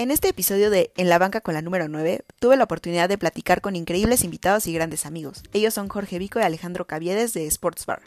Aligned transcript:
En 0.00 0.10
este 0.10 0.28
episodio 0.28 0.70
de 0.70 0.92
En 0.96 1.10
la 1.10 1.18
banca 1.18 1.42
con 1.42 1.52
la 1.52 1.60
número 1.60 1.86
9, 1.86 2.24
tuve 2.38 2.56
la 2.56 2.64
oportunidad 2.64 3.06
de 3.10 3.18
platicar 3.18 3.60
con 3.60 3.76
increíbles 3.76 4.24
invitados 4.24 4.66
y 4.66 4.72
grandes 4.72 5.04
amigos. 5.04 5.42
Ellos 5.52 5.74
son 5.74 5.90
Jorge 5.90 6.18
Vico 6.18 6.40
y 6.40 6.42
Alejandro 6.42 6.86
Caviedes 6.86 7.34
de 7.34 7.46
Sports 7.46 7.84
Bar. 7.84 8.00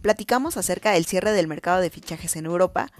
Platicamos 0.00 0.56
acerca 0.56 0.92
del 0.92 1.04
cierre 1.04 1.32
del 1.32 1.46
mercado 1.46 1.82
de 1.82 1.90
fichajes 1.90 2.36
en 2.36 2.46
Europa, 2.46 2.90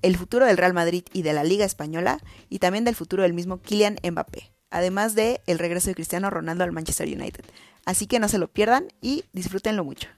el 0.00 0.16
futuro 0.16 0.46
del 0.46 0.56
Real 0.56 0.72
Madrid 0.72 1.04
y 1.12 1.20
de 1.20 1.34
la 1.34 1.44
Liga 1.44 1.66
Española, 1.66 2.20
y 2.48 2.58
también 2.58 2.84
del 2.86 2.96
futuro 2.96 3.22
del 3.22 3.34
mismo 3.34 3.60
Kylian 3.60 3.98
Mbappé, 4.02 4.50
además 4.70 5.14
de 5.14 5.42
el 5.46 5.58
regreso 5.58 5.90
de 5.90 5.94
Cristiano 5.94 6.30
Ronaldo 6.30 6.64
al 6.64 6.72
Manchester 6.72 7.06
United. 7.06 7.44
Así 7.84 8.06
que 8.06 8.18
no 8.18 8.30
se 8.30 8.38
lo 8.38 8.48
pierdan 8.48 8.88
y 9.02 9.24
disfrútenlo 9.34 9.84
mucho. 9.84 10.08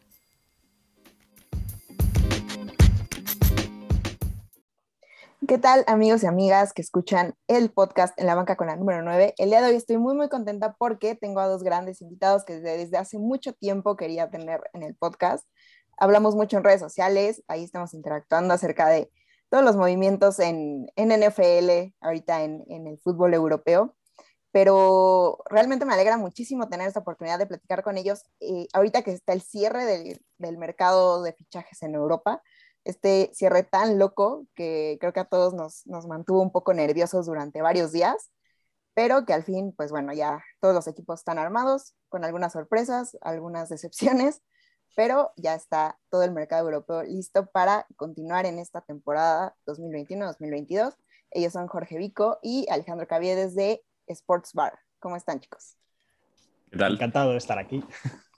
¿Qué 5.48 5.58
tal 5.58 5.82
amigos 5.88 6.22
y 6.22 6.26
amigas 6.26 6.72
que 6.72 6.82
escuchan 6.82 7.34
el 7.48 7.72
podcast 7.72 8.16
en 8.16 8.26
la 8.26 8.36
banca 8.36 8.54
con 8.54 8.68
la 8.68 8.76
número 8.76 9.02
9? 9.02 9.34
El 9.38 9.50
día 9.50 9.60
de 9.60 9.70
hoy 9.70 9.74
estoy 9.74 9.98
muy 9.98 10.14
muy 10.14 10.28
contenta 10.28 10.76
porque 10.78 11.16
tengo 11.16 11.40
a 11.40 11.48
dos 11.48 11.64
grandes 11.64 12.00
invitados 12.00 12.44
que 12.44 12.60
desde, 12.60 12.96
hace 12.96 13.18
mucho 13.18 13.52
tiempo 13.52 13.96
quería 13.96 14.30
tener 14.30 14.60
en 14.72 14.84
el 14.84 14.94
podcast. 14.94 15.44
Hablamos 15.98 16.36
mucho 16.36 16.58
en 16.58 16.64
redes 16.64 16.80
sociales, 16.80 17.42
ahí 17.48 17.64
estamos 17.64 17.92
interactuando 17.92 18.54
acerca 18.54 18.86
de 18.86 19.10
todos 19.48 19.64
los 19.64 19.76
movimientos 19.76 20.38
en, 20.38 20.86
en 20.94 21.08
NFL, 21.08 21.92
ahorita 22.00 22.44
en, 22.44 22.62
en, 22.68 22.86
el 22.86 23.00
fútbol 23.00 23.34
europeo, 23.34 23.96
pero 24.52 25.42
realmente 25.50 25.84
me 25.84 25.94
alegra 25.94 26.18
muchísimo 26.18 26.68
tener 26.68 26.86
esta 26.86 27.00
oportunidad 27.00 27.40
de 27.40 27.46
platicar 27.46 27.82
con 27.82 27.98
ellos 27.98 28.22
eh, 28.38 28.68
ahorita 28.74 29.02
que 29.02 29.10
está 29.10 29.32
el 29.32 29.42
cierre 29.42 29.86
del, 29.86 30.24
del 30.38 30.56
mercado 30.56 31.20
de 31.24 31.32
fichajes 31.32 31.82
en 31.82 31.96
Europa 31.96 32.42
este 32.84 33.30
cierre 33.32 33.62
tan 33.62 33.98
loco 33.98 34.46
que 34.54 34.98
creo 35.00 35.12
que 35.12 35.20
a 35.20 35.24
todos 35.24 35.54
nos, 35.54 35.86
nos, 35.86 36.06
mantuvo 36.06 36.42
un 36.42 36.50
poco 36.50 36.74
nerviosos 36.74 37.26
durante 37.26 37.62
varios 37.62 37.92
días, 37.92 38.30
pero 38.94 39.24
que 39.24 39.32
al 39.32 39.44
fin, 39.44 39.72
pues 39.76 39.90
bueno, 39.90 40.12
ya 40.12 40.42
todos 40.60 40.74
los 40.74 40.86
equipos 40.86 41.20
están 41.20 41.38
armados, 41.38 41.94
con 42.08 42.24
algunas 42.24 42.52
sorpresas, 42.52 43.16
algunas 43.20 43.68
decepciones, 43.68 44.42
pero 44.96 45.32
ya 45.36 45.54
está 45.54 45.98
todo 46.10 46.22
el 46.22 46.32
mercado 46.32 46.64
europeo 46.64 47.02
listo 47.02 47.46
para 47.46 47.86
continuar 47.96 48.46
en 48.46 48.58
esta 48.58 48.82
temporada 48.82 49.56
2021-2022. 49.66 50.94
Ellos 51.30 51.52
son 51.52 51.66
Jorge 51.66 51.96
Vico 51.96 52.38
y 52.42 52.66
Alejandro 52.70 53.06
Caviedes 53.06 53.54
de 53.54 53.82
Sports 54.06 54.52
Bar. 54.52 54.78
¿Cómo 54.98 55.16
están, 55.16 55.40
chicos? 55.40 55.76
¿Qué 56.70 56.76
tal? 56.78 56.94
Encantado 56.94 57.30
de 57.30 57.38
estar 57.38 57.58
aquí. 57.58 57.82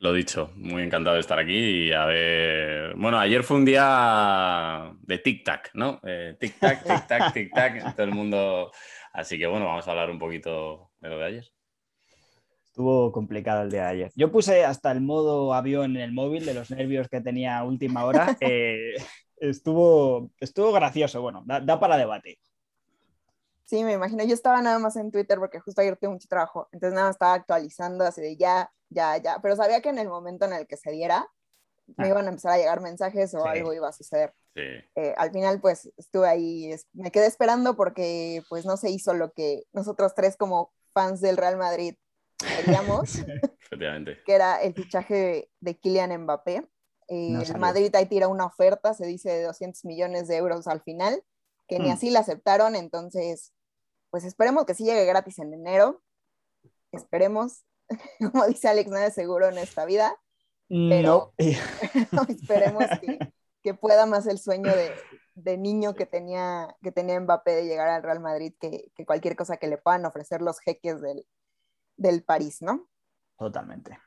Lo 0.00 0.12
dicho, 0.12 0.52
muy 0.54 0.82
encantado 0.82 1.14
de 1.14 1.20
estar 1.20 1.38
aquí 1.40 1.88
y 1.88 1.92
a 1.92 2.04
ver. 2.04 2.94
Bueno, 2.94 3.18
ayer 3.18 3.42
fue 3.42 3.56
un 3.56 3.64
día 3.64 4.92
de 5.02 5.22
tic-tac, 5.22 5.70
¿no? 5.74 6.00
Eh, 6.04 6.36
tic-tac, 6.38 6.84
tic-tac, 6.84 7.32
tic-tac, 7.32 7.96
todo 7.96 8.06
el 8.06 8.12
mundo. 8.12 8.70
Así 9.12 9.36
que 9.36 9.48
bueno, 9.48 9.66
vamos 9.66 9.88
a 9.88 9.90
hablar 9.90 10.10
un 10.10 10.18
poquito 10.20 10.92
de 11.00 11.08
lo 11.08 11.18
de 11.18 11.24
ayer. 11.24 11.44
Estuvo 12.64 13.10
complicado 13.10 13.62
el 13.62 13.72
día 13.72 13.86
de 13.86 13.88
ayer. 13.88 14.12
Yo 14.14 14.30
puse 14.30 14.64
hasta 14.64 14.92
el 14.92 15.00
modo 15.00 15.52
avión 15.52 15.96
en 15.96 16.02
el 16.02 16.12
móvil 16.12 16.46
de 16.46 16.54
los 16.54 16.70
nervios 16.70 17.08
que 17.08 17.20
tenía 17.20 17.58
a 17.58 17.64
última 17.64 18.04
hora. 18.04 18.36
Eh, 18.40 18.94
estuvo, 19.40 20.30
estuvo 20.38 20.72
gracioso, 20.72 21.20
bueno, 21.22 21.42
da, 21.44 21.60
da 21.60 21.80
para 21.80 21.96
debate. 21.96 22.38
Sí, 23.68 23.84
me 23.84 23.92
imagino. 23.92 24.24
Yo 24.24 24.34
estaba 24.34 24.62
nada 24.62 24.78
más 24.78 24.96
en 24.96 25.10
Twitter 25.10 25.38
porque 25.38 25.60
justo 25.60 25.80
ayer 25.80 25.96
tuve 25.96 26.10
mucho 26.10 26.28
trabajo, 26.28 26.68
entonces 26.72 26.94
nada 26.94 27.08
más 27.08 27.16
estaba 27.16 27.34
actualizando 27.34 28.04
así 28.04 28.20
de 28.20 28.36
ya 28.36 28.70
ya, 28.90 29.16
ya, 29.18 29.38
pero 29.40 29.56
sabía 29.56 29.80
que 29.80 29.90
en 29.90 29.98
el 29.98 30.08
momento 30.08 30.46
en 30.46 30.52
el 30.52 30.66
que 30.66 30.76
se 30.76 30.90
diera, 30.90 31.28
me 31.96 32.06
ah. 32.06 32.08
iban 32.08 32.26
a 32.26 32.28
empezar 32.28 32.52
a 32.52 32.58
llegar 32.58 32.80
mensajes 32.80 33.34
o 33.34 33.44
algo 33.44 33.72
iba 33.72 33.88
a 33.88 33.92
suceder. 33.92 34.34
Sí. 34.54 34.62
Eh, 34.96 35.14
al 35.16 35.30
final, 35.30 35.60
pues 35.60 35.90
estuve 35.96 36.28
ahí, 36.28 36.74
me 36.92 37.10
quedé 37.10 37.26
esperando 37.26 37.76
porque 37.76 38.42
pues 38.48 38.64
no 38.64 38.76
se 38.76 38.90
hizo 38.90 39.14
lo 39.14 39.32
que 39.32 39.64
nosotros 39.72 40.14
tres 40.14 40.36
como 40.36 40.72
fans 40.92 41.20
del 41.20 41.36
Real 41.36 41.56
Madrid 41.56 41.94
queríamos, 42.38 43.24
que 44.26 44.34
era 44.34 44.60
el 44.60 44.74
fichaje 44.74 45.50
de 45.60 45.78
Kylian 45.78 46.22
Mbappé. 46.22 46.66
Eh, 47.10 47.38
el 47.42 47.58
Madrid 47.58 47.94
ahí 47.94 48.06
tira 48.06 48.28
una 48.28 48.46
oferta, 48.46 48.92
se 48.92 49.06
dice 49.06 49.30
de 49.30 49.44
200 49.44 49.84
millones 49.86 50.28
de 50.28 50.36
euros 50.36 50.66
al 50.66 50.82
final, 50.82 51.22
que 51.66 51.78
ni 51.78 51.88
hmm. 51.88 51.92
así 51.92 52.10
la 52.10 52.20
aceptaron, 52.20 52.76
entonces, 52.76 53.52
pues 54.10 54.24
esperemos 54.24 54.64
que 54.64 54.74
sí 54.74 54.84
llegue 54.84 55.04
gratis 55.04 55.38
en 55.38 55.52
enero, 55.52 56.02
esperemos, 56.92 57.64
como 58.32 58.46
dice 58.46 58.68
Alex, 58.68 58.90
nada 58.90 59.06
es 59.06 59.14
seguro 59.14 59.48
en 59.48 59.58
esta 59.58 59.84
vida. 59.84 60.16
Pero 60.68 61.32
no. 61.38 61.44
esperemos 62.28 62.84
que, 63.62 63.74
pueda 63.74 64.06
más 64.06 64.26
el 64.26 64.38
sueño 64.38 64.72
de, 65.34 65.58
niño 65.58 65.94
que 65.94 66.06
tenía, 66.06 66.74
que 66.82 66.90
tenía 66.90 67.20
Mbappé 67.20 67.52
de 67.52 67.66
llegar 67.66 67.88
al 67.88 68.02
Real 68.02 68.20
Madrid 68.20 68.54
que, 68.58 68.90
cualquier 69.06 69.36
cosa 69.36 69.58
que 69.58 69.68
le 69.68 69.78
puedan 69.78 70.06
ofrecer 70.06 70.40
los 70.40 70.58
jeques 70.60 71.00
del, 71.02 71.26
del 71.96 72.22
París, 72.22 72.62
¿no? 72.62 72.88
Totalmente. 73.36 73.98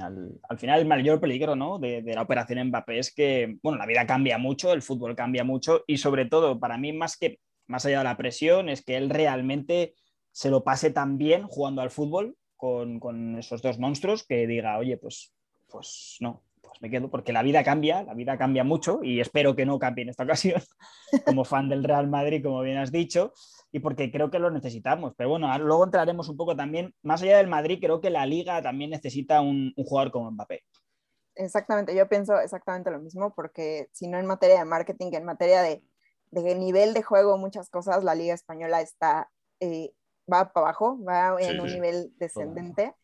Al 0.00 0.58
final, 0.58 0.80
el 0.80 0.86
mayor 0.86 1.20
peligro 1.20 1.54
¿no? 1.54 1.78
de, 1.78 2.00
de, 2.00 2.14
la 2.14 2.22
operación 2.22 2.66
Mbappé 2.68 2.98
es 2.98 3.14
que, 3.14 3.58
bueno, 3.62 3.76
la 3.76 3.84
vida 3.84 4.06
cambia 4.06 4.38
mucho, 4.38 4.72
el 4.72 4.80
fútbol 4.80 5.14
cambia 5.14 5.44
mucho 5.44 5.84
y 5.86 5.98
sobre 5.98 6.24
todo, 6.24 6.58
para 6.58 6.78
mí, 6.78 6.94
más 6.94 7.18
que 7.18 7.40
más 7.66 7.86
allá 7.86 7.98
de 7.98 8.04
la 8.04 8.16
presión, 8.16 8.68
es 8.68 8.84
que 8.84 8.96
él 8.96 9.10
realmente 9.10 9.94
se 10.32 10.50
lo 10.50 10.64
pase 10.64 10.90
tan 10.90 11.18
bien 11.18 11.46
jugando 11.46 11.82
al 11.82 11.90
fútbol 11.90 12.36
con, 12.56 13.38
esos 13.38 13.60
dos 13.60 13.78
monstruos 13.78 14.24
que 14.24 14.46
diga, 14.46 14.78
oye, 14.78 14.96
pues, 14.96 15.34
pues 15.68 16.16
no, 16.20 16.44
pues 16.60 16.80
me 16.80 16.90
quedo, 16.90 17.10
porque 17.10 17.32
la 17.32 17.42
vida 17.42 17.64
cambia, 17.64 18.04
la 18.04 18.14
vida 18.14 18.38
cambia 18.38 18.62
mucho 18.62 19.00
y 19.02 19.20
espero 19.20 19.56
que 19.56 19.66
no 19.66 19.80
cambie 19.80 20.04
en 20.04 20.10
esta 20.10 20.22
ocasión, 20.24 20.62
como 21.26 21.44
fan 21.44 21.68
del 21.68 21.82
Real 21.82 22.08
Madrid, 22.08 22.42
como 22.42 22.62
bien 22.62 22.78
has 22.78 22.92
dicho, 22.92 23.32
y 23.72 23.80
porque 23.80 24.12
creo 24.12 24.30
que 24.30 24.38
lo 24.38 24.50
necesitamos. 24.50 25.14
Pero 25.16 25.30
bueno, 25.30 25.56
luego 25.58 25.84
entraremos 25.84 26.28
un 26.28 26.36
poco 26.36 26.54
también, 26.54 26.94
más 27.02 27.22
allá 27.22 27.38
del 27.38 27.48
Madrid, 27.48 27.78
creo 27.80 28.00
que 28.00 28.10
la 28.10 28.26
liga 28.26 28.62
también 28.62 28.90
necesita 28.90 29.40
un, 29.40 29.72
jugador 29.76 30.12
como 30.12 30.30
Mbappé. 30.30 30.62
Exactamente, 31.34 31.96
yo 31.96 32.08
pienso 32.08 32.38
exactamente 32.38 32.90
lo 32.90 33.00
mismo, 33.00 33.34
porque 33.34 33.88
si 33.90 34.06
no 34.06 34.18
en 34.18 34.26
materia 34.26 34.58
de 34.58 34.64
marketing, 34.66 35.10
en 35.14 35.24
materia 35.24 35.62
de, 35.62 35.82
de 36.32 36.54
nivel 36.54 36.94
de 36.94 37.02
juego, 37.02 37.38
muchas 37.38 37.68
cosas, 37.68 38.02
la 38.02 38.14
liga 38.14 38.34
española 38.34 38.80
está 38.80 39.30
eh, 39.60 39.94
va 40.30 40.52
para 40.52 40.66
abajo, 40.66 40.98
va 41.04 41.40
en 41.40 41.60
un 41.60 41.66
nivel 41.66 42.12
descendente. 42.16 42.94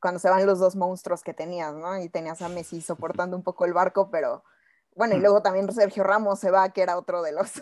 Cuando 0.00 0.20
se 0.20 0.30
van 0.30 0.46
los 0.46 0.58
dos 0.58 0.76
monstruos 0.76 1.22
que 1.22 1.34
tenías, 1.34 1.74
¿no? 1.74 2.00
Y 2.00 2.08
tenías 2.08 2.40
a 2.40 2.48
Messi 2.48 2.80
soportando 2.80 3.36
un 3.36 3.42
poco 3.42 3.64
el 3.64 3.72
barco, 3.72 4.10
pero 4.10 4.44
bueno, 4.94 5.14
y 5.14 5.18
mm. 5.18 5.22
luego 5.22 5.42
también 5.42 5.70
Sergio 5.72 6.02
Ramos 6.02 6.38
se 6.38 6.50
va, 6.50 6.68
que 6.70 6.82
era 6.82 6.96
otro 6.96 7.22
de 7.22 7.32
los, 7.32 7.54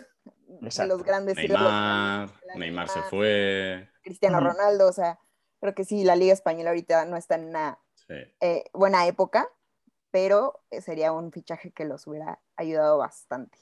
de 0.47 0.87
los 0.87 1.03
grandes. 1.03 1.35
Neymar, 1.35 2.29
Neymar, 2.55 2.89
se 2.89 3.01
fue. 3.03 3.89
Cristiano 4.03 4.39
Ronaldo, 4.39 4.87
o 4.87 4.93
sea, 4.93 5.19
creo 5.59 5.73
que 5.73 5.83
sí, 5.83 6.03
la 6.03 6.15
Liga 6.15 6.33
Española 6.33 6.69
ahorita 6.69 7.05
no 7.05 7.17
está 7.17 7.35
en 7.35 7.45
una 7.45 7.79
eh, 8.07 8.65
buena 8.73 9.07
época, 9.07 9.49
pero 10.11 10.63
sería 10.81 11.11
un 11.11 11.31
fichaje 11.31 11.71
que 11.71 11.85
los 11.85 12.07
hubiera 12.07 12.39
ayudado 12.55 12.97
bastante. 12.97 13.57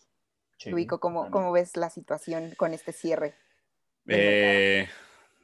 Sí, 0.58 0.88
¿cómo, 0.88 1.30
¿cómo, 1.32 1.52
ves 1.52 1.76
la 1.76 1.90
situación 1.90 2.54
con 2.58 2.74
este 2.74 2.94
cierre? 2.94 3.36
Eh, 4.08 4.88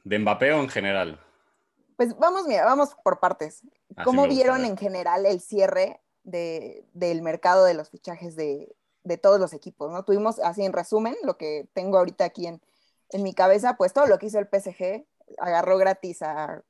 ¿De 0.04 0.18
Mbappé 0.18 0.52
o 0.52 0.60
en 0.60 0.68
general? 0.68 1.20
Pues 1.96 2.16
vamos, 2.18 2.46
mira, 2.46 2.64
vamos 2.64 2.96
por 3.02 3.20
partes. 3.20 3.62
¿Cómo 4.04 4.26
vieron 4.26 4.64
en 4.64 4.76
general 4.76 5.26
el 5.26 5.40
cierre 5.40 6.00
del 6.24 7.22
mercado 7.22 7.64
de 7.64 7.74
los 7.74 7.90
fichajes 7.90 8.36
de, 8.36 8.74
todos 9.20 9.38
los 9.38 9.52
equipos? 9.52 9.92
¿no? 9.92 10.04
Tuvimos, 10.04 10.38
así 10.40 10.64
en 10.64 10.72
resumen, 10.72 11.14
lo 11.22 11.36
que 11.36 11.68
tengo 11.74 11.98
ahorita 11.98 12.24
aquí 12.24 12.46
en, 12.46 12.60
mi 13.14 13.34
cabeza, 13.34 13.76
pues 13.76 13.92
todo 13.92 14.06
lo 14.06 14.18
que 14.18 14.26
hizo 14.26 14.38
el 14.38 14.48
PSG, 14.48 15.04
agarró 15.38 15.76
gratis 15.76 16.22
a... 16.22 16.62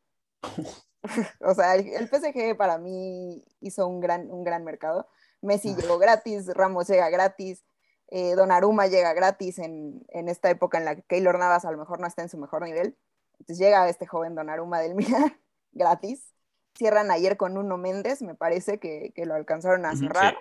o 1.41 1.55
sea, 1.55 1.77
el, 1.77 2.09
PSG 2.09 2.57
para 2.57 2.79
mí 2.79 3.45
hizo 3.61 3.87
un 3.87 4.01
gran, 4.01 4.29
un 4.29 4.43
gran 4.43 4.65
mercado. 4.65 5.09
Messi 5.41 5.71
ah. 5.71 5.77
llegó 5.81 5.99
gratis, 5.99 6.49
Ramos 6.49 6.89
llega 6.89 7.11
gratis, 7.11 7.65
eh, 8.15 8.35
Donnarumma 8.35 8.89
llega 8.89 9.15
gratis 9.15 9.59
en, 9.59 10.05
en, 10.09 10.29
esta 10.29 10.51
época 10.51 10.77
en 10.77 10.85
la 10.85 10.97
que 10.97 11.03
Keylor 11.03 11.39
Navas 11.39 11.65
a 11.65 11.73
lo 11.73 11.79
mejor 11.79 11.99
no 11.99 12.07
está 12.07 12.21
en 12.21 12.29
su 12.29 12.37
mejor 12.37 12.63
nivel. 12.63 12.95
Entonces 13.39 13.59
llega 13.59 13.89
este 13.89 14.07
joven 14.07 14.39
Aruma 14.39 14.81
del 14.81 14.95
Milan 14.95 15.35
gratis. 15.73 16.35
Cierran 16.77 17.11
ayer 17.11 17.39
con 17.39 17.57
Uno 17.57 17.79
Méndez, 17.79 18.21
me 18.21 18.35
parece 18.35 18.79
que, 18.79 19.15
lo 19.17 19.35
alcanzaron 19.35 19.87
a 19.87 19.97
cerrar. 19.97 20.37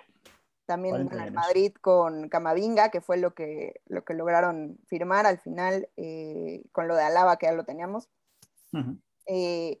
También 0.66 0.96
en 0.96 1.18
el 1.18 1.32
Madrid 1.32 1.72
con 1.80 2.28
Camavinga, 2.28 2.90
que 2.90 3.00
fue 3.00 3.16
lo 3.16 3.32
que, 3.32 3.80
lo 3.86 4.04
que 4.04 4.12
lograron 4.12 4.78
firmar 4.86 5.24
al 5.24 5.38
final 5.38 5.88
eh, 5.96 6.62
con 6.72 6.88
lo 6.88 6.94
de 6.94 7.04
Alaba, 7.04 7.38
que 7.38 7.46
ya 7.46 7.52
lo 7.52 7.64
teníamos. 7.64 8.10
Eh, 9.26 9.80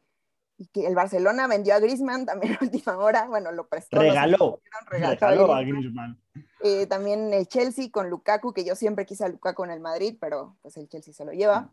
y 0.62 0.66
que 0.66 0.86
el 0.86 0.94
Barcelona 0.94 1.48
vendió 1.48 1.74
a 1.74 1.80
Griezmann 1.80 2.24
también 2.24 2.54
a 2.60 2.62
última 2.62 2.96
hora, 2.96 3.26
bueno, 3.26 3.50
lo 3.50 3.66
prestó. 3.66 3.98
Regaló, 3.98 4.60
regaló 4.88 5.52
a 5.52 5.62
Griezmann. 5.62 6.20
Eh, 6.62 6.86
también 6.86 7.34
el 7.34 7.48
Chelsea 7.48 7.90
con 7.90 8.08
Lukaku, 8.08 8.52
que 8.52 8.64
yo 8.64 8.76
siempre 8.76 9.04
quise 9.04 9.24
a 9.24 9.28
Lukaku 9.28 9.64
en 9.64 9.70
el 9.72 9.80
Madrid, 9.80 10.16
pero 10.20 10.56
pues 10.62 10.76
el 10.76 10.88
Chelsea 10.88 11.12
se 11.12 11.24
lo 11.24 11.32
lleva. 11.32 11.72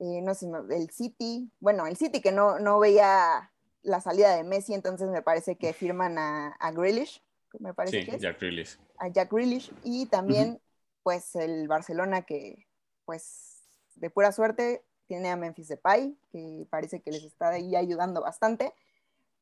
Eh, 0.00 0.20
no 0.22 0.34
sé, 0.34 0.48
el 0.70 0.90
City, 0.90 1.50
bueno, 1.60 1.86
el 1.86 1.96
City 1.96 2.20
que 2.20 2.32
no, 2.32 2.58
no 2.58 2.80
veía 2.80 3.52
la 3.82 4.00
salida 4.00 4.34
de 4.34 4.42
Messi, 4.42 4.74
entonces 4.74 5.08
me 5.08 5.22
parece 5.22 5.56
que 5.56 5.72
firman 5.72 6.18
a, 6.18 6.48
a 6.58 6.72
Grealish, 6.72 7.22
me 7.60 7.74
parece 7.74 8.02
sí, 8.02 8.18
Jack 8.18 8.40
Grealish. 8.40 8.78
A 8.98 9.08
Jack 9.08 9.32
Grealish, 9.32 9.72
y 9.84 10.06
también, 10.06 10.60
pues, 11.02 11.36
el 11.36 11.68
Barcelona 11.68 12.22
que, 12.22 12.66
pues, 13.04 13.64
de 13.94 14.10
pura 14.10 14.32
suerte 14.32 14.84
tiene 15.08 15.30
a 15.30 15.36
Memphis 15.36 15.68
Depay, 15.68 16.16
que 16.30 16.66
parece 16.70 17.00
que 17.00 17.10
les 17.10 17.24
está 17.24 17.48
ahí 17.48 17.74
ayudando 17.74 18.20
bastante, 18.20 18.72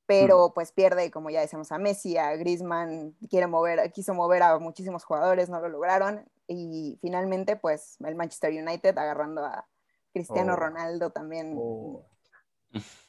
pero 0.07 0.53
pues 0.55 0.73
pierde, 0.73 1.11
como 1.11 1.29
ya 1.31 1.41
decíamos, 1.41 1.73
a 1.73 1.79
Messi, 1.79 2.17
a 2.17 2.35
Griezmann, 2.37 3.17
quiere 3.29 3.47
mover, 3.49 3.93
quiso 3.93 4.15
mover 4.15 4.43
a 4.43 4.59
muchísimos 4.59 5.05
jugadores, 5.05 5.49
no 5.51 5.61
lo 5.61 5.69
lograron, 5.69 6.25
y 6.47 6.97
finalmente 7.03 7.57
pues 7.57 7.97
el 8.05 8.15
Manchester 8.15 8.53
United 8.53 8.97
agarrando 8.97 9.45
a 9.45 9.67
Cristiano 10.13 10.53
Oh. 10.55 10.57
Ronaldo 10.57 11.11
también, 11.11 11.55
Oh. 11.59 12.07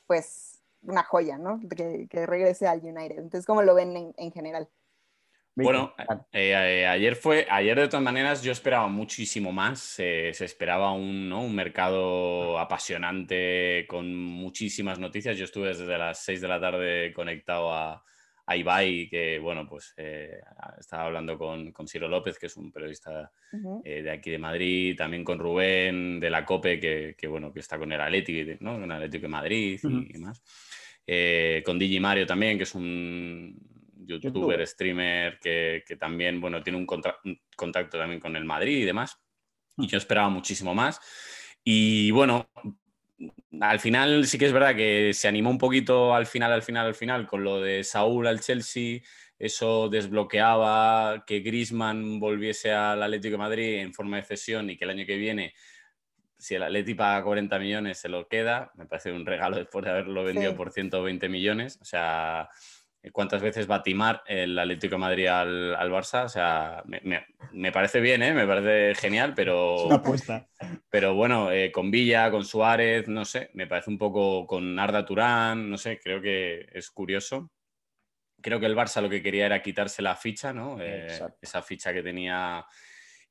pues 0.08 0.62
una 0.82 1.04
joya, 1.04 1.38
¿no? 1.38 1.60
Que, 1.76 2.08
que 2.10 2.26
regrese 2.26 2.68
al 2.68 2.80
United. 2.84 3.18
Entonces, 3.18 3.46
¿cómo 3.46 3.62
lo 3.62 3.76
ven 3.76 3.96
en, 3.96 4.14
en 4.18 4.32
general? 4.32 4.70
Bueno, 5.64 5.94
eh, 6.32 6.52
eh, 6.52 6.86
ayer 6.88 7.16
fue, 7.16 7.48
ayer 7.50 7.80
de 7.80 7.88
todas 7.88 8.04
maneras 8.04 8.44
yo 8.44 8.52
esperaba 8.52 8.88
muchísimo 8.88 9.52
más. 9.52 9.96
eh, 10.00 10.32
se 10.34 10.46
esperaba 10.46 10.92
un, 10.92 11.28
¿no? 11.28 11.42
un 11.44 11.56
mercado 11.56 12.60
apasionante 12.60 13.86
con 13.88 14.14
muchísimas 14.16 15.00
noticias. 15.00 15.38
Yo 15.38 15.46
estuve 15.46 15.70
desde 15.70 15.98
las 15.98 16.20
6 16.24 16.42
de 16.42 16.48
la 16.48 16.60
tarde 16.62 17.12
conectado 17.14 17.74
a, 17.74 18.04
a 18.46 18.56
Ibai, 18.56 19.10
que 19.10 19.40
bueno, 19.40 19.66
pues 19.68 19.94
eh, 19.98 20.40
estaba 20.80 21.06
hablando 21.06 21.38
con, 21.38 21.72
con 21.72 21.88
Ciro 21.88 22.08
López, 22.08 22.38
que 22.38 22.46
es 22.46 22.56
un 22.56 22.72
periodista 22.72 23.32
de 23.84 24.12
aquí 24.12 24.30
de 24.30 24.38
Madrid, 24.38 24.96
también 24.96 25.24
con 25.24 25.40
Rubén 25.40 26.20
de 26.20 26.30
la 26.30 26.46
COPE, 26.46 26.80
que, 26.80 27.16
que, 27.18 27.28
bueno, 27.28 27.52
que 27.52 27.60
está 27.62 27.78
con 27.78 27.92
el 27.92 28.00
Atlético, 28.00 28.58
¿no? 28.60 28.74
con 28.74 28.84
el 28.84 28.92
Atlético 28.92 29.24
de 29.24 29.28
Madrid 29.30 29.80
y, 29.84 29.88
y 30.10 30.14
demás. 30.14 30.42
Eh, 31.10 31.64
con 31.66 31.80
Digi 31.80 32.00
Mario 32.02 32.26
también, 32.26 32.58
que 32.58 32.64
es 32.64 32.76
un 32.76 33.77
youtuber, 34.08 34.34
Youtuber. 34.34 34.68
streamer, 34.68 35.40
que, 35.40 35.84
que 35.86 35.96
también, 35.98 36.40
bueno, 36.42 36.64
tiene 36.64 36.80
un, 36.80 36.86
contra- 36.86 37.18
un 37.26 37.40
contacto 37.56 37.98
también 37.98 38.20
con 38.20 38.36
el 38.36 38.46
Madrid 38.46 38.78
y 38.78 38.86
demás. 38.86 39.18
Y 39.78 39.88
yo 39.88 39.98
esperaba 39.98 40.30
muchísimo 40.30 40.74
más. 40.74 41.00
Y 41.64 42.10
bueno, 42.12 42.50
al 43.62 43.80
final 43.80 44.26
sí 44.26 44.38
que 44.38 44.46
es 44.46 44.54
verdad 44.54 44.76
que 44.76 45.12
se 45.14 45.28
animó 45.28 45.50
un 45.50 45.58
poquito 45.58 46.16
al 46.16 46.26
final, 46.26 46.52
al 46.52 46.62
final, 46.64 46.88
al 46.88 46.96
final, 46.96 47.28
con 47.28 47.44
lo 47.44 47.62
de 47.62 47.84
Saúl 47.84 48.28
al 48.28 48.40
Chelsea. 48.40 49.02
Eso 49.40 49.88
desbloqueaba 49.90 51.24
que 51.28 51.42
Griezmann 51.42 52.20
volviese 52.20 52.72
al 52.72 53.04
Atlético 53.04 53.34
de 53.34 53.38
Madrid 53.38 53.74
en 53.80 53.94
forma 53.94 54.18
de 54.18 54.24
cesión 54.24 54.70
y 54.70 54.78
que 54.78 54.86
el 54.86 54.92
año 54.92 55.06
que 55.06 55.18
viene, 55.18 55.54
si 56.38 56.56
el 56.56 56.64
Atleti 56.64 56.94
paga 56.96 57.24
40 57.24 57.60
millones, 57.60 58.00
se 58.00 58.10
lo 58.10 58.28
queda. 58.28 58.72
Me 58.76 58.86
parece 58.88 59.12
un 59.12 59.26
regalo 59.26 59.58
después 59.58 59.86
de 59.86 59.92
haberlo 59.92 60.24
vendido 60.24 60.52
Sí. 60.52 60.58
por 60.58 60.72
120 60.72 61.30
millones. 61.30 61.78
O 61.82 61.86
sea, 61.86 62.50
¿cuántas 63.12 63.42
veces 63.42 63.70
va 63.70 63.76
a 63.76 63.84
timar 63.84 64.22
el 64.28 64.58
Atlético 64.60 64.96
de 64.96 65.00
Madrid 65.00 65.28
al, 65.28 65.76
al 65.76 65.92
Barça? 65.92 66.26
O 66.26 66.30
sea, 66.30 66.82
me, 66.86 67.00
me- 67.04 67.26
me 67.52 67.72
parece 67.72 68.02
bien, 68.02 68.22
¿eh? 68.24 68.34
me 68.34 68.46
parece 68.46 68.94
genial, 69.00 69.34
pero... 69.36 69.76
Es 69.78 69.86
una 69.86 69.96
apuesta. 69.96 70.48
Pero 70.90 71.14
bueno, 71.16 71.52
eh, 71.52 71.72
con 71.72 71.90
Villa, 71.92 72.30
con 72.32 72.44
Suárez, 72.44 73.08
no 73.08 73.24
sé, 73.26 73.50
me 73.54 73.68
parece 73.68 73.90
un 73.90 73.98
poco 73.98 74.46
con 74.46 74.78
Arda 74.80 75.06
Turán, 75.06 75.70
no 75.70 75.78
sé, 75.78 76.00
creo 76.00 76.22
que 76.22 76.68
es 76.74 76.90
curioso. 76.92 77.52
Creo 78.42 78.60
que 78.60 78.66
el 78.68 78.76
Barça 78.76 79.02
lo 79.02 79.10
que 79.10 79.24
quería 79.24 79.46
era 79.48 79.62
quitarse 79.62 80.02
la 80.02 80.16
ficha, 80.16 80.54
¿no? 80.54 80.78
Eh, 80.82 81.08
esa 81.42 81.62
ficha 81.62 81.94
que 81.94 82.04
tenía. 82.04 82.66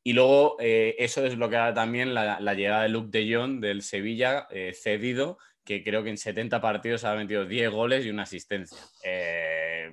Y 0.03 0.13
luego 0.13 0.57
eh, 0.61 0.95
eso 0.99 1.23
desbloqueaba 1.23 1.75
también 1.75 2.15
la, 2.15 2.41
la 2.41 2.55
llegada 2.55 2.83
de 2.83 2.89
Luke 2.89 3.09
de 3.17 3.35
Jong 3.35 3.61
del 3.61 3.83
Sevilla, 3.83 4.47
eh, 4.51 4.73
cedido, 4.75 5.39
que 5.67 5.83
creo 5.85 6.03
que 6.03 6.11
en 6.11 6.17
70 6.17 6.61
partidos 6.61 7.05
ha 7.05 7.15
metido 7.15 7.45
10 7.45 7.71
goles 7.71 8.07
y 8.07 8.11
una 8.11 8.23
asistencia. 8.23 8.79
Eh, 9.05 9.93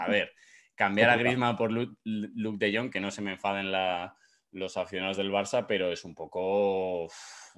a 0.00 0.08
ver, 0.08 0.32
cambiar 0.76 1.10
a 1.10 1.16
Griezmann 1.16 1.56
por 1.56 1.72
Lu- 1.72 1.96
Luke 2.04 2.64
de 2.64 2.76
Jong, 2.76 2.90
que 2.92 3.00
no 3.00 3.10
se 3.10 3.22
me 3.22 3.32
enfaden 3.32 3.72
la- 3.72 4.14
los 4.52 4.76
aficionados 4.76 5.16
del 5.16 5.32
Barça, 5.32 5.66
pero 5.66 5.90
es 5.90 6.04
un 6.04 6.14
poco... 6.14 7.08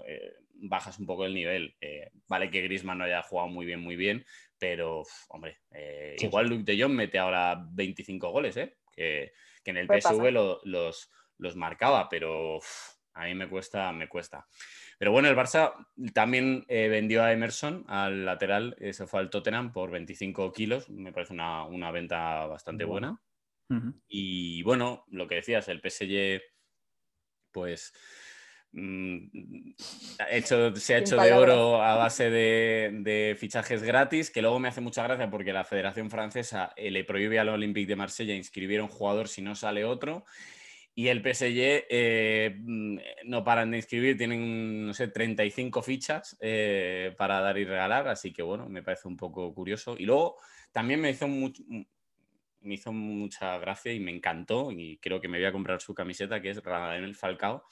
eh, 0.06 0.32
bajas 0.60 0.98
un 0.98 1.06
poco 1.06 1.26
el 1.26 1.34
nivel. 1.34 1.76
Eh, 1.80 2.10
vale 2.28 2.50
que 2.50 2.62
Griezmann 2.62 2.98
no 2.98 3.04
haya 3.04 3.22
jugado 3.22 3.48
muy 3.48 3.66
bien, 3.66 3.80
muy 3.80 3.96
bien, 3.96 4.24
pero, 4.58 5.02
hombre, 5.28 5.58
Sí, 6.18 6.26
igual 6.26 6.48
Luke 6.48 6.64
de 6.64 6.80
Jong 6.82 6.92
mete 6.94 7.18
ahora 7.18 7.56
25 7.72 8.30
goles, 8.30 8.56
¿eh? 8.56 8.76
Que, 8.92 9.32
que 9.64 9.70
en 9.70 9.76
el 9.76 9.86
PSV 9.88 10.30
lo- 10.32 10.60
los, 10.64 11.10
los 11.38 11.54
marcaba, 11.56 12.08
pero 12.08 12.56
uf, 12.56 12.97
a 13.18 13.24
mí 13.24 13.34
me 13.34 13.48
cuesta, 13.48 13.92
me 13.92 14.08
cuesta. 14.08 14.46
Pero 14.98 15.12
bueno, 15.12 15.28
el 15.28 15.36
Barça 15.36 15.72
también 16.12 16.64
eh, 16.68 16.88
vendió 16.88 17.22
a 17.22 17.32
Emerson, 17.32 17.84
al 17.88 18.24
lateral, 18.24 18.76
se 18.92 19.06
fue 19.06 19.20
al 19.20 19.30
Tottenham 19.30 19.72
por 19.72 19.90
25 19.90 20.52
kilos, 20.52 20.88
me 20.90 21.12
parece 21.12 21.32
una, 21.32 21.64
una 21.64 21.90
venta 21.90 22.46
bastante 22.46 22.84
buena. 22.84 23.20
Y 24.08 24.62
bueno, 24.62 25.04
lo 25.08 25.26
que 25.28 25.36
decías, 25.36 25.68
el 25.68 25.80
PSG, 25.80 26.40
pues 27.52 27.92
mm, 28.72 29.18
ha 30.18 30.30
hecho- 30.30 30.74
se 30.76 30.94
ha 30.94 30.98
Sin 30.98 31.06
hecho 31.06 31.16
de 31.16 31.32
oro 31.32 31.82
a 31.82 31.96
base 31.96 32.30
de, 32.30 32.90
de 33.02 33.36
fichajes 33.38 33.82
gratis, 33.82 34.30
que 34.30 34.42
luego 34.42 34.58
me 34.58 34.68
hace 34.68 34.80
mucha 34.80 35.02
gracia 35.04 35.30
porque 35.30 35.52
la 35.52 35.64
Federación 35.64 36.10
Francesa 36.10 36.72
eh, 36.76 36.90
le 36.90 37.04
prohíbe 37.04 37.38
al 37.38 37.48
Olympique 37.50 37.88
de 37.88 37.96
Marsella 37.96 38.34
inscribir 38.34 38.80
a 38.80 38.84
un 38.84 38.88
jugador 38.88 39.28
si 39.28 39.42
no 39.42 39.54
sale 39.54 39.84
otro. 39.84 40.24
Y 40.98 41.06
el 41.06 41.22
PSG 41.22 41.86
eh, 41.90 42.56
mm, 42.58 42.98
no 43.26 43.44
paran 43.44 43.70
de 43.70 43.76
inscribir, 43.76 44.16
tienen, 44.18 44.86
no 44.86 44.92
sé, 44.94 45.06
35 45.06 45.80
fichas 45.80 46.36
eh, 46.40 47.14
para 47.16 47.40
dar 47.40 47.56
y 47.56 47.64
regalar, 47.64 48.08
así 48.08 48.32
que 48.32 48.42
bueno, 48.42 48.68
me 48.68 48.82
parece 48.82 49.06
un 49.06 49.16
poco 49.16 49.54
curioso. 49.54 49.94
Y 49.96 50.06
luego 50.06 50.34
también 50.72 51.00
me 51.00 51.10
hizo, 51.10 51.28
much- 51.28 51.64
me 52.60 52.74
hizo 52.74 52.92
mucha 52.92 53.58
gracia 53.58 53.92
y 53.92 54.00
me 54.00 54.10
encantó, 54.10 54.72
y 54.72 54.98
creo 54.98 55.20
que 55.20 55.28
me 55.28 55.38
voy 55.38 55.46
a 55.46 55.52
comprar 55.52 55.80
su 55.80 55.94
camiseta, 55.94 56.40
que 56.42 56.50
es 56.50 56.62
Radamel 56.62 57.14
Falcao, 57.14 57.62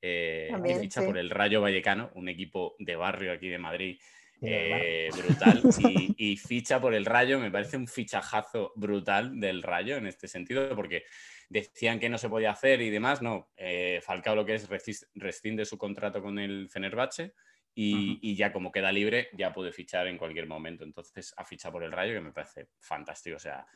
eh, 0.00 0.62
que 0.64 0.76
ficha 0.76 1.00
sí. 1.00 1.06
por 1.06 1.18
el 1.18 1.30
Rayo 1.30 1.60
Vallecano, 1.60 2.10
un 2.14 2.28
equipo 2.28 2.76
de 2.78 2.94
barrio 2.96 3.32
aquí 3.32 3.48
de 3.48 3.58
Madrid. 3.58 3.98
Eh, 4.42 5.08
brutal 5.16 5.62
y, 5.78 6.32
y 6.32 6.36
ficha 6.36 6.80
por 6.80 6.94
el 6.94 7.04
Rayo, 7.04 7.38
me 7.38 7.50
parece 7.50 7.76
un 7.76 7.88
fichajazo 7.88 8.72
brutal 8.76 9.40
del 9.40 9.62
Rayo 9.62 9.96
en 9.96 10.06
este 10.06 10.28
sentido, 10.28 10.74
porque 10.74 11.04
decían 11.48 11.98
que 11.98 12.08
no 12.08 12.18
se 12.18 12.28
podía 12.28 12.50
hacer 12.50 12.80
y 12.80 12.90
demás, 12.90 13.22
no, 13.22 13.50
eh, 13.56 14.00
Falcao 14.02 14.34
lo 14.34 14.44
que 14.44 14.54
es 14.54 14.68
rescinde 15.14 15.64
su 15.64 15.78
contrato 15.78 16.22
con 16.22 16.38
el 16.38 16.68
Fenerbahce 16.68 17.34
y 17.78 18.34
ya 18.34 18.52
como 18.52 18.72
queda 18.72 18.90
libre 18.90 19.28
ya 19.34 19.52
puede 19.52 19.70
fichar 19.70 20.06
en 20.06 20.16
cualquier 20.16 20.46
momento, 20.46 20.82
entonces 20.82 21.34
ha 21.36 21.44
fichado 21.44 21.72
por 21.72 21.84
el 21.84 21.92
Rayo 21.92 22.14
que 22.14 22.20
me 22.20 22.32
parece 22.32 22.68
fantástico, 22.80 23.36
o 23.36 23.40
sea, 23.40 23.66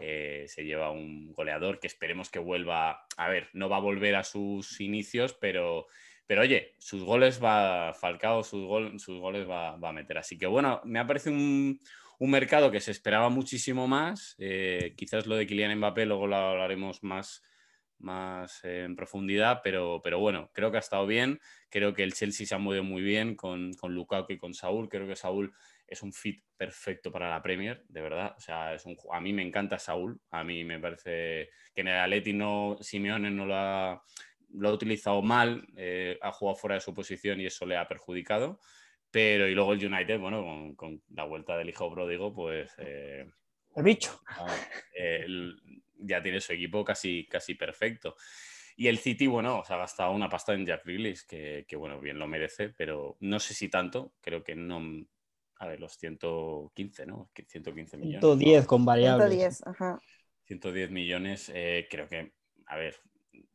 eh, 0.00 0.44
se 0.46 0.64
lleva 0.64 0.92
un 0.92 1.32
goleador 1.32 1.80
que 1.80 1.88
esperemos 1.88 2.30
que 2.30 2.38
vuelva, 2.38 3.04
a 3.16 3.28
ver, 3.28 3.48
no 3.52 3.68
va 3.68 3.78
a 3.78 3.80
volver 3.80 4.14
a 4.14 4.22
sus 4.22 4.80
inicios, 4.80 5.34
pero 5.34 5.88
pero 6.28 6.42
oye, 6.42 6.74
sus 6.78 7.02
goles 7.02 7.42
va, 7.42 7.94
Falcao, 7.94 8.44
sus, 8.44 8.64
gol- 8.66 9.00
sus 9.00 9.18
goles 9.18 9.48
va, 9.48 9.76
va 9.78 9.88
a 9.88 9.92
meter. 9.94 10.18
Así 10.18 10.38
que 10.38 10.46
bueno, 10.46 10.82
me 10.84 11.00
ha 11.00 11.06
parecido 11.06 11.34
un, 11.34 11.80
un 12.18 12.30
mercado 12.30 12.70
que 12.70 12.80
se 12.80 12.90
esperaba 12.92 13.30
muchísimo 13.30 13.88
más. 13.88 14.36
Eh, 14.38 14.94
quizás 14.96 15.26
lo 15.26 15.36
de 15.36 15.46
Kylian 15.46 15.76
Mbappé 15.78 16.06
luego 16.06 16.26
lo 16.26 16.36
hablaremos 16.36 17.02
más, 17.02 17.42
más 17.98 18.62
en 18.64 18.94
profundidad, 18.94 19.60
pero, 19.64 20.00
pero 20.04 20.18
bueno, 20.20 20.50
creo 20.52 20.70
que 20.70 20.76
ha 20.76 20.80
estado 20.80 21.06
bien. 21.06 21.40
Creo 21.70 21.94
que 21.94 22.02
el 22.04 22.12
Chelsea 22.14 22.46
se 22.46 22.54
ha 22.54 22.58
movido 22.58 22.84
muy 22.84 23.02
bien 23.02 23.34
con, 23.34 23.72
con 23.74 23.94
Lukaku 23.94 24.34
y 24.34 24.38
con 24.38 24.54
Saúl. 24.54 24.88
Creo 24.90 25.08
que 25.08 25.16
Saúl 25.16 25.54
es 25.86 26.02
un 26.02 26.12
fit 26.12 26.44
perfecto 26.58 27.10
para 27.10 27.30
la 27.30 27.42
Premier, 27.42 27.84
de 27.88 28.02
verdad. 28.02 28.34
O 28.36 28.40
sea, 28.40 28.74
es 28.74 28.84
un, 28.84 28.96
a 29.12 29.20
mí 29.20 29.32
me 29.32 29.42
encanta 29.42 29.78
Saúl. 29.78 30.20
A 30.30 30.44
mí 30.44 30.62
me 30.64 30.78
parece 30.78 31.48
que 31.74 31.80
en 31.80 31.88
el 31.88 31.96
Atleti 31.98 32.34
no, 32.34 32.76
Simeone 32.80 33.30
no 33.30 33.46
lo 33.46 33.54
ha, 33.56 34.02
lo 34.54 34.68
ha 34.68 34.72
utilizado 34.72 35.22
mal, 35.22 35.66
eh, 35.76 36.18
ha 36.22 36.32
jugado 36.32 36.56
fuera 36.56 36.74
de 36.76 36.80
su 36.80 36.94
posición 36.94 37.40
y 37.40 37.46
eso 37.46 37.66
le 37.66 37.76
ha 37.76 37.88
perjudicado. 37.88 38.60
Pero 39.10 39.48
y 39.48 39.54
luego 39.54 39.72
el 39.72 39.84
United, 39.86 40.18
bueno, 40.18 40.42
con, 40.44 40.74
con 40.74 41.02
la 41.14 41.24
vuelta 41.24 41.56
del 41.56 41.70
hijo 41.70 41.90
pródigo, 41.90 42.34
pues 42.34 42.70
eh, 42.78 43.26
El 43.76 43.82
bicho. 43.82 44.20
ah, 44.26 44.46
el- 44.94 45.56
ya 46.00 46.22
tiene 46.22 46.40
su 46.40 46.52
equipo 46.52 46.84
casi, 46.84 47.26
casi 47.26 47.54
perfecto. 47.54 48.14
Y 48.76 48.86
el 48.86 48.98
City, 48.98 49.26
bueno, 49.26 49.64
se 49.64 49.74
ha 49.74 49.76
gastado 49.76 50.12
una 50.12 50.28
pasta 50.28 50.54
en 50.54 50.64
Jack 50.64 50.84
Grealish, 50.84 51.26
que, 51.26 51.64
que, 51.66 51.74
bueno, 51.76 52.00
bien 52.00 52.18
lo 52.18 52.28
merece, 52.28 52.68
pero 52.68 53.16
no 53.20 53.40
sé 53.40 53.54
si 53.54 53.68
tanto, 53.68 54.12
creo 54.20 54.44
que 54.44 54.54
no. 54.54 54.80
A 55.60 55.66
ver, 55.66 55.80
los 55.80 55.94
115, 55.98 57.04
¿no? 57.04 57.30
Que 57.34 57.44
115 57.44 57.96
millones. 57.96 58.22
¿no? 58.22 58.36
110 58.36 58.66
con 58.66 58.84
variables. 58.84 59.30
110, 59.30 59.66
ajá. 59.66 60.00
110 60.44 60.90
millones, 60.92 61.50
eh, 61.52 61.88
creo 61.90 62.08
que, 62.08 62.32
a 62.66 62.76
ver, 62.76 62.94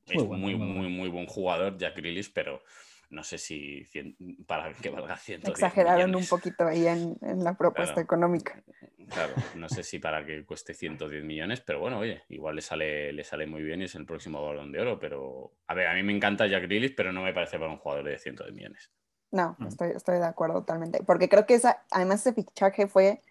es 0.05 0.15
Muy 0.15 0.23
bueno, 0.25 0.41
muy, 0.43 0.55
muy 0.55 0.67
muy, 0.67 0.75
bueno. 0.77 0.89
muy 0.89 1.09
buen 1.09 1.25
jugador, 1.27 1.77
Jack 1.77 1.95
Grealish, 1.97 2.31
pero 2.33 2.61
no 3.09 3.23
sé 3.23 3.37
si 3.37 3.83
cien- 3.85 4.15
para 4.45 4.73
que 4.73 4.89
valga 4.89 5.15
110 5.17 5.49
Exageraron 5.57 6.09
millones. 6.09 6.31
un 6.31 6.37
poquito 6.37 6.65
ahí 6.67 6.87
en, 6.87 7.15
en 7.21 7.43
la 7.43 7.53
propuesta 7.55 7.93
Claro. 7.95 8.03
económica. 8.05 8.63
Claro, 9.11 9.35
no 9.55 9.69
sé 9.69 9.83
si 9.83 9.99
para 9.99 10.25
que 10.25 10.45
cueste 10.45 10.73
110 10.73 11.23
millones, 11.23 11.61
pero 11.61 11.79
bueno, 11.79 11.99
oye, 11.99 12.23
igual 12.29 12.55
le 12.55 12.61
sale, 12.61 13.11
le 13.13 13.23
sale 13.23 13.45
muy 13.45 13.61
bien 13.61 13.81
y 13.81 13.85
es 13.85 13.95
el 13.95 14.05
próximo 14.05 14.43
balón 14.45 14.71
de 14.71 14.81
oro, 14.81 14.97
pero 14.99 15.51
a 15.67 15.73
ver, 15.73 15.87
a 15.87 15.93
mí 15.93 16.03
me 16.03 16.15
encanta 16.15 16.47
Jack 16.47 16.63
Grealish, 16.63 16.95
pero 16.95 17.11
no 17.11 17.21
me 17.21 17.33
parece 17.33 17.59
para 17.59 17.71
un 17.71 17.77
jugador 17.77 18.05
de 18.05 18.17
110 18.17 18.53
millones. 18.55 18.91
No, 19.31 19.55
Mm. 19.59 19.67
estoy, 19.67 19.89
estoy 19.95 20.19
de 20.19 20.25
acuerdo 20.25 20.59
totalmente. 20.59 21.03
Porque 21.03 21.27
creo 21.27 21.45
que 21.45 21.55
esa, 21.55 21.83
además 21.91 22.21
ese 22.21 22.33
fichaje 22.33 22.87
fue 22.87 23.21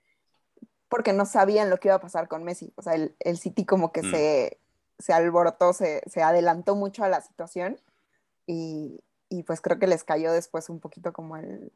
porque 0.88 1.12
no 1.12 1.24
sabían 1.26 1.70
lo 1.70 1.78
que 1.78 1.88
iba 1.88 1.94
a 1.94 2.00
pasar 2.00 2.28
con 2.28 2.44
Messi. 2.44 2.72
O 2.76 2.82
sea, 2.82 2.94
el, 2.94 3.14
el 3.20 3.38
City 3.38 3.64
como 3.64 3.92
que 3.92 4.02
Mm. 4.02 4.10
se, 4.10 4.58
se 5.02 5.12
alborotó, 5.12 5.72
se, 5.72 6.02
se 6.06 6.22
adelantó 6.22 6.74
mucho 6.74 7.04
a 7.04 7.08
la 7.08 7.20
situación 7.20 7.78
y, 8.46 9.00
y 9.28 9.42
pues 9.42 9.60
creo 9.60 9.78
que 9.78 9.86
les 9.86 10.04
cayó 10.04 10.32
después 10.32 10.68
un 10.68 10.80
poquito 10.80 11.12
como 11.12 11.36
el, 11.36 11.72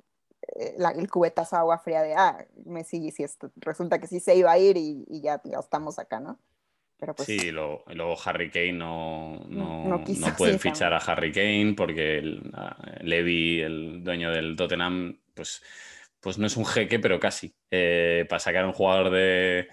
eh, 0.55 0.77
el 0.97 1.11
cubetazo 1.11 1.57
de 1.57 1.61
agua 1.61 1.79
fría 1.79 2.03
de, 2.03 2.15
ah, 2.15 2.45
Messi, 2.65 3.11
si 3.11 3.25
esto, 3.25 3.51
resulta 3.57 3.99
que 3.99 4.07
sí 4.07 4.21
se 4.21 4.37
iba 4.37 4.53
a 4.53 4.59
ir 4.59 4.77
y, 4.77 5.05
ya, 5.21 5.41
estamos 5.59 5.99
acá, 5.99 6.21
¿no? 6.21 6.39
Pero 6.99 7.15
pues, 7.15 7.27
sí, 7.27 7.51
luego, 7.51 7.85
Harry 8.25 8.51
Kane 8.51 8.73
no, 8.73 9.39
no, 9.49 10.05
puede 10.39 10.59
fichar 10.59 10.95
a 10.95 10.99
Harry 10.99 11.31
Kane 11.31 11.75
porque 11.77 12.19
el, 12.19 12.51
Levy, 13.03 13.61
el 13.61 14.03
dueño 14.03 14.31
del 14.31 14.57
Tottenham, 14.57 15.19
pues, 15.35 15.63
pues 16.21 16.39
no 16.39 16.47
es 16.47 16.57
un 16.57 16.65
jeque, 16.65 16.99
pero 16.99 17.21
casi. 17.21 17.55
Eh, 17.71 18.25
para 18.31 18.41
sacar 18.41 18.65
a 18.65 18.69
un 18.69 18.73
jugador 18.73 19.11
de, 19.11 19.69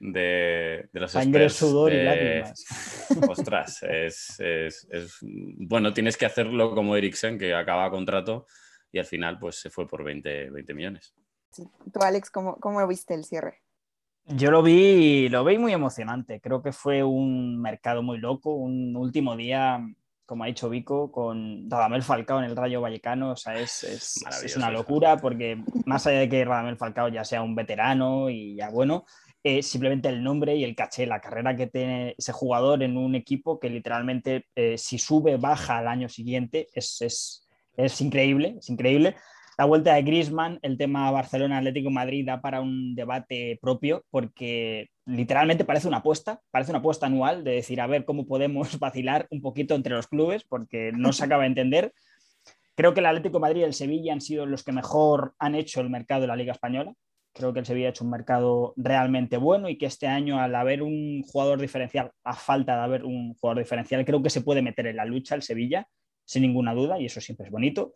de, 0.00 0.88
de 0.92 1.00
los 1.00 1.12
Sangre, 1.12 1.48
sudor 1.50 1.92
y 1.92 2.02
lágrimas. 2.02 2.64
Ostras, 3.28 3.82
es, 3.82 4.38
es, 4.40 5.18
Bueno, 5.20 5.92
tienes 5.92 6.16
que 6.16 6.26
hacerlo 6.26 6.74
como 6.74 6.96
Eriksen, 6.96 7.38
que 7.38 7.54
acaba 7.54 7.90
contrato 7.90 8.46
y 8.92 8.98
al 8.98 9.04
final 9.04 9.38
pues 9.38 9.60
se 9.60 9.70
fue 9.70 9.86
por 9.86 10.04
20, 10.04 10.50
20 10.50 10.74
millones. 10.74 11.14
Tú, 11.54 12.00
Alex, 12.00 12.30
¿cómo, 12.30 12.56
¿cómo 12.56 12.86
viste 12.86 13.14
el 13.14 13.24
cierre? 13.24 13.62
Yo 14.26 14.50
lo 14.50 14.62
vi, 14.62 15.28
lo 15.30 15.44
vi 15.44 15.56
muy 15.58 15.72
emocionante. 15.72 16.40
Creo 16.40 16.62
que 16.62 16.72
fue 16.72 17.02
un 17.02 17.60
mercado 17.60 18.02
muy 18.02 18.18
loco, 18.18 18.54
un 18.54 18.94
último 18.94 19.34
día, 19.36 19.80
como 20.26 20.44
ha 20.44 20.48
dicho 20.48 20.68
Vico, 20.68 21.10
con 21.10 21.68
Radamel 21.70 22.02
Falcao 22.02 22.38
en 22.38 22.44
el 22.44 22.56
Rayo 22.56 22.82
Vallecano. 22.82 23.30
O 23.30 23.36
sea, 23.36 23.54
es, 23.54 23.84
es, 23.84 24.22
es 24.44 24.56
una 24.56 24.70
locura 24.70 25.16
porque 25.16 25.62
más 25.86 26.06
allá 26.06 26.20
de 26.20 26.28
que 26.28 26.44
Radamel 26.44 26.76
Falcao 26.76 27.08
ya 27.08 27.24
sea 27.24 27.42
un 27.42 27.54
veterano 27.54 28.28
y 28.28 28.54
ya 28.54 28.68
bueno, 28.68 29.06
eh, 29.44 29.62
simplemente 29.62 30.08
el 30.08 30.22
nombre 30.22 30.56
y 30.56 30.64
el 30.64 30.74
caché, 30.74 31.06
la 31.06 31.20
carrera 31.20 31.56
que 31.56 31.68
tiene 31.68 32.14
ese 32.18 32.32
jugador 32.32 32.82
en 32.82 32.96
un 32.96 33.14
equipo 33.14 33.60
que 33.60 33.70
literalmente 33.70 34.46
eh, 34.56 34.76
si 34.76 34.98
sube, 34.98 35.36
baja 35.36 35.78
al 35.78 35.88
año 35.88 36.08
siguiente, 36.08 36.68
es, 36.74 37.00
es, 37.02 37.48
es, 37.76 38.00
increíble, 38.00 38.56
es 38.58 38.68
increíble. 38.68 39.14
La 39.56 39.64
vuelta 39.64 39.94
de 39.94 40.02
Griezmann, 40.02 40.58
el 40.62 40.76
tema 40.76 41.10
Barcelona-Atlético 41.10 41.90
Madrid 41.90 42.26
da 42.26 42.40
para 42.40 42.60
un 42.60 42.94
debate 42.94 43.58
propio 43.60 44.04
porque 44.10 44.90
literalmente 45.06 45.64
parece 45.64 45.88
una 45.88 45.98
apuesta, 45.98 46.40
parece 46.50 46.70
una 46.70 46.80
apuesta 46.80 47.06
anual 47.06 47.42
de 47.42 47.52
decir 47.52 47.80
a 47.80 47.86
ver 47.86 48.04
cómo 48.04 48.26
podemos 48.26 48.78
vacilar 48.78 49.26
un 49.30 49.40
poquito 49.40 49.74
entre 49.74 49.94
los 49.94 50.08
clubes 50.08 50.44
porque 50.44 50.92
no 50.94 51.12
se 51.12 51.24
acaba 51.24 51.42
de 51.42 51.48
entender. 51.48 51.92
Creo 52.74 52.94
que 52.94 53.00
el 53.00 53.06
Atlético 53.06 53.40
Madrid 53.40 53.62
y 53.62 53.64
el 53.64 53.72
Sevilla 53.72 54.12
han 54.12 54.20
sido 54.20 54.46
los 54.46 54.62
que 54.62 54.72
mejor 54.72 55.34
han 55.38 55.54
hecho 55.56 55.80
el 55.80 55.90
mercado 55.90 56.20
de 56.20 56.26
la 56.28 56.36
Liga 56.36 56.52
Española. 56.52 56.92
Creo 57.38 57.52
que 57.52 57.60
el 57.60 57.66
Sevilla 57.66 57.86
ha 57.86 57.90
hecho 57.90 58.02
un 58.02 58.10
mercado 58.10 58.74
realmente 58.76 59.36
bueno 59.36 59.68
y 59.68 59.78
que 59.78 59.86
este 59.86 60.08
año, 60.08 60.40
al 60.40 60.56
haber 60.56 60.82
un 60.82 61.22
jugador 61.22 61.60
diferencial, 61.60 62.10
a 62.24 62.34
falta 62.34 62.74
de 62.74 62.82
haber 62.82 63.04
un 63.04 63.34
jugador 63.34 63.62
diferencial, 63.62 64.04
creo 64.04 64.20
que 64.20 64.28
se 64.28 64.40
puede 64.40 64.60
meter 64.60 64.88
en 64.88 64.96
la 64.96 65.04
lucha 65.04 65.36
el 65.36 65.42
Sevilla, 65.42 65.86
sin 66.24 66.42
ninguna 66.42 66.74
duda, 66.74 66.98
y 66.98 67.06
eso 67.06 67.20
siempre 67.20 67.46
es 67.46 67.52
bonito. 67.52 67.94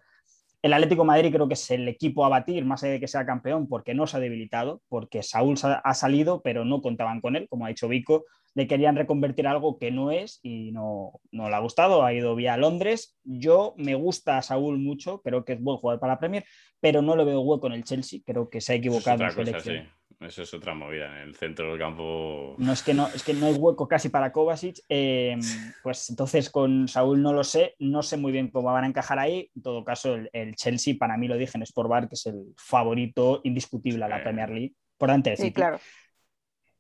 El 0.63 0.73
Atlético 0.73 1.05
Madrid 1.05 1.33
creo 1.33 1.49
que 1.49 1.55
es 1.55 1.71
el 1.73 1.89
equipo 1.89 2.25
a 2.25 2.29
batir, 2.29 2.65
más 2.65 2.83
allá 2.83 2.93
de 2.93 3.01
que 3.01 3.09
sea 3.09 3.27
campeón, 3.27 3.69
porque 3.69 3.95
no 3.95 4.07
se 4.07 4.17
ha 4.17 4.21
debilitado, 4.21 4.81
porque 4.89 5.25
Saúl 5.25 5.57
ha 5.63 5.95
salido, 5.95 6.41
pero 6.41 6.65
no 6.65 6.81
contaban 6.81 7.21
con 7.21 7.35
él, 7.35 7.49
como 7.49 7.67
ha 7.67 7.69
dicho 7.69 7.89
Vico, 7.89 8.25
le 8.55 8.69
querían 8.69 8.97
reconvertir 8.97 9.47
algo 9.47 9.79
que 9.79 9.91
no 9.91 10.13
es 10.13 10.39
y 10.43 10.71
no, 10.73 11.21
no 11.33 11.49
le 11.49 11.55
ha 11.57 11.59
gustado, 11.59 12.05
ha 12.05 12.13
ido 12.13 12.37
vía 12.37 12.57
Londres. 12.57 13.19
Yo 13.25 13.75
me 13.77 13.95
gusta 13.95 14.39
a 14.39 14.43
Saúl 14.43 14.79
mucho, 14.79 15.21
creo 15.23 15.45
que 15.45 15.55
es 15.55 15.61
buen 15.61 15.79
jugador 15.79 16.01
para 16.01 16.13
la 16.13 16.19
Premier, 16.21 16.45
pero 16.81 17.03
no 17.03 17.17
lo 17.17 17.25
veo 17.25 17.41
hueco 17.41 17.67
en 17.67 17.73
el 17.73 17.85
Chelsea, 17.85 18.21
creo 18.25 18.49
que 18.49 18.61
se 18.61 18.75
ha 18.75 18.77
equivocado 18.77 19.25
en 19.25 19.33
selección. 19.33 19.89
Eso 20.25 20.43
es 20.43 20.55
otra 20.55 20.75
movida. 20.75 21.07
En 21.23 21.29
el 21.29 21.35
centro 21.35 21.71
del 21.71 21.79
campo. 21.79 22.55
No 22.59 22.73
es 22.73 22.83
que 22.83 22.95
no, 22.95 23.09
es 23.09 23.23
que 23.23 23.35
no 23.35 23.47
hay 23.47 23.55
hueco 23.55 23.89
casi 23.89 24.09
para 24.09 24.33
Kovacic. 24.33 24.79
Eh, 24.89 25.37
pues 25.83 26.11
entonces 26.11 26.51
con 26.51 26.89
Saúl 26.89 27.23
no 27.23 27.33
lo 27.33 27.45
sé. 27.45 27.75
No 27.79 28.03
sé 28.03 28.17
muy 28.17 28.33
bien 28.33 28.49
cómo 28.49 28.73
van 28.73 28.85
a 28.85 28.89
encajar 28.89 29.19
ahí. 29.19 29.51
En 29.55 29.63
todo 29.63 29.85
caso, 29.85 30.17
el, 30.33 30.55
Chelsea, 30.55 30.95
para 30.99 31.17
mí 31.17 31.29
lo 31.29 31.37
dije 31.37 31.57
en 31.57 31.63
Sport 31.63 31.89
Bar, 31.89 32.09
que 32.09 32.15
es 32.15 32.27
el 32.27 32.55
favorito 32.57 33.41
indiscutible 33.45 34.05
a 34.05 34.09
la 34.09 34.23
Premier 34.23 34.51
League. 34.51 34.75
Por 34.97 35.09
delante 35.09 35.31
de 35.31 35.37
Sí, 35.37 35.53
claro. 35.53 35.79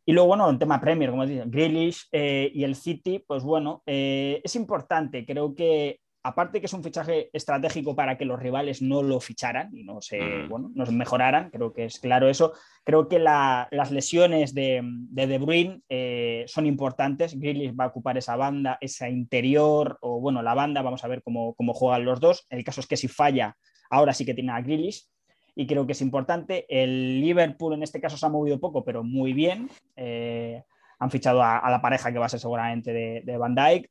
Y 0.05 0.13
luego, 0.13 0.29
bueno, 0.29 0.51
el 0.51 0.59
tema 0.59 0.81
Premier, 0.81 1.11
como 1.11 1.27
dicen, 1.27 1.51
Grealish 1.51 2.09
eh, 2.11 2.51
y 2.53 2.65
el 2.65 2.75
City, 2.75 3.21
pues 3.25 3.45
bueno, 3.45 3.83
eh, 3.87 4.41
es 4.43 4.57
importante. 4.57 5.25
Creo 5.25 5.55
que 5.55 6.01
aparte 6.23 6.61
que 6.61 6.67
es 6.67 6.73
un 6.73 6.85
fichaje 6.85 7.31
estratégico 7.33 7.97
para 7.97 8.17
que 8.17 8.25
los 8.25 8.39
rivales 8.39 8.83
no 8.83 9.03
lo 9.03 9.21
ficharan 9.21 9.77
y 9.77 9.85
no 9.85 10.01
se, 10.01 10.21
mm. 10.21 10.49
bueno, 10.49 10.71
nos 10.75 10.93
mejoraran, 10.93 11.51
creo 11.51 11.73
que 11.73 11.87
es 11.87 11.99
claro 11.99 12.29
eso. 12.29 12.53
Creo 12.85 13.09
que 13.09 13.19
las 13.19 13.91
lesiones 13.91 14.55
de, 14.55 14.81
de, 14.83 15.27
de 15.27 15.39
Bruyne 15.39 15.83
eh, 15.89 16.45
son 16.47 16.67
importantes. 16.67 17.39
Grealish 17.39 17.75
va 17.79 17.85
a 17.85 17.89
ocupar 17.89 18.19
esa 18.19 18.37
banda, 18.37 18.79
esa 18.81 19.09
interior, 19.09 19.99
o 20.01 20.21
bueno, 20.21 20.43
la 20.43 20.55
banda, 20.55 20.83
vamos 20.83 21.05
a 21.05 21.09
ver 21.09 21.23
cómo, 21.23 21.55
cómo 21.55 21.75
juegan 21.75 22.05
los 22.05 22.21
dos. 22.21 22.47
El 22.51 22.65
caso 22.65 22.81
es 22.81 22.87
que 22.87 22.97
si 22.97 23.09
falla, 23.09 23.57
ahora 23.91 24.13
sí 24.13 24.25
que 24.25 24.35
tiene 24.35 24.53
a 24.53 24.61
Grealish 24.61 25.07
y 25.55 25.67
creo 25.67 25.87
que 25.87 25.93
es 25.93 26.01
importante. 26.01 26.67
El 26.69 27.21
Liverpool 27.21 27.75
en 27.75 27.83
este 27.83 28.01
caso 28.01 28.17
se 28.17 28.27
ha 28.27 28.31
movido 28.31 28.59
poco, 28.59 28.85
pero 28.85 29.03
muy 29.05 29.33
bien. 29.33 29.71
Eh, 29.97 30.63
han 31.03 31.11
fichado 31.11 31.43
a, 31.43 31.69
la 31.69 31.83
pareja 31.83 32.13
que 32.13 32.19
va 32.21 32.27
a 32.27 32.29
ser 32.29 32.39
seguramente 32.39 32.93
de, 32.93 33.37
Van 33.37 33.57
Dyke. 33.57 33.91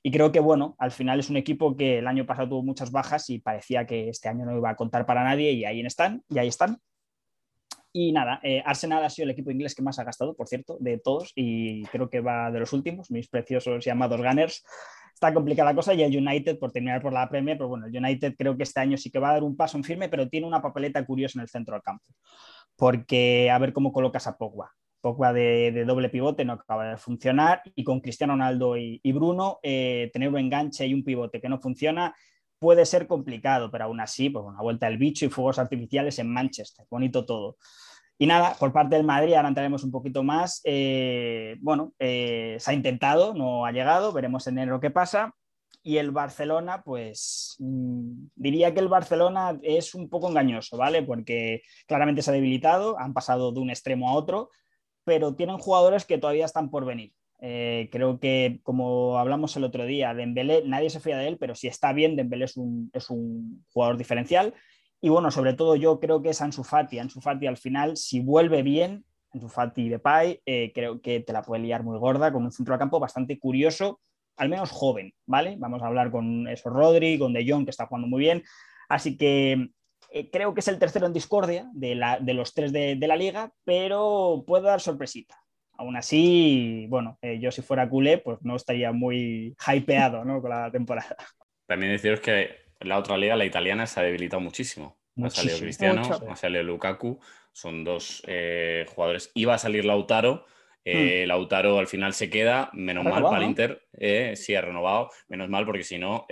Y 0.00 0.12
creo 0.12 0.30
que, 0.30 0.38
bueno, 0.38 0.76
al 0.78 0.92
final 0.92 1.18
es 1.18 1.28
un 1.28 1.36
equipo 1.36 1.76
que 1.76 1.98
el 1.98 2.06
año 2.06 2.24
pasado 2.24 2.50
tuvo 2.50 2.62
muchas 2.62 2.92
bajas 2.92 3.28
y 3.30 3.40
parecía 3.40 3.84
que 3.84 4.08
este 4.08 4.28
año 4.28 4.44
no 4.44 4.56
iba 4.56 4.70
a 4.70 4.76
contar 4.76 5.04
para 5.04 5.24
nadie 5.24 5.50
y 5.50 5.64
ahí 5.64 5.80
están, 5.84 6.22
y 6.28 6.38
ahí 6.38 6.46
están. 6.46 6.78
Y 7.92 8.12
nada, 8.12 8.38
eh, 8.44 8.62
Arsenal 8.64 9.04
ha 9.04 9.10
sido 9.10 9.24
el 9.24 9.32
equipo 9.32 9.50
inglés 9.50 9.74
que 9.74 9.82
más 9.82 9.98
ha 9.98 10.04
gastado, 10.04 10.36
por 10.36 10.46
cierto, 10.46 10.78
de 10.78 10.98
todos, 10.98 11.32
y 11.34 11.82
creo 11.86 12.08
que 12.08 12.20
va 12.20 12.52
de 12.52 12.60
los 12.60 12.72
últimos, 12.72 13.10
mis 13.10 13.28
preciosos 13.28 13.84
llamados 13.84 14.20
Gunners. 14.20 14.64
Está 15.12 15.34
complicada 15.34 15.70
la 15.70 15.74
cosa 15.74 15.94
y 15.94 16.02
el 16.02 16.16
United, 16.16 16.60
por 16.60 16.70
terminar 16.70 17.02
por 17.02 17.12
la 17.12 17.28
Premier, 17.28 17.58
pero 17.58 17.68
bueno, 17.68 17.86
el 17.86 17.96
United 17.96 18.34
creo 18.38 18.56
que 18.56 18.62
este 18.62 18.78
año 18.78 18.96
sí 18.96 19.10
que 19.10 19.18
va 19.18 19.30
a 19.30 19.32
dar 19.32 19.42
un 19.42 19.56
paso 19.56 19.76
en 19.76 19.82
firme, 19.84 20.08
pero 20.08 20.28
tiene 20.28 20.46
una 20.46 20.62
papeleta 20.62 21.04
curiosa 21.04 21.40
en 21.40 21.42
el 21.42 21.48
centro 21.48 21.74
del 21.74 21.82
campo, 21.82 22.04
porque 22.76 23.50
a 23.50 23.58
ver 23.58 23.72
cómo 23.72 23.92
colocas 23.92 24.28
a 24.28 24.38
Pogba. 24.38 24.70
Pogba 25.02 25.32
de, 25.32 25.84
doble 25.84 26.08
pivote 26.08 26.44
no 26.44 26.54
acaba 26.54 26.90
de 26.90 26.96
funcionar 26.96 27.60
y 27.74 27.84
con 27.84 28.00
Cristiano 28.00 28.32
Ronaldo 28.32 28.76
y, 28.78 29.00
Bruno 29.12 29.58
eh, 29.62 30.10
tener 30.12 30.30
un 30.30 30.38
enganche 30.38 30.86
y 30.86 30.94
un 30.94 31.04
pivote 31.04 31.40
que 31.40 31.48
no 31.48 31.60
funciona 31.60 32.14
puede 32.58 32.86
ser 32.86 33.08
complicado, 33.08 33.72
pero 33.72 33.84
aún 33.84 33.98
así, 34.00 34.30
pues 34.30 34.44
una 34.44 34.62
vuelta 34.62 34.86
del 34.86 34.96
bicho 34.96 35.26
y 35.26 35.28
fuegos 35.28 35.58
artificiales 35.58 36.20
en 36.20 36.32
Manchester, 36.32 36.86
bonito 36.88 37.26
todo. 37.26 37.56
Y 38.18 38.26
nada, 38.26 38.54
por 38.54 38.72
parte 38.72 38.94
del 38.94 39.04
Madrid, 39.04 39.34
ahora 39.34 39.48
entraremos 39.48 39.82
un 39.82 39.90
poquito 39.90 40.22
más. 40.22 40.60
Eh, 40.62 41.56
bueno, 41.60 41.92
eh, 41.98 42.56
se 42.60 42.70
ha 42.70 42.74
intentado, 42.74 43.34
no 43.34 43.66
ha 43.66 43.72
llegado, 43.72 44.12
veremos 44.12 44.46
en 44.46 44.58
enero 44.58 44.78
qué 44.78 44.92
pasa. 44.92 45.34
Y 45.82 45.96
el 45.96 46.12
Barcelona, 46.12 46.82
pues 46.84 47.56
mm, 47.58 48.26
diría 48.36 48.72
que 48.72 48.78
el 48.78 48.86
Barcelona 48.86 49.58
es 49.62 49.96
un 49.96 50.08
poco 50.08 50.28
engañoso, 50.28 50.76
¿vale? 50.76 51.02
Porque 51.02 51.62
claramente 51.88 52.22
se 52.22 52.30
ha 52.30 52.34
debilitado, 52.34 52.96
han 52.96 53.12
pasado 53.12 53.50
de 53.50 53.58
un 53.58 53.70
extremo 53.70 54.08
a 54.08 54.12
otro, 54.12 54.50
pero 55.04 55.34
tienen 55.34 55.58
jugadores 55.58 56.04
que 56.04 56.18
todavía 56.18 56.44
están 56.44 56.70
por 56.70 56.84
venir. 56.84 57.12
Eh, 57.40 57.88
creo 57.90 58.20
que, 58.20 58.60
como 58.62 59.18
hablamos 59.18 59.56
el 59.56 59.64
otro 59.64 59.84
día, 59.84 60.14
Dembélé, 60.14 60.62
nadie 60.64 60.90
se 60.90 61.00
fía 61.00 61.18
de 61.18 61.26
él, 61.26 61.38
pero 61.38 61.56
si 61.56 61.66
está 61.66 61.92
bien, 61.92 62.14
Dembélé 62.14 62.44
es 62.44 62.56
un, 62.56 62.90
es 62.92 63.10
un 63.10 63.64
jugador 63.72 63.96
diferencial. 63.96 64.54
Y 65.00 65.08
bueno, 65.08 65.32
sobre 65.32 65.54
todo 65.54 65.74
yo 65.74 65.98
creo 65.98 66.22
que 66.22 66.30
es 66.30 66.40
Ansu 66.40 66.62
Fati. 66.62 67.00
Ansu 67.00 67.20
Fati 67.20 67.48
al 67.48 67.56
final, 67.56 67.96
si 67.96 68.20
vuelve 68.20 68.62
bien, 68.62 69.04
Ansu 69.32 69.48
Fati 69.48 69.88
de 69.88 69.98
Pai, 69.98 70.40
eh, 70.46 70.70
creo 70.72 71.00
que 71.00 71.18
te 71.18 71.32
la 71.32 71.42
puede 71.42 71.62
liar 71.62 71.82
muy 71.82 71.98
gorda 71.98 72.32
con 72.32 72.44
un 72.44 72.52
centro 72.52 72.74
de 72.74 72.78
campo 72.78 73.00
bastante 73.00 73.36
curioso, 73.40 74.00
al 74.36 74.48
menos 74.48 74.70
joven, 74.70 75.12
¿vale? 75.26 75.56
Vamos 75.58 75.82
a 75.82 75.86
hablar 75.86 76.12
con 76.12 76.46
eso 76.46 76.70
Rodri, 76.70 77.18
con 77.18 77.32
De 77.32 77.44
Jong, 77.44 77.64
que 77.64 77.70
está 77.70 77.86
jugando 77.86 78.06
muy 78.06 78.20
bien. 78.20 78.44
Así 78.88 79.16
que 79.16 79.70
eh, 80.14 80.30
creo 80.30 80.52
que 80.52 80.60
es 80.60 80.68
el 80.68 80.78
tercero 80.78 81.06
en 81.06 81.12
discordia 81.12 81.68
de, 81.72 81.94
los 82.34 82.52
tres 82.52 82.72
de, 82.72 82.96
la 83.00 83.16
liga, 83.16 83.50
pero 83.64 84.44
puede 84.46 84.64
dar 84.64 84.80
sorpresita. 84.80 85.36
Aún 85.78 85.96
así, 85.96 86.86
bueno, 86.88 87.18
eh, 87.22 87.38
yo 87.40 87.50
si 87.50 87.62
fuera 87.62 87.88
culé, 87.88 88.18
pues 88.18 88.38
no 88.42 88.56
estaría 88.56 88.92
muy 88.92 89.56
hypeado 89.66 90.24
¿no? 90.24 90.42
con 90.42 90.50
la 90.50 90.70
temporada. 90.70 91.16
También 91.66 91.92
deciros 91.92 92.20
que 92.20 92.50
la 92.80 92.98
otra 92.98 93.16
liga, 93.16 93.36
la 93.36 93.46
italiana, 93.46 93.86
se 93.86 94.00
ha 94.00 94.02
debilitado 94.02 94.40
muchísimo. 94.40 94.98
ha 95.22 95.30
salido 95.30 95.58
Cristiano, 95.58 96.02
ha 96.28 96.36
salido 96.36 96.62
Lukaku, 96.62 97.18
son 97.52 97.82
dos 97.82 98.22
eh, 98.26 98.84
jugadores. 98.94 99.30
Iba 99.34 99.54
a 99.54 99.58
salir 99.58 99.86
Lautaro, 99.86 100.44
hmm. 100.84 101.26
Lautaro 101.26 101.78
al 101.78 101.86
final 101.86 102.12
se 102.12 102.28
queda, 102.28 102.68
menos 102.74 103.04
mal 103.04 103.22
para 103.22 103.38
el 103.38 103.44
Inter, 103.44 103.82
sí 104.34 104.54
ha 104.54 104.60
renovado, 104.60 105.10
menos 105.28 105.48
mal 105.48 105.64
porque 105.64 105.84
si 105.84 105.98
no, 105.98 106.26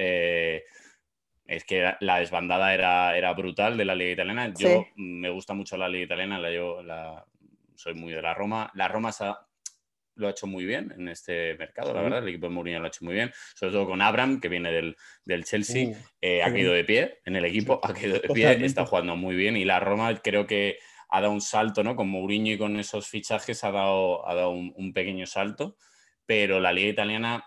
es 1.50 1.64
que 1.64 1.94
la 1.98 2.20
desbandada 2.20 2.72
era, 2.72 3.16
era 3.16 3.34
brutal 3.34 3.76
de 3.76 3.84
la 3.84 3.96
liga 3.96 4.12
italiana. 4.12 4.54
Yo 4.56 4.86
me 4.94 5.30
gusta 5.30 5.52
mucho 5.52 5.76
la 5.76 5.88
liga 5.88 6.04
italiana, 6.04 6.38
la, 6.38 6.52
yo 6.52 6.80
la, 6.80 7.26
soy 7.74 7.94
muy 7.94 8.12
de 8.12 8.22
la 8.22 8.34
Roma. 8.34 8.70
La 8.74 8.86
Roma 8.86 9.10
lo 10.14 10.28
ha 10.28 10.30
hecho 10.30 10.46
muy 10.46 10.64
bien 10.64 10.94
en 10.96 11.08
este 11.08 11.56
mercado, 11.56 11.92
la 11.92 12.02
verdad. 12.02 12.22
El 12.22 12.28
equipo 12.28 12.46
de 12.46 12.54
Mourinho 12.54 12.78
lo 12.78 12.84
ha 12.84 12.88
hecho 12.88 13.04
muy 13.04 13.14
bien, 13.14 13.32
sobre 13.56 13.72
todo 13.72 13.86
con 13.86 14.00
Abraham, 14.00 14.40
que 14.40 14.48
viene 14.48 14.70
del, 14.70 15.44
Chelsea. 15.44 15.88
Uh, 15.88 15.96
eh, 16.20 16.44
ha 16.44 16.52
caído 16.52 16.72
de 16.72 16.84
pie 16.84 17.18
en 17.24 17.34
el 17.34 17.44
equipo, 17.44 17.80
ha 17.82 17.92
caído 17.94 18.20
de 18.20 18.28
pie, 18.28 18.64
está 18.64 18.86
jugando 18.86 19.16
muy 19.16 19.34
bien. 19.34 19.56
Y 19.56 19.64
la 19.64 19.80
Roma 19.80 20.14
creo 20.22 20.46
que 20.46 20.78
ha 21.08 21.20
dado 21.20 21.32
un 21.32 21.40
salto, 21.40 21.82
¿no? 21.82 21.96
Con 21.96 22.08
Mourinho 22.08 22.52
y 22.52 22.58
con 22.58 22.78
esos 22.78 23.08
fichajes 23.08 23.64
ha 23.64 23.72
dado, 23.72 24.24
ha 24.28 24.36
dado 24.36 24.50
un, 24.50 24.72
un 24.76 24.92
pequeño 24.92 25.26
salto. 25.26 25.76
Pero 26.26 26.60
la 26.60 26.72
liga 26.72 26.90
italiana 26.90 27.44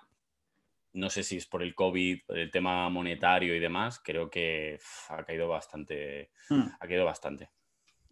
no 0.93 1.09
sé 1.09 1.23
si 1.23 1.37
es 1.37 1.47
por 1.47 1.63
el 1.63 1.75
COVID, 1.75 2.19
el 2.29 2.51
tema 2.51 2.89
monetario 2.89 3.55
y 3.55 3.59
demás, 3.59 3.99
creo 3.99 4.29
que 4.29 4.79
ha 5.09 5.23
caído 5.25 5.47
bastante. 5.47 6.31
Hmm. 6.49 6.67
Ha 6.79 6.87
caído 6.87 7.03
bastante. 7.03 7.49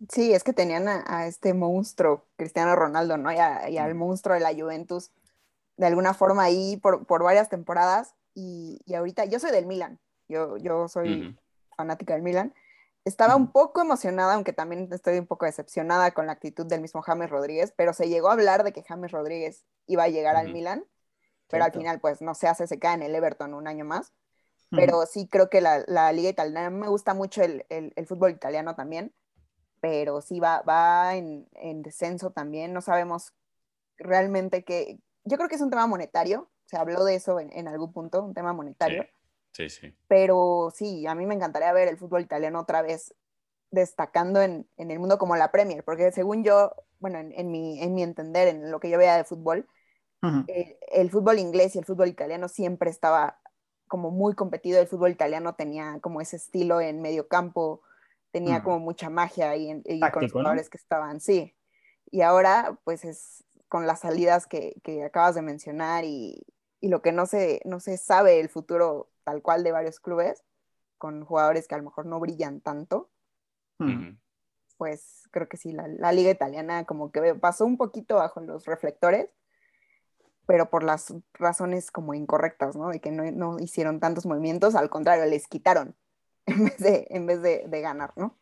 Sí, 0.10 0.34
es 0.34 0.44
que 0.44 0.52
tenían 0.52 0.88
a, 0.88 1.28
este 1.28 1.54
monstruo, 1.54 2.26
Cristiano 2.36 2.76
Ronaldo, 2.76 3.18
¿no? 3.18 3.32
Y, 3.32 3.38
al 3.38 3.94
hmm. 3.94 3.98
monstruo 3.98 4.34
de 4.34 4.42
la 4.42 4.54
Juventus, 4.54 5.12
de 5.78 5.86
alguna 5.86 6.16
forma 6.16 6.44
ahí 6.44 6.78
por, 6.78 7.06
varias 7.24 7.50
temporadas. 7.50 8.16
Y, 8.34 8.80
ahorita, 8.94 9.26
yo 9.26 9.40
soy 9.40 9.52
del 9.52 9.68
Milan, 9.68 10.00
yo, 10.28 10.58
yo 10.58 10.88
soy 10.88 11.38
fanática 11.78 12.14
del 12.14 12.24
Milan. 12.24 12.54
Estaba 13.06 13.36
un 13.36 13.52
poco 13.52 13.82
emocionada, 13.82 14.34
aunque 14.36 14.54
también 14.54 14.88
estoy 14.92 15.18
un 15.18 15.28
poco 15.28 15.46
decepcionada 15.46 16.12
con 16.12 16.28
la 16.28 16.34
actitud 16.34 16.66
del 16.66 16.82
mismo 16.82 17.02
James 17.02 17.30
Rodríguez, 17.30 17.74
pero 17.76 17.94
se 17.94 18.10
llegó 18.10 18.30
a 18.30 18.34
hablar 18.34 18.64
de 18.64 18.74
que 18.74 18.84
James 18.84 19.12
Rodríguez 19.12 19.66
iba 19.88 20.04
a 20.04 20.08
llegar 20.08 20.36
al 20.36 20.54
Milan 20.54 20.86
pero 21.52 21.66
al 21.66 21.72
final 21.72 22.00
pues 22.00 22.22
no 22.22 22.34
se 22.34 22.48
hace, 22.48 22.66
se 22.66 22.80
cae 22.80 22.96
en 22.96 23.04
el 23.04 23.14
Everton 23.14 23.54
un 23.54 23.68
año 23.68 23.86
más. 23.86 24.14
Pero 24.74 25.06
sí 25.06 25.28
creo 25.28 25.50
que 25.50 25.60
la, 25.60 25.84
la, 25.88 26.14
liga 26.14 26.30
italiana, 26.30 26.70
me 26.70 26.88
gusta 26.88 27.14
mucho 27.14 27.44
el, 27.44 27.66
el, 27.68 27.92
el, 27.98 28.08
fútbol 28.08 28.32
italiano 28.32 28.74
también, 28.74 29.14
pero 29.82 30.22
sí 30.22 30.40
va, 30.40 30.62
va 30.62 31.16
en, 31.18 31.46
en, 31.56 31.82
descenso 31.82 32.32
también, 32.32 32.72
no 32.72 32.80
sabemos 32.80 33.34
realmente 33.98 34.64
qué, 34.64 34.98
yo 35.26 35.36
creo 35.36 35.50
que 35.50 35.56
es 35.56 35.62
un 35.62 35.72
tema 35.72 35.88
monetario, 35.88 36.50
se 36.66 36.78
habló 36.78 37.04
de 37.04 37.16
eso 37.16 37.42
en, 37.42 37.52
en 37.52 37.68
algún 37.68 37.92
punto, 37.92 38.24
un 38.24 38.34
tema 38.34 38.54
monetario. 38.54 39.06
Sí, 39.52 39.70
sí. 39.70 39.94
Pero 40.08 40.72
sí, 40.74 41.06
a 41.06 41.16
mí 41.16 41.26
me 41.26 41.36
encantaría 41.36 41.74
ver 41.74 41.90
el 41.90 41.98
fútbol 41.98 42.22
italiano 42.22 42.62
otra 42.62 42.82
vez 42.82 43.14
destacando 43.72 44.42
en, 44.42 44.70
en 44.78 44.90
el 44.90 45.00
mundo 45.00 45.18
como 45.18 45.36
la 45.36 45.52
Premier, 45.52 45.84
porque 45.84 46.14
según 46.14 46.46
yo, 46.46 46.74
bueno, 47.00 47.20
en, 47.20 47.34
en, 47.34 47.52
mi, 47.52 47.82
en 47.82 47.94
mi 47.94 48.04
entender, 48.04 48.48
en 48.48 48.72
lo 48.72 48.80
que 48.80 48.90
yo 48.90 48.98
veía 48.98 49.18
de 49.18 49.26
fútbol, 49.26 49.68
el, 50.22 51.10
fútbol 51.10 51.40
inglés 51.40 51.76
y 51.76 51.80
el 51.80 51.86
fútbol 51.86 52.08
italiano 52.08 52.48
siempre 52.48 52.90
estaba 52.90 53.40
como 53.88 54.12
muy 54.12 54.36
competido. 54.36 54.80
El 54.80 54.88
fútbol 54.88 55.12
italiano 55.12 55.56
tenía 55.56 56.00
como 56.02 56.22
ese 56.22 56.36
estilo 56.36 56.80
en 56.80 57.02
medio 57.02 57.28
campo, 57.28 57.82
tenía 58.32 58.64
como 58.64 58.80
mucha 58.80 59.10
magia 59.10 59.56
y, 59.56 59.82
con 60.12 60.24
los 60.24 60.32
jugadores 60.32 60.70
que 60.70 60.78
estaban, 60.78 61.20
sí. 61.20 61.56
Y 62.10 62.22
ahora, 62.22 62.78
pues 62.84 63.06
es 63.06 63.44
con 63.68 63.88
las 63.88 64.02
salidas 64.02 64.48
que, 64.48 64.76
acabas 65.06 65.36
de 65.36 65.42
mencionar 65.42 66.04
y, 66.06 66.46
lo 66.82 67.02
que 67.02 67.12
no 67.12 67.26
se, 67.26 67.62
no 67.64 67.80
se 67.80 67.98
sabe 67.98 68.40
el 68.40 68.50
futuro 68.50 69.12
tal 69.24 69.42
cual 69.42 69.64
de 69.64 69.72
varios 69.72 70.00
clubes, 70.00 70.44
con 70.98 71.26
jugadores 71.26 71.68
que 71.68 71.76
a 71.76 71.78
lo 71.78 71.84
mejor 71.84 72.06
no 72.06 72.20
brillan 72.20 72.60
tanto, 72.62 73.10
pues 74.78 75.28
creo 75.32 75.48
que 75.48 75.58
sí, 75.58 75.72
la, 75.72 75.88
la, 75.88 76.12
liga 76.12 76.30
italiana 76.30 76.86
como 76.86 77.12
que 77.12 77.34
pasó 77.36 77.66
un 77.66 77.78
poquito 77.78 78.16
bajo 78.16 78.42
los 78.42 78.66
reflectores 78.66 79.30
pero 80.52 80.70
por 80.70 80.84
las 80.84 81.14
razones 81.34 81.92
como 81.92 82.14
incorrectas, 82.14 82.76
¿no? 82.76 82.90
De 82.90 83.00
que 83.00 83.10
no, 83.10 83.58
hicieron 83.58 84.02
tantos 84.02 84.26
movimientos, 84.26 84.76
al 84.76 84.90
contrario, 84.90 85.26
les 85.26 85.48
quitaron 85.48 85.96
en 86.46 86.66
vez 86.66 86.78
de, 86.78 87.08
en 87.10 87.26
vez 87.26 87.42
de, 87.42 87.82
ganar, 87.82 88.12
¿no? 88.18 88.38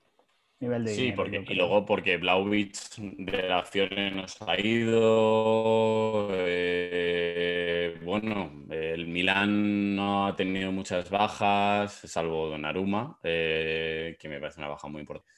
sí, 0.88 1.14
porque, 1.16 1.46
y 1.48 1.54
luego 1.54 1.86
porque 1.86 2.18
Blauvitz 2.18 2.96
de 2.98 3.44
la 3.44 3.64
Fiore 3.64 4.10
nos 4.10 4.42
ha 4.42 4.60
ido. 4.60 6.30
Eh, 6.32 8.00
bueno, 8.04 8.66
el 8.72 9.06
Milan 9.06 9.96
no 9.96 10.26
ha 10.26 10.36
tenido 10.36 10.72
muchas 10.72 11.12
bajas, 11.12 11.94
salvo 11.94 12.48
Donnarumma, 12.48 13.20
eh, 13.22 14.18
que 14.20 14.30
me 14.30 14.40
parece 14.40 14.62
una 14.62 14.70
baja 14.70 14.88
muy 14.88 15.02
importante. 15.02 15.32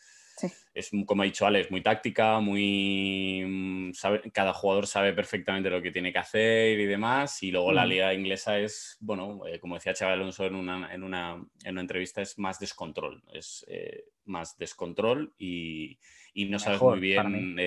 Es, 0.73 0.91
como 1.05 1.21
ha 1.21 1.25
dicho 1.25 1.45
Alex, 1.45 1.69
muy 1.71 1.81
táctica, 1.81 2.39
muy... 2.39 3.43
Mm, 3.45 3.91
cada 4.31 4.53
jugador 4.53 4.87
sabe 4.87 5.13
perfectamente 5.13 5.69
lo 5.69 5.81
que 5.81 5.91
tiene 5.91 6.11
que 6.11 6.19
hacer 6.19 6.79
y 6.79 6.85
demás. 6.85 7.43
Y 7.43 7.51
luego 7.51 7.71
la 7.71 7.85
mm. 7.85 7.89
liga 7.89 8.13
inglesa 8.13 8.59
es, 8.59 8.97
bueno, 8.99 9.41
eh, 9.47 9.59
como 9.59 9.75
decía 9.75 9.93
Chávez 9.93 10.13
Alonso 10.13 10.45
en 10.45 10.55
una, 10.55 10.93
en, 10.93 11.03
una, 11.03 11.43
en 11.63 11.71
una, 11.71 11.81
entrevista, 11.81 12.21
es 12.21 12.37
más 12.39 12.59
descontrol. 12.59 13.23
Es 13.33 13.65
eh, 13.67 14.05
más 14.25 14.57
descontrol 14.57 15.33
y, 15.37 15.99
y 16.33 16.45
no 16.45 16.59
sabes 16.59 16.81
muy 16.81 16.99
bien 16.99 17.57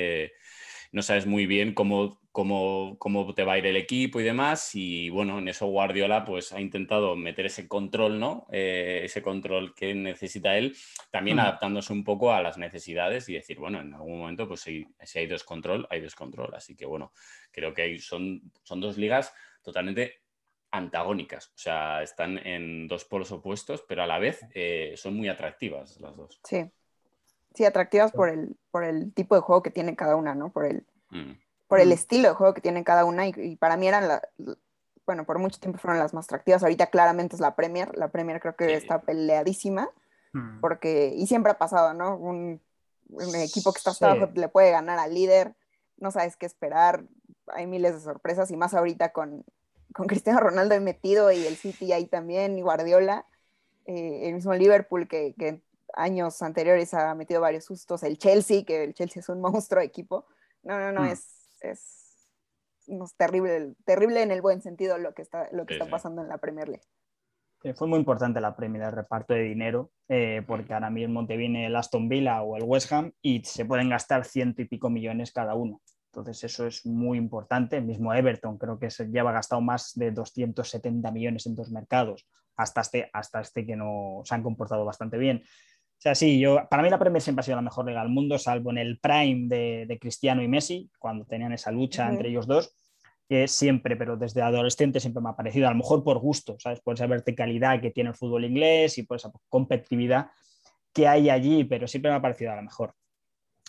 no 0.94 1.02
sabes 1.02 1.26
muy 1.26 1.46
bien 1.46 1.74
cómo, 1.74 2.20
cómo, 2.30 2.96
cómo, 3.00 3.35
te 3.35 3.42
va 3.42 3.54
a 3.54 3.59
ir 3.59 3.66
el 3.66 3.76
equipo 3.76 4.20
y 4.20 4.22
demás. 4.22 4.70
Y 4.74 5.11
bueno, 5.11 5.40
en 5.40 5.48
eso 5.48 5.66
Guardiola 5.66 6.24
pues 6.24 6.52
ha 6.52 6.61
intentado 6.61 7.16
meter 7.16 7.46
ese 7.46 7.66
control, 7.66 8.20
¿no? 8.20 8.46
Eh, 8.52 9.00
ese 9.02 9.20
control 9.20 9.74
que 9.74 9.92
necesita 9.92 10.57
él, 10.57 10.76
también 11.11 11.40
adaptándose 11.40 11.92
un 11.92 12.04
poco 12.04 12.33
a 12.33 12.40
las 12.42 12.59
necesidades 12.59 13.28
y 13.28 13.35
decir, 13.35 13.59
bueno, 13.59 13.80
en 13.80 13.92
algún 13.92 14.20
momento 14.20 14.46
pues 14.46 14.61
si, 14.61 14.87
si 15.02 15.18
hay 15.18 15.26
descontrol, 15.26 15.85
hay 15.90 16.00
descontrol. 16.00 16.54
Así 16.54 16.76
que 16.76 16.87
bueno, 16.87 17.12
creo 17.50 17.74
que 17.74 17.98
son, 17.98 18.52
son 18.62 18.80
dos 18.80 18.96
ligas 18.96 19.35
totalmente 19.61 20.20
antagónicas, 20.70 21.48
o 21.48 21.59
sea, 21.59 22.04
están 22.04 22.38
en 22.38 22.87
dos 22.87 23.04
polos 23.04 23.33
opuestos, 23.33 23.85
pero 23.88 24.04
a 24.04 24.07
la 24.07 24.20
vez 24.20 24.46
eh, 24.54 24.94
son 24.96 25.16
muy 25.16 25.28
atractivas 25.28 26.00
las 26.00 26.16
dos. 26.16 26.40
Sí, 26.44 26.64
sí, 27.55 27.64
atractivas 27.64 28.12
por 28.12 28.29
el, 28.29 28.57
por 28.71 28.85
el 28.85 29.12
tipo 29.14 29.35
de 29.35 29.40
juego 29.40 29.62
que 29.62 29.71
tiene 29.71 29.97
cada 29.97 30.17
una, 30.17 30.35
¿no? 30.35 30.53
Por 30.53 30.67
el, 30.67 30.87
mm. 31.11 31.33
por 31.69 31.81
el 31.81 31.88
mm. 31.88 31.93
estilo 31.93 32.29
de 32.29 32.35
juego 32.35 32.55
que 32.55 32.61
tiene 32.61 32.85
cada 32.85 33.05
una 33.05 33.27
y, 33.27 33.57
para 33.57 33.77
mí 33.77 33.88
eran, 33.88 34.09
la, 34.09 34.23
bueno, 35.07 35.25
por 35.25 35.38
mucho 35.38 35.61
tiempo 35.61 35.79
fueron 35.79 35.99
las 35.99 36.14
más 36.14 36.27
atractivas. 36.27 36.62
Ahorita 36.62 36.88
claramente 36.88 37.37
es 37.37 37.40
la 37.40 37.55
Premier, 37.55 37.97
la 37.97 38.09
Premier 38.09 38.40
creo 38.40 38.57
que 38.57 38.75
está 38.75 39.03
peleadísima 39.03 39.88
mm. 40.33 40.61
porque, 40.61 41.14
y 41.17 41.27
siempre 41.27 41.53
ha 41.53 41.59
pasado, 41.59 41.95
¿no? 41.95 42.17
Un, 42.17 42.61
equipo 43.35 43.73
que 43.73 43.79
está 43.79 43.90
hasta 43.90 44.11
abajo 44.11 44.33
le 44.35 44.49
puede 44.49 44.71
ganar 44.71 44.99
al 44.99 45.14
líder, 45.14 45.55
no 45.99 46.11
sabes 46.11 46.37
qué 46.37 46.47
esperar, 46.47 47.05
hay 47.49 47.67
miles 47.67 47.95
de 47.95 48.01
sorpresas 48.01 48.51
y 48.51 48.57
más 48.57 48.75
ahorita 48.75 49.12
con, 49.12 49.45
con 49.93 50.07
Cristiano 50.09 50.40
Ronaldo 50.40 50.81
metido 50.81 51.31
y 51.31 51.47
el 51.47 51.57
City 51.57 51.93
ahí 51.93 52.07
también 52.07 52.59
y 52.59 52.62
Guardiola. 52.62 53.27
Eh, 53.87 54.29
el 54.29 54.35
mismo 54.35 54.55
Liverpool 54.55 55.07
que, 55.07 55.35
que, 55.38 55.61
años 55.96 56.40
anteriores 56.42 56.94
ha 56.94 57.14
metido 57.14 57.40
varios 57.40 57.64
sustos. 57.64 58.02
El 58.02 58.18
Chelsea, 58.18 58.64
que 58.64 58.85
el 58.85 58.94
Chelsea 58.94 59.20
es 59.20 59.28
un 59.28 59.40
monstruo 59.40 59.80
de 59.80 59.87
equipo. 59.87 60.26
No, 60.62 60.78
no, 60.78 60.92
no, 60.92 61.02
mm. 61.02 61.07
es, 61.07 61.48
es, 61.61 62.30
terrible, 63.16 63.74
terrible 63.85 64.22
en 64.22 64.30
el 64.30 64.42
buen 64.42 64.62
sentido 64.62 64.98
lo 64.98 65.14
que 65.14 65.22
está, 65.22 65.48
lo 65.52 65.66
que 65.66 65.74
está 65.74 65.88
pasando 65.88 66.22
en 66.22 66.28
la 66.28 66.38
Premier 66.38 66.68
League. 66.68 67.74
fue 67.74 67.87
muy 67.87 67.98
importante 67.98 68.40
la 68.40 68.57
Premier, 68.57 68.85
el 68.85 68.92
reparto 68.92 69.35
de 69.35 69.42
dinero, 69.42 69.90
eh, 70.09 70.42
porque 70.46 70.72
mm. 70.72 70.74
ahora 70.74 70.90
mismo 70.90 71.26
te 71.26 71.37
viene 71.37 71.66
el 71.66 71.76
Aston 71.76 72.09
Villa 72.09 72.42
o 72.42 72.57
el 72.57 72.64
West 72.64 72.92
Ham 72.92 73.12
y 73.22 73.42
se 73.44 73.64
pueden 73.64 73.88
gastar 73.88 74.24
ciento 74.24 74.62
y 74.62 74.66
pico 74.66 74.90
millones 74.90 75.33
cada 75.33 75.54
uno. 75.54 75.80
Entonces 76.14 76.44
eso 76.44 76.66
es 76.66 76.87
muy 76.87 77.18
importante. 77.18 77.76
El 77.76 77.85
mismo 77.85 78.14
Everton 78.14 78.57
creo 78.57 78.78
que 78.78 78.88
se 78.90 79.07
lleva 79.07 79.33
gastado 79.33 79.61
más 79.61 79.92
de 79.96 80.12
270 80.12 81.11
millones 81.11 81.46
en 81.46 81.57
dos 81.57 81.70
mercados, 81.70 82.28
hasta 82.57 82.83
este, 82.83 83.11
hasta 83.12 83.40
este 83.40 83.66
que 83.66 83.74
no 83.74 84.22
se 84.24 84.35
han 84.35 84.44
comportado 84.44 84.85
bastante 84.85 85.18
bien. 85.18 85.42
O 85.98 86.00
sea, 86.04 86.14
sí, 86.14 86.38
yo, 86.38 86.66
para 86.68 86.83
mí 86.83 86.90
la 86.90 86.98
Premier 86.98 87.22
siempre 87.22 87.40
ha 87.40 87.44
sido 87.44 87.57
la 87.57 87.62
mejor 87.62 87.87
liga 87.87 88.02
del 88.02 88.11
mundo, 88.11 88.38
salvo 88.38 88.70
en 88.70 88.78
el 88.78 88.98
prime 88.98 89.48
de, 89.48 89.98
Cristiano 89.98 90.42
y 90.42 90.48
Messi, 90.48 90.90
cuando 90.98 91.24
tenían 91.24 91.52
esa 91.52 91.70
lucha 91.70 92.09
entre 92.09 92.28
ellos 92.28 92.46
dos, 92.46 92.74
que 93.26 93.48
siempre, 93.48 93.96
pero 93.96 94.16
desde 94.16 94.42
adolescente 94.42 95.00
siempre 95.00 95.22
me 95.22 95.30
ha 95.30 95.37
parecido, 95.37 95.66
a 95.66 95.70
lo 95.70 95.78
mejor 95.78 96.04
por 96.04 96.18
gusto, 96.18 96.57
¿sabes? 96.59 96.80
Por 96.80 96.94
esa 96.94 97.07
verticalidad 97.07 97.80
que 97.80 97.90
tiene 97.90 98.11
el 98.11 98.16
fútbol 98.16 98.44
inglés 98.44 98.98
y 98.98 99.04
por 99.04 99.16
esa 99.16 99.33
competitividad 99.48 100.30
que 100.92 101.09
hay 101.09 101.30
allí, 101.30 101.64
pero 101.64 101.88
siempre 101.88 102.11
me 102.11 102.18
ha 102.18 102.22
parecido 102.22 102.52
a 102.52 102.57
la 102.57 102.62
mejor. 102.62 102.94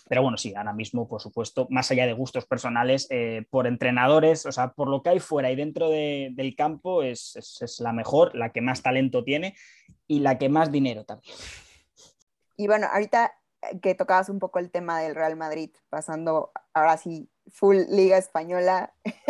Pero 0.08 0.22
bueno, 0.22 0.38
sí, 0.38 0.54
ahora 0.56 0.74
mismo, 0.74 1.08
por 1.08 1.20
supuesto, 1.20 1.68
más 1.72 1.90
allá 1.90 2.06
de 2.06 2.14
gustos 2.14 2.46
personales, 2.46 3.08
eh, 3.10 3.46
por 3.50 3.66
entrenadores, 3.66 4.46
o 4.46 4.52
sea, 4.52 4.72
por 4.72 4.88
lo 4.88 5.02
que 5.02 5.10
hay 5.10 5.20
fuera 5.20 5.52
y 5.52 5.56
dentro 5.56 5.90
del 5.90 6.56
campo, 6.56 7.02
es, 7.02 7.36
es, 7.36 7.80
la 7.80 7.92
mejor, 7.92 8.36
la 8.36 8.52
que 8.52 8.62
más 8.62 8.84
talento 8.84 9.24
tiene 9.24 9.56
y 10.08 10.20
la 10.20 10.38
que 10.38 10.48
más 10.48 10.72
dinero 10.72 11.06
también. 11.06 11.34
Y 12.58 12.68
bueno, 12.68 12.88
ahorita 12.92 13.34
eh, 13.62 13.80
que 13.80 13.96
tocabas 13.96 14.30
un 14.30 14.40
poco 14.40 14.60
el 14.60 14.72
tema 14.72 15.00
del 15.00 15.16
Real 15.16 15.36
Madrid, 15.36 15.72
pasando 15.90 16.52
ahora 16.74 16.98
sí 16.98 17.30
full 17.48 17.78
Liga 17.90 18.18
Española, 18.18 18.94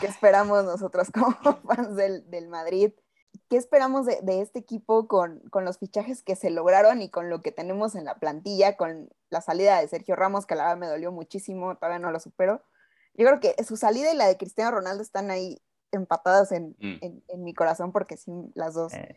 ¿qué 0.00 0.06
esperamos 0.06 0.64
nosotros 0.64 1.10
como 1.10 1.32
fans 1.66 1.96
del, 1.96 2.28
del 2.30 2.48
Madrid? 2.48 2.92
¿Qué 3.48 3.56
esperamos 3.56 4.06
de, 4.06 4.18
de 4.22 4.40
este 4.40 4.58
equipo 4.58 5.06
con, 5.06 5.40
con, 5.50 5.64
los 5.64 5.78
fichajes 5.78 6.22
que 6.22 6.36
se 6.36 6.50
lograron 6.50 7.00
y 7.00 7.10
con 7.10 7.30
lo 7.30 7.42
que 7.42 7.52
tenemos 7.52 7.94
en 7.94 8.04
la 8.04 8.18
plantilla, 8.18 8.76
con 8.76 9.10
la 9.30 9.40
salida 9.40 9.80
de 9.80 9.88
Sergio 9.88 10.16
Ramos, 10.16 10.46
que 10.46 10.54
a 10.54 10.56
la 10.56 10.64
verdad 10.64 10.78
me 10.78 10.88
dolió 10.88 11.12
muchísimo, 11.12 11.76
todavía 11.76 11.98
no 11.98 12.10
lo 12.10 12.18
supero? 12.18 12.62
Yo 13.14 13.26
creo 13.26 13.40
que 13.40 13.62
su 13.62 13.76
salida 13.76 14.12
y 14.12 14.16
la 14.16 14.26
de 14.26 14.36
Cristiano 14.36 14.72
Ronaldo 14.72 15.02
están 15.02 15.30
ahí 15.30 15.62
empatadas 15.92 16.50
en, 16.50 16.70
mm. 16.80 16.98
en, 17.02 17.24
en 17.28 17.44
mi 17.44 17.54
corazón 17.54 17.92
porque 17.92 18.16
sí, 18.16 18.32
las 18.54 18.74
dos 18.74 18.92
eh 18.94 19.16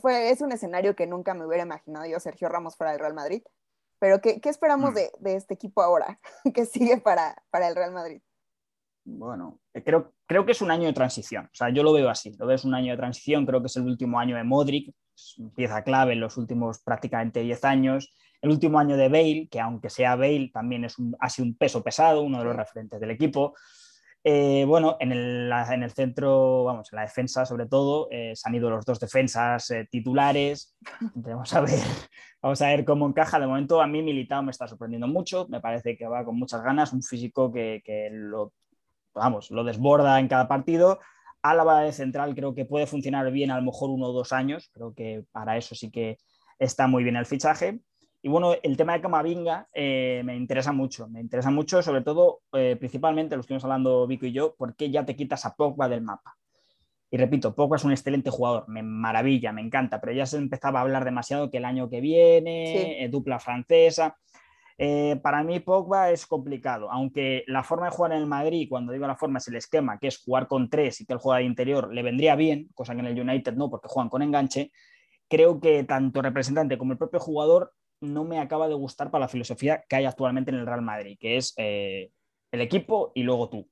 fue, 0.00 0.30
es 0.30 0.40
un 0.40 0.52
escenario 0.52 0.94
que 0.94 1.06
nunca 1.06 1.34
me 1.34 1.46
hubiera 1.46 1.64
imaginado 1.64 2.06
yo, 2.06 2.20
Sergio 2.20 2.48
Ramos 2.48 2.76
fuera 2.76 2.92
del 2.92 3.00
Real 3.00 3.14
Madrid. 3.14 3.42
Pero 3.98 4.20
¿qué, 4.20 4.40
qué 4.40 4.48
esperamos 4.48 4.92
mm. 4.92 4.94
de, 4.94 5.10
de, 5.20 5.36
este 5.36 5.54
equipo 5.54 5.82
ahora 5.82 6.20
que 6.54 6.66
sigue 6.66 6.98
para, 6.98 7.42
para, 7.50 7.68
el 7.68 7.74
Real 7.74 7.92
Madrid? 7.92 8.20
Bueno, 9.04 9.60
eh, 9.72 9.82
creo, 9.82 10.12
creo 10.26 10.44
que 10.44 10.52
es 10.52 10.60
un 10.60 10.70
año 10.70 10.86
de 10.86 10.92
transición. 10.92 11.46
O 11.46 11.54
sea, 11.54 11.70
yo 11.70 11.82
lo 11.82 11.92
veo 11.92 12.10
así, 12.10 12.34
lo 12.38 12.46
veo 12.46 12.56
es 12.56 12.64
un 12.64 12.74
año 12.74 12.92
de 12.92 12.98
transición. 12.98 13.46
Creo 13.46 13.60
que 13.60 13.68
es 13.68 13.76
el 13.76 13.84
último 13.84 14.18
año 14.18 14.36
de 14.36 14.44
Modric, 14.44 14.94
pieza 15.54 15.82
clave 15.82 16.12
en 16.12 16.20
los 16.20 16.36
últimos 16.36 16.80
prácticamente 16.80 17.40
10 17.40 17.64
años. 17.64 18.12
El 18.42 18.50
último 18.50 18.78
año 18.78 18.96
de 18.96 19.08
Bale, 19.08 19.48
que 19.50 19.60
aunque 19.60 19.88
sea 19.90 20.16
Bale, 20.16 20.50
también 20.52 20.84
es 20.84 20.98
un, 20.98 21.16
ha 21.20 21.30
sido 21.30 21.46
un 21.46 21.56
peso 21.56 21.82
pesado, 21.82 22.22
uno 22.22 22.38
de 22.38 22.44
los 22.44 22.56
referentes 22.56 23.00
del 23.00 23.10
equipo. 23.10 23.54
Eh, 24.28 24.64
bueno, 24.66 24.96
en 24.98 25.12
el, 25.12 25.52
en 25.70 25.82
el, 25.84 25.92
centro, 25.92 26.64
vamos, 26.64 26.92
en 26.92 26.96
la 26.96 27.02
defensa 27.02 27.46
sobre 27.46 27.66
todo, 27.66 28.08
eh, 28.10 28.32
se 28.34 28.48
han 28.48 28.56
ido 28.56 28.68
los 28.68 28.84
dos 28.84 28.98
defensas 28.98 29.70
eh, 29.70 29.86
titulares. 29.88 30.76
Vamos 31.14 31.54
a, 31.54 31.60
ver, 31.60 31.70
vamos 32.42 32.60
a 32.60 32.66
ver 32.66 32.84
cómo 32.84 33.06
encaja. 33.06 33.38
De 33.38 33.46
momento 33.46 33.80
a 33.80 33.86
mí 33.86 34.02
Militao 34.02 34.42
me 34.42 34.50
está 34.50 34.66
sorprendiendo 34.66 35.06
mucho, 35.06 35.46
me 35.48 35.60
parece 35.60 35.96
que 35.96 36.08
va 36.08 36.24
con 36.24 36.36
muchas 36.36 36.60
ganas, 36.64 36.92
un 36.92 37.04
físico 37.04 37.52
que, 37.52 37.82
que 37.84 38.08
lo, 38.10 38.52
vamos, 39.14 39.52
lo 39.52 39.62
desborda 39.62 40.18
en 40.18 40.26
cada 40.26 40.48
partido. 40.48 40.98
Álava 41.40 41.82
de 41.82 41.92
central 41.92 42.34
creo 42.34 42.52
que 42.52 42.64
puede 42.64 42.88
funcionar 42.88 43.30
bien 43.30 43.52
a 43.52 43.56
lo 43.56 43.62
mejor 43.62 43.90
uno 43.90 44.06
o 44.06 44.12
dos 44.12 44.32
años, 44.32 44.70
creo 44.72 44.92
que 44.92 45.24
para 45.30 45.56
eso 45.56 45.76
sí 45.76 45.92
que 45.92 46.18
está 46.58 46.88
muy 46.88 47.04
bien 47.04 47.14
el 47.14 47.26
fichaje. 47.26 47.78
Y 48.26 48.28
bueno, 48.28 48.54
el 48.60 48.76
tema 48.76 48.94
de 48.94 49.00
Camavinga 49.00 49.68
eh, 49.72 50.20
me 50.24 50.34
interesa 50.34 50.72
mucho, 50.72 51.06
me 51.06 51.20
interesa 51.20 51.52
mucho, 51.52 51.80
sobre 51.80 52.02
todo, 52.02 52.40
eh, 52.54 52.74
principalmente, 52.76 53.36
lo 53.36 53.42
estuvimos 53.42 53.62
hablando 53.62 54.04
Vico 54.08 54.26
y 54.26 54.32
yo, 54.32 54.56
porque 54.58 54.90
ya 54.90 55.06
te 55.06 55.14
quitas 55.14 55.46
a 55.46 55.54
Pogba 55.54 55.88
del 55.88 56.02
mapa. 56.02 56.36
Y 57.08 57.18
repito, 57.18 57.54
Pogba 57.54 57.76
es 57.76 57.84
un 57.84 57.92
excelente 57.92 58.30
jugador, 58.30 58.64
me 58.66 58.82
maravilla, 58.82 59.52
me 59.52 59.60
encanta, 59.60 60.00
pero 60.00 60.12
ya 60.12 60.26
se 60.26 60.38
empezaba 60.38 60.80
a 60.80 60.82
hablar 60.82 61.04
demasiado 61.04 61.52
que 61.52 61.58
el 61.58 61.64
año 61.64 61.88
que 61.88 62.00
viene, 62.00 63.04
eh, 63.04 63.08
dupla 63.08 63.38
francesa. 63.38 64.16
para 65.22 65.44
mí 65.44 65.60
Pogba 65.60 66.10
es 66.10 66.26
complicado, 66.26 66.90
aunque 66.90 67.44
la 67.46 67.62
forma 67.62 67.86
de 67.86 67.92
jugar 67.92 68.10
en 68.10 68.18
el 68.18 68.26
Madrid, 68.26 68.66
cuando 68.68 68.92
digo 68.92 69.06
la 69.06 69.14
forma 69.14 69.38
es 69.38 69.46
el 69.46 69.54
esquema, 69.54 70.00
que 70.00 70.08
es 70.08 70.18
jugar 70.18 70.48
con 70.48 70.68
tres 70.68 71.00
y 71.00 71.06
que 71.06 71.12
él 71.12 71.20
juega 71.20 71.38
de 71.38 71.44
interior, 71.44 71.94
le 71.94 72.02
vendría 72.02 72.34
bien, 72.34 72.70
cosa 72.74 72.92
que 72.94 73.02
en 73.02 73.06
el 73.06 73.20
United 73.20 73.54
no, 73.54 73.70
porque 73.70 73.86
juegan 73.86 74.08
con 74.08 74.22
enganche. 74.22 74.72
Creo 75.28 75.60
que 75.60 75.84
tanto 75.84 76.22
representante 76.22 76.76
como 76.76 76.90
el 76.90 76.98
propio 76.98 77.20
jugador 77.20 77.72
no 78.00 78.24
me 78.24 78.38
acaba 78.38 78.68
de 78.68 78.74
gustar 78.74 79.10
para 79.10 79.24
la 79.24 79.28
filosofía 79.28 79.84
que 79.88 79.96
hay 79.96 80.04
actualmente 80.04 80.50
en 80.50 80.58
el 80.58 80.66
Real 80.66 80.82
Madrid, 80.82 81.16
que 81.18 81.36
es 81.36 81.54
eh, 81.56 82.10
el 82.52 82.60
equipo 82.60 83.12
y 83.14 83.22
luego 83.22 83.48
tú. 83.48 83.68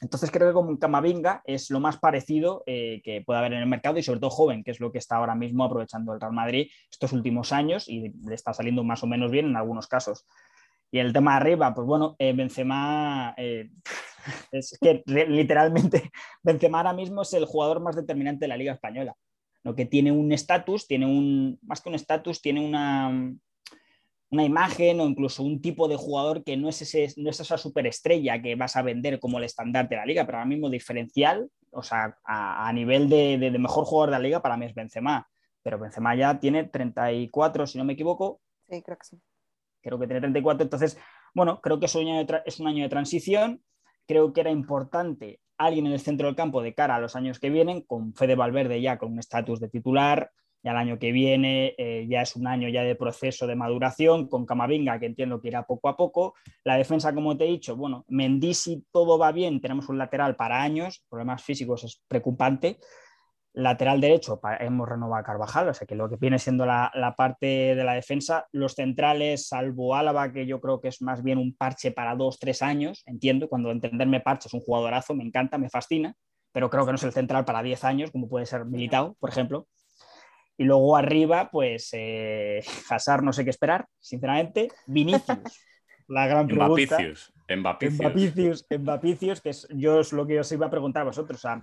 Entonces 0.00 0.32
creo 0.32 0.48
que 0.48 0.54
como 0.54 0.76
Camavinga 0.78 1.42
es 1.44 1.70
lo 1.70 1.78
más 1.78 1.98
parecido 1.98 2.64
eh, 2.66 3.00
que 3.04 3.22
puede 3.22 3.38
haber 3.38 3.52
en 3.52 3.60
el 3.60 3.68
mercado 3.68 3.98
y 3.98 4.02
sobre 4.02 4.18
todo 4.18 4.30
joven, 4.30 4.64
que 4.64 4.72
es 4.72 4.80
lo 4.80 4.90
que 4.90 4.98
está 4.98 5.16
ahora 5.16 5.36
mismo 5.36 5.64
aprovechando 5.64 6.12
el 6.12 6.20
Real 6.20 6.32
Madrid 6.32 6.70
estos 6.90 7.12
últimos 7.12 7.52
años 7.52 7.88
y 7.88 8.08
le 8.26 8.34
está 8.34 8.52
saliendo 8.52 8.82
más 8.82 9.04
o 9.04 9.06
menos 9.06 9.30
bien 9.30 9.46
en 9.46 9.56
algunos 9.56 9.86
casos. 9.86 10.26
Y 10.90 10.98
el 10.98 11.12
tema 11.12 11.32
de 11.32 11.36
arriba, 11.36 11.72
pues 11.72 11.86
bueno, 11.86 12.16
eh, 12.18 12.32
Benzema, 12.32 13.34
es 14.52 14.78
que 14.80 15.02
literalmente 15.06 16.10
Benzema 16.42 16.78
ahora 16.78 16.92
mismo 16.92 17.22
es 17.22 17.32
el 17.34 17.44
jugador 17.44 17.80
más 17.80 17.94
determinante 17.94 18.44
de 18.44 18.48
la 18.48 18.56
Liga 18.56 18.72
Española 18.72 19.16
lo 19.64 19.74
que 19.74 19.86
tiene 19.86 20.12
un 20.12 20.32
estatus, 20.32 20.86
tiene 20.86 21.06
un, 21.06 21.58
más 21.62 21.80
que 21.80 21.88
un 21.88 21.94
estatus, 21.94 22.40
tiene 22.42 22.64
una, 22.66 23.32
una 24.32 24.44
imagen 24.44 24.98
o 25.00 25.06
incluso 25.06 25.42
un 25.42 25.60
tipo 25.60 25.88
de 25.88 25.96
jugador 25.96 26.42
que 26.42 26.56
no 26.56 26.70
es, 26.70 26.80
ese, 26.80 27.12
no 27.18 27.28
es 27.28 27.38
esa 27.38 27.58
superestrella 27.58 28.40
que 28.40 28.56
vas 28.56 28.76
a 28.76 28.82
vender 28.82 29.20
como 29.20 29.38
el 29.38 29.44
estándar 29.44 29.88
de 29.90 29.96
la 29.96 30.06
liga, 30.06 30.24
pero 30.24 30.38
ahora 30.38 30.48
mismo 30.48 30.70
diferencial, 30.70 31.50
o 31.70 31.82
sea, 31.82 32.16
a, 32.24 32.72
nivel 32.72 33.10
de, 33.10 33.36
mejor 33.58 33.84
jugador 33.84 34.10
de 34.10 34.16
la 34.16 34.22
liga 34.22 34.42
para 34.42 34.56
mí 34.56 34.64
es 34.64 34.74
Benzema, 34.74 35.28
pero 35.62 35.78
Benzema 35.78 36.14
ya 36.16 36.40
tiene 36.40 36.64
34, 36.64 37.66
si 37.66 37.76
no 37.76 37.84
me 37.84 37.92
equivoco. 37.92 38.40
Sí, 38.70 38.82
creo 38.82 38.96
que 38.96 39.04
sí. 39.04 39.20
Creo 39.82 39.98
que 39.98 40.06
tiene 40.06 40.20
34, 40.20 40.62
entonces, 40.64 40.98
bueno, 41.34 41.60
creo 41.60 41.78
que 41.78 41.86
es 41.86 41.94
un 41.94 42.08
año 42.08 42.24
de, 42.24 42.42
es 42.46 42.58
un 42.58 42.68
año 42.68 42.84
de 42.84 42.88
transición, 42.88 43.62
creo 44.06 44.32
que 44.32 44.40
era 44.40 44.50
importante 44.50 45.40
alguien 45.66 45.86
en 45.86 45.92
el 45.92 46.00
centro 46.00 46.26
del 46.26 46.36
campo 46.36 46.62
de 46.62 46.74
cara 46.74 46.96
a 46.96 47.00
los 47.00 47.16
años 47.16 47.38
que 47.38 47.50
vienen, 47.50 47.82
con 47.82 48.14
Fede 48.14 48.34
Valverde 48.34 48.80
ya 48.80 48.98
con 48.98 49.12
un 49.12 49.18
estatus 49.18 49.60
de 49.60 49.68
titular, 49.68 50.30
ya 50.62 50.70
el 50.70 50.76
año 50.76 50.98
que 50.98 51.10
viene 51.10 51.74
eh, 51.76 52.06
ya 52.08 52.22
es 52.22 52.36
un 52.36 52.46
año 52.46 52.68
ya 52.68 52.82
de 52.82 52.94
proceso 52.94 53.46
de 53.46 53.56
maduración, 53.56 54.28
con 54.28 54.46
Camavinga, 54.46 54.98
que 55.00 55.06
entiendo 55.06 55.40
que 55.40 55.48
irá 55.48 55.66
poco 55.66 55.88
a 55.88 55.96
poco. 55.96 56.34
La 56.62 56.76
defensa, 56.76 57.12
como 57.14 57.36
te 57.36 57.44
he 57.44 57.48
dicho, 57.48 57.76
bueno, 57.76 58.04
Mendy 58.08 58.54
si 58.54 58.84
todo 58.92 59.18
va 59.18 59.32
bien, 59.32 59.60
tenemos 59.60 59.88
un 59.88 59.98
lateral 59.98 60.36
para 60.36 60.62
años, 60.62 61.04
problemas 61.08 61.42
físicos 61.42 61.82
es 61.84 62.00
preocupante, 62.06 62.78
Lateral 63.54 64.00
derecho, 64.00 64.40
hemos 64.60 64.88
renovado 64.88 65.20
a 65.20 65.24
Carvajal, 65.24 65.68
o 65.68 65.74
sea 65.74 65.86
que 65.86 65.94
lo 65.94 66.08
que 66.08 66.16
viene 66.16 66.38
siendo 66.38 66.64
la, 66.64 67.14
parte 67.18 67.74
de 67.74 67.84
la 67.84 67.92
defensa, 67.92 68.46
los 68.50 68.72
centrales, 68.72 69.48
salvo 69.48 69.94
Álava, 69.94 70.32
que 70.32 70.46
yo 70.46 70.58
creo 70.58 70.80
que 70.80 70.88
es 70.88 71.02
más 71.02 71.22
bien 71.22 71.36
un 71.36 71.54
parche 71.54 71.92
para 71.92 72.16
dos, 72.16 72.38
tres 72.38 72.62
años, 72.62 73.02
entiendo, 73.04 73.50
cuando 73.50 73.70
entenderme 73.70 74.20
parche 74.20 74.48
es 74.48 74.54
un 74.54 74.60
jugadorazo, 74.60 75.14
me 75.14 75.24
encanta, 75.24 75.58
me 75.58 75.68
fascina, 75.68 76.14
pero 76.52 76.70
creo 76.70 76.86
que 76.86 76.92
no 76.92 76.96
es 76.96 77.02
el 77.02 77.12
central 77.12 77.44
para 77.44 77.62
diez 77.62 77.84
años, 77.84 78.10
como 78.10 78.26
puede 78.26 78.46
ser 78.46 78.64
Militao, 78.64 79.16
por 79.20 79.28
ejemplo. 79.28 79.66
Y 80.56 80.64
luego 80.64 80.96
arriba, 80.96 81.50
pues 81.50 81.90
eh, 81.92 82.62
Hazard 82.90 83.22
no 83.22 83.32
sé 83.32 83.44
qué 83.44 83.50
esperar, 83.50 83.86
sinceramente. 83.98 84.68
Vinicius, 84.86 85.38
la 86.08 86.26
gran 86.26 86.46
pregunta. 86.46 86.98
Mbapicius. 87.56 88.66
Mbapicius, 88.78 89.40
que 89.40 89.50
es, 89.50 89.66
yo 89.70 90.00
es 90.00 90.12
lo 90.12 90.26
que 90.26 90.40
os 90.40 90.52
iba 90.52 90.66
a 90.66 90.70
preguntar 90.70 91.02
a 91.02 91.06
vosotros. 91.06 91.38
O 91.38 91.42
sea, 91.42 91.62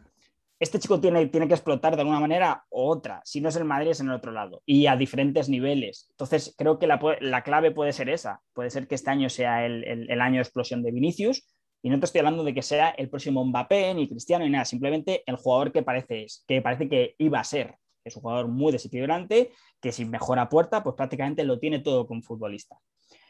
este 0.59 0.77
chico 0.77 0.99
tiene, 0.99 1.27
tiene 1.27 1.47
que 1.47 1.53
explotar 1.53 1.95
de 1.95 2.01
alguna 2.01 2.19
manera 2.19 2.65
u 2.69 2.81
otra. 2.81 3.21
Si 3.23 3.39
no 3.39 3.47
es 3.47 3.55
el 3.55 3.63
Madrid, 3.63 3.91
es 3.91 4.01
en 4.01 4.07
el 4.07 4.15
otro 4.15 4.33
lado. 4.33 4.61
Y 4.65 4.87
a 4.87 4.97
diferentes 4.97 5.47
niveles. 5.47 6.07
Entonces, 6.11 6.53
creo 6.57 6.77
que 6.79 6.87
la, 6.87 7.43
clave 7.43 7.71
puede 7.71 7.93
ser 7.93 8.09
esa. 8.09 8.41
Puede 8.53 8.69
ser 8.69 8.87
que 8.87 8.95
este 8.95 9.09
año 9.09 9.29
sea 9.29 9.65
el, 9.65 10.21
año 10.21 10.35
de 10.35 10.41
explosión 10.41 10.83
de 10.83 10.91
Vinicius. 10.91 11.47
Y 11.81 11.89
no 11.89 11.97
te 11.97 12.05
estoy 12.05 12.19
hablando 12.19 12.43
de 12.43 12.53
que 12.53 12.61
sea 12.61 12.89
el 12.89 13.09
próximo 13.09 13.45
Mbappé, 13.45 13.93
ni 13.93 14.09
Cristiano, 14.09 14.43
ni 14.43 14.51
nada. 14.51 14.65
Simplemente 14.65 15.23
el 15.25 15.37
jugador 15.37 15.71
que 15.71 15.81
parece, 15.81 16.25
que 16.45 16.61
parece 16.61 16.89
que 16.89 17.15
iba 17.17 17.39
a 17.39 17.45
ser. 17.45 17.75
Es 18.03 18.17
un 18.17 18.21
jugador 18.21 18.49
muy 18.49 18.73
desequilibrante, 18.73 19.51
que 19.79 19.93
si 19.93 20.03
mejora 20.03 20.49
puerta, 20.49 20.83
pues 20.83 20.95
prácticamente 20.95 21.45
lo 21.45 21.57
tiene 21.59 21.79
todo 21.79 22.05
como 22.05 22.21
futbolista. 22.21 22.77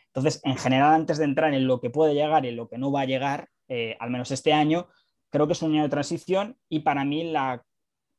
Entonces, 0.08 0.42
en 0.44 0.58
general, 0.58 0.94
antes 0.94 1.20
de 1.20 1.26
entrar 1.26 1.54
en 1.54 1.68
lo 1.68 1.80
que 1.80 1.92
puede 1.92 2.16
llegar 2.16 2.44
y 2.44 2.50
en 2.50 2.56
lo 2.56 2.68
que 2.68 2.80
no 2.80 2.92
va 2.92 3.02
a 3.02 3.06
llegar, 3.06 3.50
eh, 3.68 3.96
al 4.00 4.10
menos 4.10 4.32
este 4.32 4.52
año, 4.52 4.88
Creo 5.32 5.48
que 5.48 5.54
es 5.54 5.62
un 5.62 5.72
año 5.74 5.84
de 5.84 5.90
transición 5.90 6.58
y 6.70 6.80
para 6.80 7.06
mí 7.06 7.32
la 7.32 7.64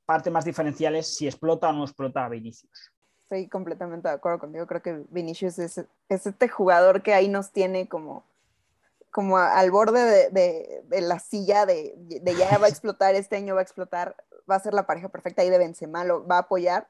parte 0.07 0.31
más 0.31 0.45
diferencial 0.45 0.97
es 0.97 1.17
si 1.17 1.27
explota 1.27 1.69
o 1.69 1.73
no 1.73 1.85
explota 1.85 2.25
a 2.25 2.29
Vinicius. 2.29 2.93
Estoy 3.23 3.49
completamente 3.49 4.09
de 4.09 4.15
acuerdo 4.15 4.41
contigo. 4.41 4.67
Creo 4.67 4.83
que 4.83 5.05
Vinicius 5.11 5.59
es, 5.59 5.85
este 6.09 6.49
jugador 6.49 7.03
que 7.03 7.15
ahí 7.15 7.29
nos 7.29 7.53
tiene 7.53 7.89
como, 7.89 8.25
como 9.11 9.39
al 9.39 9.71
borde 9.71 10.31
de, 10.31 11.01
la 11.01 11.19
silla 11.21 11.67
de, 11.67 11.95
ya 12.25 12.59
va 12.59 12.67
a 12.67 12.69
explotar, 12.71 13.15
este 13.15 13.37
año 13.37 13.55
va 13.55 13.61
a 13.61 13.65
explotar, 13.65 14.17
va 14.51 14.57
a 14.57 14.61
ser 14.61 14.75
la 14.75 14.87
pareja 14.87 15.09
perfecta 15.09 15.43
ahí 15.43 15.51
de 15.51 15.59
Benzema, 15.59 16.05
lo 16.05 16.27
va 16.27 16.37
a 16.37 16.41
apoyar, 16.41 16.89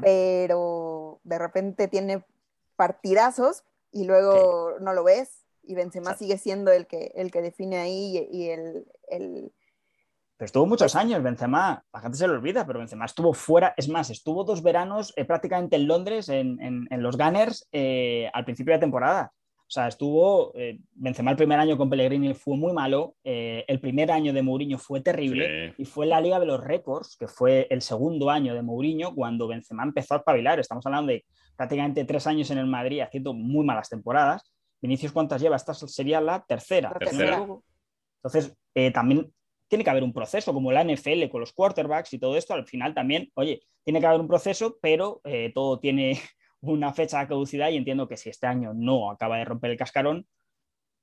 pero 0.00 1.20
de 1.24 1.38
repente 1.38 1.88
tiene 1.88 2.24
partidazos 2.76 3.64
y 3.90 4.04
luego 4.04 4.78
no 4.80 4.92
lo 4.92 5.02
ves 5.04 5.41
y 5.62 5.74
Benzema 5.74 6.14
sigue 6.14 6.38
siendo 6.38 6.72
el 6.72 6.86
que, 6.86 7.12
el 7.14 7.30
que 7.30 7.42
define 7.42 7.78
ahí 7.78 8.28
y, 8.30 8.48
el, 8.48 8.84
el... 9.08 9.52
Pero 10.36 10.46
estuvo 10.46 10.66
muchos 10.66 10.96
años 10.96 11.22
Benzema, 11.22 11.84
la 11.92 12.00
gente 12.00 12.18
se 12.18 12.26
lo 12.26 12.34
olvida, 12.34 12.66
pero 12.66 12.80
Benzema 12.80 13.04
estuvo 13.04 13.32
fuera, 13.32 13.74
es 13.76 13.88
más, 13.88 14.10
estuvo 14.10 14.44
dos 14.44 14.62
veranos 14.62 15.12
eh, 15.16 15.24
prácticamente 15.24 15.76
en 15.76 15.86
Londres, 15.86 16.28
en, 16.28 16.58
en, 16.60 17.02
los 17.02 17.16
Gunners, 17.16 17.68
eh, 17.72 18.28
al 18.32 18.44
principio 18.44 18.72
de 18.72 18.78
la 18.78 18.80
temporada. 18.80 19.32
O 19.56 19.74
sea, 19.74 19.88
estuvo, 19.88 20.52
eh, 20.54 20.80
Benzema 20.92 21.30
el 21.30 21.36
primer 21.38 21.58
año 21.58 21.78
con 21.78 21.88
Pellegrini 21.88 22.34
fue 22.34 22.58
muy 22.58 22.74
malo, 22.74 23.14
el 23.24 23.80
primer 23.80 24.10
año 24.10 24.34
de 24.34 24.42
Mourinho 24.42 24.76
fue 24.76 25.00
terrible 25.00 25.74
y 25.78 25.86
fue 25.86 26.04
la 26.04 26.20
Liga 26.20 26.38
de 26.38 26.44
los 26.44 26.62
Récords, 26.62 27.16
que 27.16 27.26
fue 27.26 27.66
el 27.70 27.80
segundo 27.80 28.28
año 28.28 28.54
de 28.54 28.60
Mourinho 28.60 29.14
cuando 29.14 29.48
Benzema 29.48 29.84
empezó 29.84 30.14
a 30.14 30.18
espabilar. 30.18 30.60
Estamos 30.60 30.84
hablando 30.84 31.12
de 31.12 31.24
prácticamente 31.56 32.04
tres 32.04 32.26
años 32.26 32.50
en 32.50 32.58
el 32.58 32.66
Madrid 32.66 33.00
haciendo 33.00 33.32
muy 33.32 33.64
malas 33.64 33.88
temporadas 33.88 34.52
Vinicius, 34.82 35.12
¿cuántas 35.12 35.40
lleva? 35.40 35.56
Esta 35.56 35.72
sería 35.74 36.20
la 36.20 36.44
tercera. 36.44 36.92
Entonces, 38.16 38.54
eh, 38.74 38.90
también 38.90 39.32
tiene 39.68 39.84
que 39.84 39.90
haber 39.90 40.02
un 40.02 40.12
proceso, 40.12 40.52
como 40.52 40.72
la 40.72 40.84
NFL 40.84 41.28
con 41.30 41.40
los 41.40 41.52
quarterbacks 41.52 42.12
y 42.12 42.18
todo 42.18 42.36
esto. 42.36 42.52
Al 42.52 42.66
final 42.66 42.92
también, 42.92 43.30
oye, 43.34 43.62
tiene 43.84 44.00
que 44.00 44.06
haber 44.06 44.20
un 44.20 44.28
proceso, 44.28 44.76
pero 44.82 45.20
eh, 45.24 45.52
todo 45.54 45.78
tiene 45.78 46.20
una 46.60 46.92
fecha 46.92 47.20
de 47.20 47.28
caducidad 47.28 47.70
y 47.70 47.76
entiendo 47.76 48.08
que 48.08 48.16
si 48.16 48.28
este 48.28 48.46
año 48.46 48.72
no 48.74 49.10
acaba 49.10 49.38
de 49.38 49.44
romper 49.44 49.70
el 49.70 49.78
cascarón, 49.78 50.26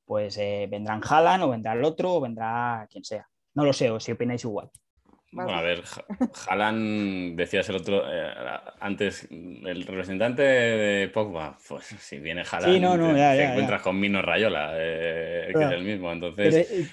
pues 0.05 0.37
eh, 0.37 0.67
vendrán 0.69 1.01
Haaland 1.03 1.43
o 1.43 1.49
vendrá 1.49 1.73
el 1.73 1.83
otro 1.83 2.15
o 2.15 2.21
vendrá 2.21 2.85
quien 2.91 3.03
sea. 3.03 3.27
No 3.53 3.63
lo 3.63 3.73
sé, 3.73 3.89
o 3.89 3.99
si 3.99 4.11
opináis 4.11 4.43
igual. 4.43 4.69
Bueno, 5.31 5.53
a 5.53 5.61
ver, 5.61 5.83
Haaland, 6.47 7.37
decías 7.37 7.69
el 7.69 7.75
otro, 7.75 8.03
eh, 8.11 8.33
antes, 8.79 9.27
el 9.29 9.85
representante 9.85 10.41
de 10.41 11.07
Pogba, 11.09 11.55
pues 11.67 11.85
si 11.85 12.17
viene 12.17 12.43
Haaland, 12.49 13.15
te, 13.15 13.43
encuentras 13.43 13.81
con 13.83 13.99
Mino 13.99 14.21
Rayola, 14.23 14.71
eh, 14.75 15.51
que 15.53 15.63
es 15.63 15.71
el 15.71 15.83
mismo. 15.83 16.11
Entonces, 16.11 16.71
eh, 16.71 16.89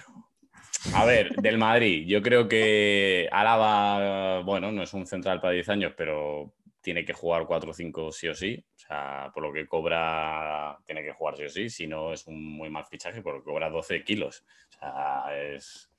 a 0.95 1.07
ver, 1.07 1.31
del 1.37 1.57
Madrid, 1.57 2.07
yo 2.07 2.21
creo 2.21 2.47
que 2.47 3.27
Álava, 3.33 4.41
bueno, 4.43 4.71
no 4.71 4.83
es 4.83 4.93
un 4.93 5.07
central 5.07 5.41
para 5.41 5.55
10 5.55 5.69
años, 5.71 5.95
pero 5.97 6.53
tiene 6.83 7.05
que 7.05 7.15
jugar 7.15 7.47
4 7.47 7.71
o 7.71 7.75
5 7.75 8.13
sí 8.13 8.29
o 8.29 8.35
sí. 8.35 8.65
O 8.77 8.79
sea, 8.79 9.31
por 9.35 9.43
lo 9.43 9.53
que 9.53 9.67
cobra, 9.67 10.79
tiene 10.85 11.03
que 11.03 11.13
jugar 11.13 11.37
sí 11.37 11.45
o 11.45 11.49
sí. 11.49 11.69
Si 11.71 11.87
no, 11.87 12.13
es 12.13 12.27
un 12.27 12.45
muy 12.45 12.69
mal 12.69 12.85
fichaje 12.85 13.23
porque 13.23 13.43
cobra 13.43 13.71
12 13.71 14.05
kilos. 14.05 14.45
O 14.69 14.79
sea, 14.79 15.25
es, 15.37 15.91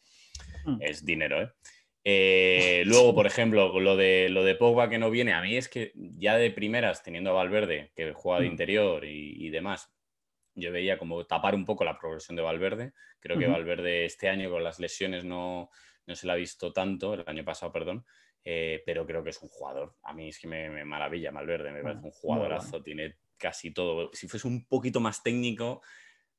hmm. 0.65 0.78
es 0.82 1.04
dinero, 1.04 1.41
¿eh? 1.41 1.52
Eh, 2.09 2.83
luego, 2.85 3.13
por 3.13 3.27
ejemplo, 3.27 3.81
lo 3.81 3.97
de, 3.97 4.29
lo 4.29 4.45
de 4.45 4.55
Pogba 4.55 4.87
que 4.87 4.97
no 4.97 5.09
viene, 5.09 5.33
a 5.33 5.41
mí 5.41 5.57
es 5.57 5.67
que 5.67 5.91
ya 5.93 6.37
de 6.37 6.51
primeras, 6.51 7.03
teniendo 7.03 7.31
a 7.31 7.33
Valverde, 7.33 7.91
que 7.97 8.13
juega 8.13 8.39
de 8.39 8.47
mm. 8.47 8.51
interior 8.51 9.03
y, 9.03 9.49
demás, 9.49 9.93
yo 10.55 10.71
veía 10.71 10.97
como 10.97 11.25
tapar 11.25 11.53
un 11.53 11.65
poco 11.65 11.83
la 11.83 11.99
progresión 11.99 12.37
de 12.37 12.43
Valverde. 12.43 12.93
Creo 13.19 13.37
que. 13.37 13.47
Valverde 13.47 14.05
este 14.05 14.29
año 14.29 14.49
con 14.49 14.63
las 14.63 14.79
lesiones 14.79 15.25
no, 15.25 15.69
no 16.05 16.15
se 16.15 16.27
la 16.27 16.33
ha 16.33 16.37
visto 16.37 16.71
tanto, 16.71 17.13
el 17.13 17.25
año 17.27 17.43
pasado, 17.43 17.73
perdón, 17.73 18.05
eh, 18.45 18.81
pero 18.85 19.05
creo 19.05 19.21
que 19.21 19.31
es 19.31 19.41
un 19.41 19.49
jugador. 19.49 19.97
A 20.03 20.13
mí 20.13 20.29
es 20.29 20.39
que 20.39 20.47
me, 20.47 20.69
me 20.69 20.85
maravilla 20.85 21.31
Valverde, 21.31 21.71
me 21.71 21.81
parece 21.81 21.97
un 21.97 22.03
Muy 22.03 22.11
jugadorazo, 22.13 22.81
tiene 22.81 23.17
casi 23.35 23.71
todo. 23.71 24.11
Si 24.13 24.29
fuese 24.29 24.47
un 24.47 24.65
poquito 24.65 25.01
más 25.01 25.23
técnico, 25.23 25.81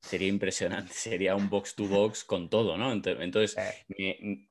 sería 0.00 0.28
impresionante, 0.28 0.92
sería 0.94 1.37
un 1.37 1.50
box 1.50 1.74
to 1.74 1.85
box 1.85 2.24
con 2.24 2.48
todo, 2.48 2.78
¿no? 2.78 2.90
Ent- 2.94 3.20
Entonces, 3.20 3.54
me, 3.88 4.48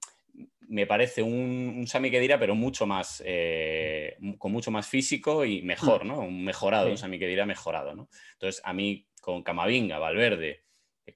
me 0.68 0.86
parece 0.86 1.22
un, 1.24 1.76
un 1.78 1.88
Sami 1.88 2.12
Khedira, 2.12 2.38
pero 2.40 2.54
mucho 2.56 2.86
más, 2.86 3.24
eh, 3.26 4.18
con 4.38 4.52
mucho 4.52 4.70
más 4.72 4.88
físico 4.88 5.46
y 5.46 5.62
mejor, 5.62 6.06
¿no? 6.06 6.20
Un 6.20 6.44
mejorado, 6.44 6.86
Sí. 6.88 6.92
un 6.92 6.98
Sami 6.98 7.20
Khedira 7.20 7.46
mejorado, 7.46 7.96
¿no? 7.96 8.10
Entonces, 8.34 8.62
a 8.66 8.74
mí, 8.74 9.08
con 9.22 9.44
Camavinga, 9.44 9.98
Valverde, 10.00 10.64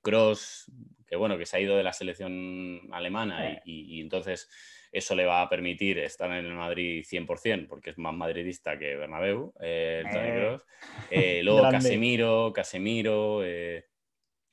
Cross, 0.01 0.71
que 1.07 1.15
bueno, 1.17 1.37
que 1.37 1.45
se 1.45 1.57
ha 1.57 1.59
ido 1.59 1.75
de 1.75 1.83
la 1.83 1.91
selección 1.93 2.81
alemana 2.91 3.59
y- 3.65 3.71
y, 3.71 3.97
y 3.97 4.01
entonces 4.01 4.49
eso 4.93 5.15
le 5.15 5.25
va 5.25 5.41
a 5.41 5.49
permitir 5.49 5.99
estar 5.99 6.29
en 6.31 6.45
el 6.45 6.53
Madrid 6.53 7.03
100%, 7.05 7.67
porque 7.67 7.89
es 7.91 7.97
más 7.97 8.13
madridista 8.13 8.77
que 8.79 8.95
Bernabéu, 8.95 9.53
eh, 9.61 10.03
el 10.05 10.17
Eh. 10.17 10.33
Kroos. 10.35 10.65
Eh, 11.09 11.41
luego 11.43 11.61
Grande. 11.63 11.77
Casemiro, 11.77 12.51
Casemiro, 12.53 13.41
eh, 13.43 13.85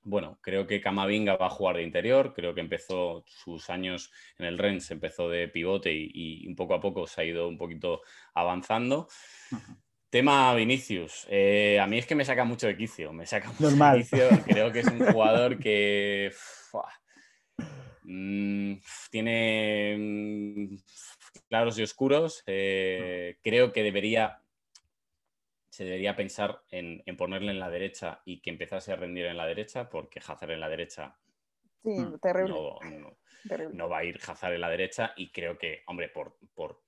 bueno, 0.08 0.38
creo 0.40 0.66
que 0.66 0.80
Camavinga 0.80 1.36
va 1.36 1.46
a 1.46 1.50
jugar 1.50 1.76
de 1.76 1.82
interior, 1.82 2.32
creo 2.34 2.54
que 2.54 2.60
empezó 2.60 3.24
sus 3.26 3.68
años 3.68 4.10
en 4.38 4.46
el 4.46 4.58
Rennes, 4.58 4.90
empezó 4.90 5.28
de 5.28 5.48
pivote 5.48 5.92
y, 5.92 6.10
y 6.14 6.54
poco 6.54 6.74
a 6.74 6.80
poco 6.80 7.06
se 7.06 7.20
ha 7.20 7.24
ido 7.24 7.48
un 7.48 7.58
poquito 7.58 8.00
avanzando. 8.34 9.08
Tema 10.10 10.54
Vinicius, 10.54 11.26
eh, 11.28 11.78
a 11.78 11.86
mí 11.86 11.98
es 11.98 12.06
que 12.06 12.14
me 12.14 12.24
saca 12.24 12.44
mucho 12.44 12.66
de 12.66 12.78
quicio, 12.78 13.12
me 13.12 13.26
saca 13.26 13.48
mucho 13.48 13.64
Normal. 13.64 13.98
de 13.98 14.02
quicio, 14.02 14.28
creo 14.46 14.72
que 14.72 14.80
es 14.80 14.86
un 14.86 15.04
jugador 15.04 15.58
que 15.58 16.32
fua, 16.32 16.90
mm, 18.04 18.76
tiene 19.10 19.96
mm, 19.98 20.76
claros 21.50 21.78
y 21.78 21.82
oscuros, 21.82 22.42
eh, 22.46 23.36
creo 23.42 23.70
que 23.70 23.82
debería 23.82 24.40
se 25.78 25.84
debería 25.84 26.16
pensar 26.16 26.62
en, 26.72 27.04
en 27.06 27.16
ponerle 27.16 27.52
en 27.52 27.60
la 27.60 27.70
derecha 27.70 28.20
y 28.24 28.40
que 28.40 28.50
empezase 28.50 28.90
a 28.92 28.96
rendir 28.96 29.26
en 29.26 29.36
la 29.36 29.46
derecha, 29.46 29.88
porque 29.88 30.18
Hazard 30.18 30.50
en 30.50 30.58
la 30.58 30.68
derecha 30.68 31.14
Sí, 31.84 31.92
Mm, 32.00 32.18
terrible, 32.20 32.52
no, 32.52 32.78
no- 32.82 33.16
terrible. 33.48 33.76
no 33.76 33.88
va 33.88 33.98
a 33.98 34.04
ir 34.04 34.18
Hazard 34.26 34.54
en 34.54 34.60
la 34.60 34.70
derecha 34.70 35.12
y 35.16 35.30
creo 35.30 35.56
que, 35.56 35.84
hombre, 35.86 36.08
por, 36.08 36.36
por, 36.52 36.82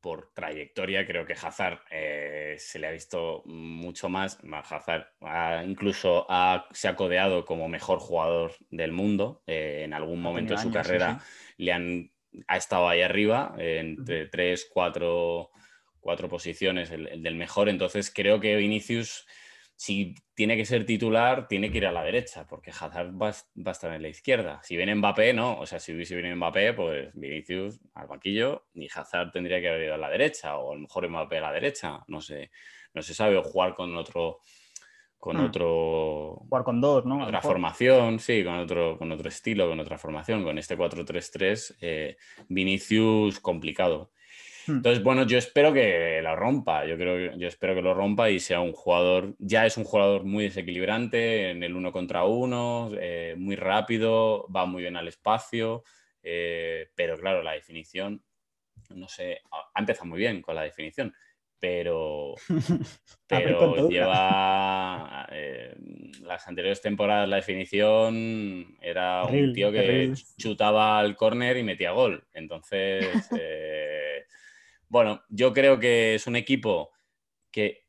por 0.00 0.32
trayectoria, 0.34 1.06
creo 1.06 1.24
que 1.24 1.34
Hazard 1.34 1.78
eh, 1.92 2.56
se 2.58 2.80
le 2.80 2.88
ha 2.88 2.90
visto 2.90 3.42
mucho 3.46 4.08
más. 4.08 4.40
Hazard 4.68 5.06
ha- 5.20 5.62
incluso 5.64 6.26
ha- 6.28 6.66
se 6.72 6.88
ha 6.88 6.96
codeado 6.96 7.44
como 7.44 7.68
mejor 7.68 8.00
jugador 8.00 8.52
del 8.70 8.90
mundo. 8.90 9.44
eh, 9.46 9.82
en 9.84 9.94
algún 9.94 10.20
momento 10.20 10.54
de 10.54 10.58
su 10.58 10.70
sí, 10.70 10.74
carrera 10.74 11.20
le 11.56 11.72
han, 11.72 12.10
ha 12.48 12.56
estado 12.56 12.88
ahí 12.88 13.00
arriba, 13.02 13.54
eh, 13.58 13.78
entre 13.78 14.26
tres, 14.26 14.68
cuatro, 14.74 15.52
cuatro 16.04 16.28
posiciones, 16.28 16.90
el, 16.92 17.08
el 17.08 17.22
del 17.22 17.34
mejor. 17.34 17.68
Entonces 17.68 18.12
creo 18.14 18.38
que 18.38 18.54
Vinicius 18.56 19.26
si 19.76 20.14
tiene 20.34 20.56
que 20.56 20.64
ser 20.64 20.86
titular, 20.86 21.48
tiene 21.48 21.70
que 21.70 21.78
ir 21.78 21.86
a 21.86 21.92
la 21.92 22.04
derecha, 22.04 22.46
porque 22.46 22.70
Hazard 22.70 23.10
va, 23.20 23.30
va 23.30 23.70
a 23.70 23.72
estar 23.72 23.92
en 23.92 24.02
la 24.02 24.08
izquierda. 24.08 24.60
Si 24.62 24.76
viene 24.76 24.94
Mbappé, 24.94 25.32
no. 25.32 25.58
O 25.58 25.66
sea, 25.66 25.80
si 25.80 25.92
hubiese 25.92 26.14
venido 26.14 26.36
Mbappé, 26.36 26.74
pues 26.74 27.10
Vinicius 27.14 27.80
al 27.94 28.06
banquillo 28.06 28.66
y 28.74 28.88
Hazard 28.94 29.32
tendría 29.32 29.60
que 29.60 29.68
haber 29.68 29.84
ido 29.84 29.94
a 29.94 29.98
la 29.98 30.10
derecha, 30.10 30.56
o 30.58 30.72
a 30.72 30.74
lo 30.74 30.80
mejor 30.80 31.08
Mbappé 31.08 31.38
a 31.38 31.42
la 31.42 31.52
derecha. 31.52 32.04
No 32.08 32.20
sé, 32.20 32.50
no 32.92 33.02
se 33.02 33.14
sabe, 33.14 33.36
o 33.36 33.42
jugar 33.42 33.74
con 33.74 33.96
otro. 33.96 34.40
Con 35.18 35.38
Hmm. 35.38 35.46
otro. 35.46 36.36
Jugar 36.48 36.64
con 36.64 36.80
dos, 36.80 37.04
¿no? 37.06 37.24
Otra 37.24 37.40
formación, 37.40 38.20
sí, 38.20 38.44
con 38.44 38.54
otro, 38.58 38.98
con 38.98 39.10
otro 39.10 39.28
estilo, 39.28 39.68
con 39.68 39.80
otra 39.80 39.98
formación, 39.98 40.44
con 40.44 40.58
este 40.58 40.76
4-3-3, 40.76 41.76
eh, 41.80 42.16
Vinicius 42.48 43.40
complicado. 43.40 44.12
Hmm. 44.66 44.76
Entonces, 44.76 45.02
bueno, 45.02 45.26
yo 45.26 45.38
espero 45.38 45.72
que 45.72 46.20
lo 46.22 46.34
rompa. 46.36 46.86
Yo 46.86 46.96
creo 46.96 47.32
que- 47.32 47.38
yo 47.38 47.48
espero 47.48 47.74
que 47.74 47.82
lo 47.82 47.94
rompa 47.94 48.30
y 48.30 48.40
sea 48.40 48.60
un 48.60 48.72
jugador. 48.72 49.34
Ya 49.38 49.66
es 49.66 49.76
un 49.76 49.84
jugador 49.84 50.24
muy 50.24 50.44
desequilibrante 50.44 51.50
en 51.50 51.62
el 51.62 51.74
uno 51.76 51.92
contra 51.92 52.24
uno, 52.24 52.90
eh, 52.98 53.34
muy 53.36 53.56
rápido, 53.56 54.46
va 54.54 54.66
muy 54.66 54.82
bien 54.82 54.96
al 54.96 55.08
espacio. 55.08 55.82
eh, 56.26 56.88
pero 56.94 57.18
claro, 57.18 57.42
la 57.42 57.52
definición, 57.52 58.22
no 58.94 59.08
sé, 59.08 59.42
ha 59.74 59.78
empezado 59.78 60.06
muy 60.06 60.18
bien 60.18 60.40
con 60.40 60.54
la 60.54 60.62
definición, 60.62 61.12
pero, 61.60 62.34
pero 63.28 63.88
lleva 63.90 65.26
eh, 65.30 65.74
las 66.22 66.46
anteriores 66.48 66.80
temporadas 66.80 67.28
la 67.28 67.36
definición 67.36 68.76
era 68.80 69.24
un 69.24 69.52
tío 69.52 69.70
que 69.72 69.80
terrible. 69.80 70.16
chutaba 70.38 70.98
al 70.98 71.14
córner 71.16 71.56
y 71.58 71.62
metía 71.62 71.90
gol. 71.92 72.26
Entonces, 72.32 73.28
eh, 73.38 74.03
bueno, 74.94 75.24
yo 75.28 75.52
creo 75.52 75.80
que 75.80 76.14
es 76.14 76.28
un 76.28 76.36
equipo 76.36 76.92
que 77.50 77.88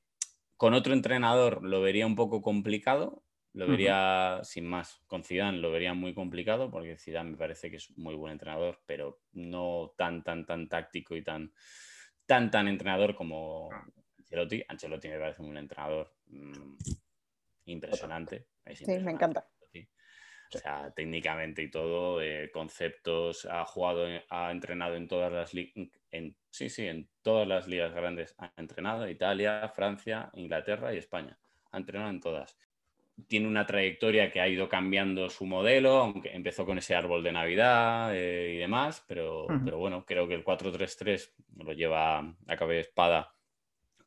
con 0.58 0.74
otro 0.74 0.92
entrenador 0.92 1.64
lo 1.64 1.80
vería 1.80 2.08
un 2.08 2.16
poco 2.16 2.42
complicado, 2.42 3.24
lo 3.54 3.68
vería 3.68 4.40
sin 4.42 4.66
más. 4.66 5.04
Con 5.06 5.24
Zidane 5.24 5.60
lo 5.60 5.70
vería 5.70 5.94
muy 5.94 6.16
complicado 6.16 6.72
porque 6.72 6.98
Zidane 6.98 7.30
me 7.30 7.38
parece 7.38 7.70
que 7.70 7.78
es 7.78 7.96
muy 7.96 8.16
buen 8.16 8.32
entrenador, 8.32 8.82
pero 8.88 9.22
no 9.34 9.94
tan 9.96 10.24
tan 10.24 10.48
tan 10.48 10.68
táctico 10.68 11.16
y 11.16 11.22
tan 11.22 11.54
tan 12.26 12.50
tan 12.50 12.68
entrenador 12.68 13.14
como 13.14 13.70
Ancelotti. 14.18 14.64
Ancelotti 14.68 15.08
me 15.08 15.20
parece 15.20 15.44
un 15.44 15.58
entrenador 15.58 16.12
mm, 16.26 16.76
impresionante. 17.66 18.48
Es 18.66 18.80
Sí, 18.80 18.98
me 18.98 19.12
encanta. 19.12 19.48
O 20.54 20.58
sea, 20.58 20.92
técnicamente 20.96 21.64
y 21.64 21.70
todo, 21.72 22.22
eh, 22.22 22.50
conceptos, 22.52 23.46
ha 23.46 23.66
jugado, 23.66 24.08
en- 24.08 24.24
ha 24.30 24.52
entrenado 24.52 24.96
en 24.96 25.08
todas 25.08 25.32
las 25.32 25.54
ligas, 25.54 25.90
en, 26.12 26.38
sí, 26.50 26.70
sí, 26.70 26.88
en 26.88 27.10
todas 27.22 27.48
las 27.48 27.68
ligas 27.68 27.94
grandes 27.94 28.36
ha 28.38 28.54
entrenado, 28.58 29.10
Italia, 29.10 29.68
Francia, 29.70 30.30
Inglaterra 30.36 30.94
y 30.94 30.98
España. 30.98 31.38
Ha 31.72 31.78
entrenado 31.78 32.10
en 32.12 32.22
todas. 32.22 32.58
Tiene 33.28 33.48
una 33.48 33.66
trayectoria 33.66 34.32
que 34.32 34.42
ha 34.42 34.48
ido 34.48 34.68
cambiando 34.70 35.30
su 35.30 35.46
modelo, 35.46 35.98
aunque 35.98 36.34
empezó 36.36 36.66
con 36.66 36.78
ese 36.78 36.96
árbol 36.96 37.24
de 37.24 37.32
Navidad 37.32 38.16
eh, 38.16 38.54
y 38.56 38.58
demás, 38.58 39.04
pero, 39.08 39.46
Ujú. 39.46 39.66
pero 39.66 39.78
bueno, 39.78 40.06
creo 40.06 40.28
que 40.28 40.34
el 40.36 40.44
4-3-3 40.44 41.34
lo 41.58 41.74
lleva 41.74 42.20
a 42.20 42.56
cabeza 42.58 42.76
de 42.76 42.80
espada, 42.82 43.36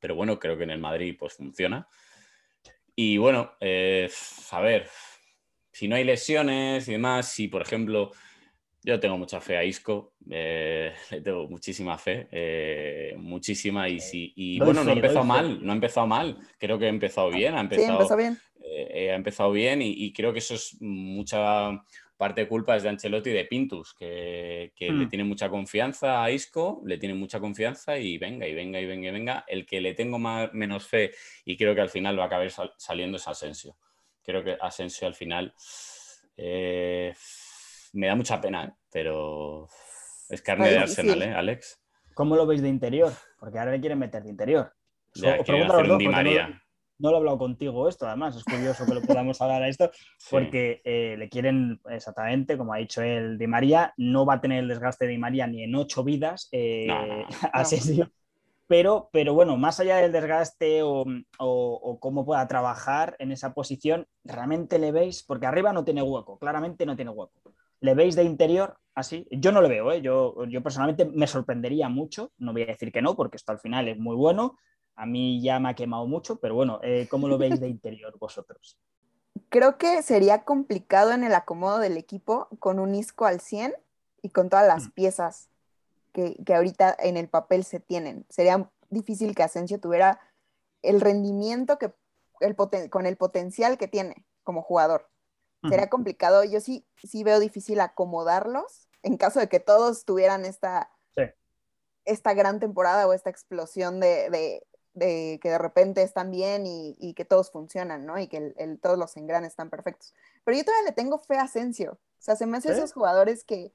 pero 0.00 0.14
bueno, 0.14 0.38
creo 0.38 0.58
que 0.58 0.64
en 0.64 0.70
el 0.70 0.80
Madrid 0.80 1.16
pues 1.18 1.34
funciona. 1.34 1.88
Y 2.94 3.16
bueno, 3.18 3.52
eh, 3.60 4.10
a 4.50 4.60
ver, 4.60 4.88
si 5.78 5.88
no 5.88 5.96
hay 5.96 6.04
lesiones 6.04 6.88
y 6.88 6.92
demás, 6.92 7.30
si 7.32 7.48
por 7.48 7.62
ejemplo, 7.62 8.10
yo 8.82 9.00
tengo 9.00 9.18
mucha 9.18 9.40
fe 9.40 9.56
a 9.56 9.64
Isco, 9.64 10.14
eh, 10.30 10.92
le 11.10 11.20
tengo 11.20 11.48
muchísima 11.48 11.98
fe, 11.98 12.28
eh, 12.32 13.14
muchísima, 13.18 13.88
y, 13.88 14.00
si, 14.00 14.32
y 14.36 14.60
bueno, 14.60 14.84
no 14.84 14.92
fe. 15.22 15.28
mal, 15.28 15.64
no 15.64 15.72
ha 15.72 15.74
empezado 15.74 16.06
mal, 16.06 16.38
creo 16.58 16.78
que 16.78 16.86
ha 16.86 16.88
empezado 16.88 17.30
bien, 17.30 17.54
ha 17.54 17.60
Sí, 17.60 17.60
empezado, 17.60 17.92
empezó 17.92 18.16
bien. 18.16 18.42
eh, 18.60 19.10
ha 19.12 19.14
empezado 19.14 19.52
bien 19.52 19.82
y, 19.82 19.90
y 19.96 20.12
creo 20.12 20.32
que 20.32 20.40
eso 20.40 20.54
es 20.54 20.76
mucha 20.80 21.70
parte 22.16 22.40
de 22.42 22.48
culpa 22.48 22.76
es 22.76 22.82
de 22.82 22.88
Ancelotti 22.88 23.30
y 23.30 23.32
de 23.32 23.44
Pintus, 23.44 23.94
que, 23.94 24.72
que 24.74 24.92
le 24.92 25.06
Hmm. 25.06 25.08
tiene 25.08 25.24
mucha 25.24 25.48
confianza 25.48 26.22
a 26.24 26.30
Isco, 26.32 26.82
le 26.84 26.98
tiene 26.98 27.14
mucha 27.14 27.38
confianza 27.40 27.96
y 27.98 28.18
venga, 28.18 28.46
y 28.48 28.54
venga, 28.54 28.80
y 28.80 28.86
venga, 28.86 29.08
y 29.08 29.12
venga. 29.12 29.44
El 29.46 29.64
que 29.66 29.80
le 29.80 29.94
tengo 29.94 30.18
más, 30.18 30.52
menos 30.52 30.86
fe 30.86 31.12
y 31.44 31.56
creo 31.56 31.74
que 31.74 31.80
al 31.80 31.90
final 31.90 32.18
va 32.18 32.24
a 32.24 32.26
acabar 32.26 32.50
sal- 32.50 32.72
saliendo 32.76 33.16
es 33.18 33.28
Asensio. 33.28 33.76
Creo 34.28 34.44
que 34.44 34.58
Asensio 34.60 35.08
al 35.08 35.14
final 35.14 35.54
eh, 36.36 37.14
me 37.94 38.08
da 38.08 38.14
mucha 38.14 38.38
pena, 38.38 38.66
¿eh? 38.66 38.72
pero 38.92 39.66
es 40.28 40.42
carne 40.42 40.68
de. 40.68 40.76
Arsenal, 40.76 41.22
¿eh, 41.22 41.32
Alex? 41.32 41.82
¿Cómo 42.12 42.36
lo 42.36 42.46
veis 42.46 42.60
de 42.60 42.68
interior? 42.68 43.10
Porque 43.40 43.58
ahora 43.58 43.70
le 43.72 43.80
quieren 43.80 43.98
meter 43.98 44.22
de 44.22 44.28
interior. 44.28 44.70
Ya, 45.14 45.38
quieren 45.42 45.62
hacer 45.70 45.90
un 45.90 45.96
Di 45.96 46.04
no- 46.08 47.10
lo 47.10 47.10
he 47.10 47.16
hablado 47.16 47.38
contigo 47.38 47.88
esto, 47.88 48.06
además, 48.06 48.36
es 48.36 48.44
curioso 48.44 48.84
que 48.84 48.92
lo 48.96 49.00
podamos 49.00 49.40
hablar 49.40 49.62
a 49.62 49.68
esto, 49.68 49.90
Sí. 50.18 50.26
porque 50.30 50.82
eh, 50.84 51.14
le 51.16 51.28
quieren 51.30 51.80
exactamente, 51.88 52.58
como 52.58 52.74
ha 52.74 52.78
dicho 52.78 53.00
el 53.00 53.38
Di 53.38 53.46
María, 53.46 53.94
no 53.96 54.26
va 54.26 54.34
a 54.34 54.40
tener 54.42 54.58
el 54.58 54.68
desgaste 54.68 55.06
de 55.06 55.12
Di 55.12 55.18
María 55.18 55.46
ni 55.46 55.62
en 55.64 55.74
ocho 55.74 56.04
vidas 56.04 56.48
eh, 56.52 56.84
No, 56.86 57.06
no, 57.06 57.16
no. 57.20 57.24
a 57.24 57.28
Asensio. 57.60 58.10
Pero, 58.68 59.08
pero 59.12 59.34
bueno, 59.34 59.56
más 59.56 59.80
allá 59.80 59.96
del 59.96 60.12
desgaste 60.12 60.82
o, 60.82 61.02
o- 61.02 61.80
o 61.82 62.00
cómo 62.00 62.24
pueda 62.26 62.46
trabajar 62.48 63.16
en 63.18 63.32
esa 63.32 63.54
posición, 63.54 64.06
¿realmente 64.24 64.78
le 64.78 64.92
veis? 64.92 65.22
Porque 65.24 65.46
arriba 65.46 65.72
no 65.72 65.84
tiene 65.84 66.02
hueco, 66.02 66.38
claramente 66.38 66.86
no 66.86 66.96
tiene 66.96 67.10
hueco. 67.12 67.32
¿Le 67.80 67.94
veis 67.94 68.14
de 68.16 68.24
interior 68.24 68.78
así? 68.94 69.26
Yo 69.30 69.52
no 69.52 69.62
lo 69.62 69.68
veo, 69.68 69.92
¿eh? 69.92 70.02
yo, 70.02 70.44
yo 70.46 70.62
personalmente 70.62 71.06
me 71.06 71.26
sorprendería 71.26 71.88
mucho, 71.88 72.32
no 72.38 72.52
voy 72.52 72.62
a 72.62 72.66
decir 72.66 72.92
que 72.92 73.02
no, 73.02 73.16
porque 73.16 73.36
esto 73.38 73.52
al 73.52 73.60
final 73.60 73.88
es 73.88 73.98
muy 73.98 74.16
bueno, 74.16 74.58
a 74.96 75.06
mí 75.06 75.40
ya 75.42 75.60
me 75.60 75.70
ha 75.70 75.74
quemado 75.74 76.06
mucho, 76.06 76.38
pero 76.40 76.54
bueno, 76.54 76.80
eh, 76.82 77.06
¿cómo 77.10 77.28
lo 77.28 77.38
veis 77.38 77.60
de 77.60 77.68
interior 77.70 78.18
vosotros? 78.18 78.78
Creo 79.50 79.78
que 79.78 80.02
sería 80.02 80.44
complicado 80.44 81.12
en 81.12 81.24
el 81.24 81.34
acomodo 81.34 81.78
del 81.78 81.96
equipo 81.96 82.48
con 82.60 82.78
un 82.78 82.94
Isco 82.94 83.24
al 83.26 83.40
100 83.40 83.74
y 84.22 84.30
con 84.30 84.48
todas 84.50 84.66
las 84.66 84.88
Mm. 84.88 84.92
piezas 84.94 85.48
que, 86.12 86.36
que 86.44 86.54
ahorita 86.54 86.96
en 86.98 87.16
el 87.16 87.28
papel 87.28 87.64
se 87.64 87.80
tienen. 87.80 88.26
Sería 88.28 88.70
difícil 88.90 89.34
que 89.34 89.42
Asensio 89.42 89.80
tuviera 89.80 90.20
el 90.82 91.00
rendimiento 91.00 91.78
que 91.78 91.92
el 92.40 92.56
poten- 92.56 92.88
con 92.88 93.06
el 93.06 93.16
potencial 93.16 93.78
que 93.78 93.88
tiene 93.88 94.26
como 94.42 94.62
jugador. 94.62 95.10
Será 95.68 95.90
complicado. 95.90 96.44
Yo 96.44 96.60
sí, 96.60 96.86
sí 97.02 97.24
veo 97.24 97.40
difícil 97.40 97.80
acomodarlos 97.80 98.88
en 99.02 99.16
caso 99.16 99.40
de 99.40 99.48
que 99.48 99.58
todos 99.58 100.04
tuvieran 100.04 100.44
esta, 100.44 100.90
esta 102.04 102.32
gran 102.32 102.60
temporada 102.60 103.06
o 103.06 103.12
esta 103.12 103.28
explosión 103.30 104.00
de, 104.00 104.62
que 104.94 105.40
de 105.42 105.58
repente 105.58 106.02
están 106.02 106.30
bien 106.30 106.64
y, 106.66 107.14
que 107.14 107.24
todos 107.24 107.50
funcionan, 107.50 108.06
¿no? 108.06 108.18
Y 108.18 108.28
que 108.28 108.54
todos 108.80 108.96
los 108.98 109.16
engranes 109.16 109.50
están 109.50 109.68
perfectos. 109.68 110.14
Pero 110.44 110.56
yo 110.56 110.64
todavía 110.64 110.90
le 110.90 110.94
tengo 110.94 111.18
fe 111.18 111.36
a 111.36 111.42
Asensio. 111.42 111.92
O 111.92 112.22
sea, 112.22 112.36
se 112.36 112.46
me 112.46 112.56
hace 112.56 112.72
esos 112.72 112.92
jugadores 112.92 113.44
que 113.44 113.72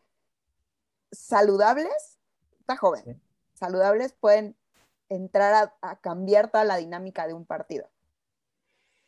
saludables, 1.12 2.18
está 2.64 2.78
joven, 2.78 3.22
saludables 3.54 4.14
pueden 4.14 4.56
entrar 5.10 5.74
a, 5.82 5.96
cambiar 5.98 6.50
toda 6.50 6.64
la 6.64 6.78
dinámica 6.78 7.28
de 7.28 7.34
un 7.34 7.46
partido. 7.46 7.90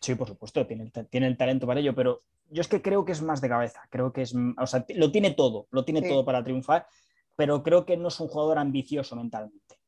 Sí, 0.02 0.14
por 0.16 0.28
supuesto, 0.28 0.68
tiene 0.68 0.92
el, 0.94 1.08
tiene 1.08 1.28
el 1.28 1.38
talento 1.38 1.66
para 1.66 1.80
ello, 1.80 1.96
pero 1.96 2.22
yo 2.50 2.62
es 2.62 2.68
que 2.68 2.82
creo 2.82 3.06
que 3.06 3.14
es 3.14 3.22
más 3.22 3.42
de 3.42 3.50
cabeza, 3.50 3.82
creo 3.90 4.12
que 4.12 4.22
es, 4.24 4.36
o 4.36 4.68
sea, 4.68 4.86
lo 4.90 5.12
tiene 5.12 5.32
todo, 5.32 5.68
lo 5.72 5.86
tiene 5.86 6.02
todo 6.02 6.26
para 6.26 6.44
triunfar, 6.44 6.86
pero 7.36 7.64
creo 7.64 7.86
que 7.86 7.98
no 7.98 8.10
es 8.10 8.20
un 8.20 8.28
jugador 8.28 8.60
ambicioso 8.60 9.16
mentalmente. 9.16 9.80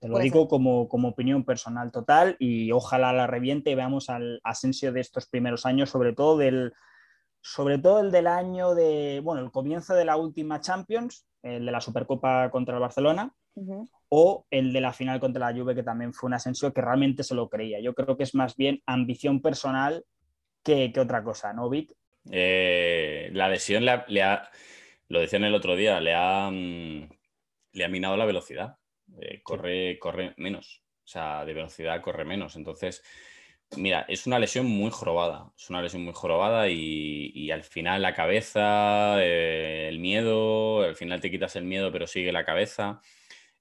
Te 0.00 0.08
lo 0.08 0.18
digo 0.18 0.48
como, 0.48 0.88
como, 0.88 1.08
opinión 1.08 1.44
personal 1.44 1.92
total 1.92 2.36
y 2.38 2.72
ojalá 2.72 3.12
la 3.12 3.26
reviente 3.26 3.70
y 3.70 3.74
veamos 3.74 4.08
al 4.08 4.40
Asensio 4.44 4.92
de 4.92 5.00
estos 5.00 5.26
primeros 5.26 5.66
años, 5.66 5.90
sobre 5.90 6.14
todo 6.14 6.38
del, 6.38 6.72
sobre 7.42 7.78
todo 7.78 8.00
el 8.00 8.10
del 8.10 8.26
año 8.26 8.74
de, 8.74 9.20
bueno, 9.22 9.42
el 9.42 9.50
comienzo 9.50 9.94
de 9.94 10.06
la 10.06 10.16
última 10.16 10.60
Champions, 10.60 11.26
el 11.42 11.64
de 11.66 11.72
la 11.72 11.80
Supercopa 11.80 12.50
contra 12.50 12.74
el 12.74 12.80
Barcelona, 12.80 13.32
o 14.08 14.46
el 14.50 14.72
de 14.72 14.80
la 14.80 14.92
final 14.92 15.20
contra 15.20 15.50
la 15.50 15.58
Juve, 15.58 15.74
que 15.74 15.82
también 15.82 16.12
fue 16.12 16.28
un 16.28 16.34
Asensio 16.34 16.72
que 16.72 16.80
realmente 16.80 17.22
se 17.22 17.34
lo 17.34 17.48
creía. 17.48 17.80
Yo 17.80 17.94
creo 17.94 18.16
que 18.16 18.22
es 18.22 18.34
más 18.34 18.56
bien 18.56 18.82
ambición 18.86 19.40
personal 19.40 20.04
que, 20.62 20.92
otra 20.98 21.22
cosa, 21.22 21.52
¿no, 21.52 21.68
Vic? 21.68 21.94
Eh, 22.30 23.30
la 23.32 23.48
lesión 23.48 23.84
le 23.84 24.22
ha, 24.22 24.50
lo 25.08 25.20
decían 25.20 25.44
el 25.44 25.54
otro 25.54 25.76
día, 25.76 26.00
le 26.00 26.14
ha, 26.14 26.50
mm, 26.50 27.08
le 27.72 27.84
ha 27.84 27.88
minado 27.88 28.16
la 28.16 28.24
velocidad. 28.24 28.76
Eh, 29.20 29.42
corre, 29.42 29.98
corre 29.98 30.34
menos. 30.36 30.82
O 31.04 31.08
sea, 31.08 31.44
de 31.44 31.54
velocidad 31.54 32.00
corre 32.00 32.24
menos. 32.24 32.56
Entonces, 32.56 33.02
mira, 33.76 34.04
es 34.08 34.26
una 34.26 34.38
lesión 34.38 34.66
muy 34.66 34.90
jorobada. 34.90 35.52
Es 35.56 35.70
una 35.70 35.82
lesión 35.82 36.04
muy 36.04 36.14
jorobada 36.14 36.68
y, 36.68 37.50
al 37.50 37.64
final 37.64 38.02
la 38.02 38.14
cabeza, 38.14 39.22
eh, 39.22 39.88
el 39.88 39.98
miedo, 39.98 40.82
al 40.82 40.96
final 40.96 41.20
te 41.20 41.30
quitas 41.30 41.56
el 41.56 41.64
miedo, 41.64 41.90
pero 41.92 42.06
sigue 42.06 42.32
la 42.32 42.44
cabeza. 42.44 43.00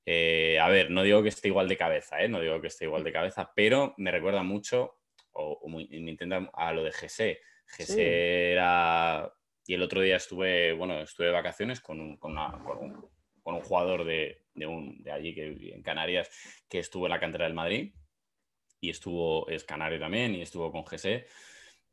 a 0.05 0.69
ver, 0.69 0.91
no 0.91 1.03
digo 1.03 1.23
que 1.23 1.29
esté 1.29 1.49
igual 1.49 1.67
de 1.67 1.77
cabeza, 1.77 2.21
¿eh? 2.21 2.29
no 2.29 2.39
digo 2.41 2.61
que 2.61 2.67
esté 2.67 2.85
igual 2.85 3.03
de 3.03 3.13
cabeza, 3.13 3.51
pero 3.55 3.93
me 3.97 4.11
recuerda 4.11 4.43
mucho 4.43 4.99
o, 5.33 5.69
me 5.69 5.83
intenta 5.83 6.49
a 6.53 6.73
lo 6.73 6.83
de 6.83 6.91
GC. 6.91 7.39
GC 7.77 7.97
era. 7.97 9.31
Y 9.65 9.75
el 9.75 9.83
otro 9.83 10.01
día 10.01 10.15
estuve, 10.15 10.73
bueno, 10.73 10.99
estuve 11.01 11.27
de 11.27 11.33
vacaciones 11.33 11.79
con 11.79 11.99
un, 11.99 12.17
con, 12.17 12.35
un, 12.35 13.61
jugador 13.61 14.03
de, 14.03 14.41
un, 14.65 15.03
de 15.03 15.11
allí, 15.11 15.35
que 15.35 15.73
en 15.75 15.83
Canarias, 15.83 16.29
que 16.67 16.79
estuvo 16.79 17.05
en 17.05 17.11
la 17.11 17.19
cantera 17.19 17.45
del 17.45 17.53
Madrid. 17.53 17.93
Y 18.81 18.89
estuvo, 18.89 19.47
es 19.49 19.63
canario 19.63 19.99
también, 19.99 20.35
y 20.35 20.41
estuvo 20.41 20.71
con 20.71 20.83
GC. 20.83 21.25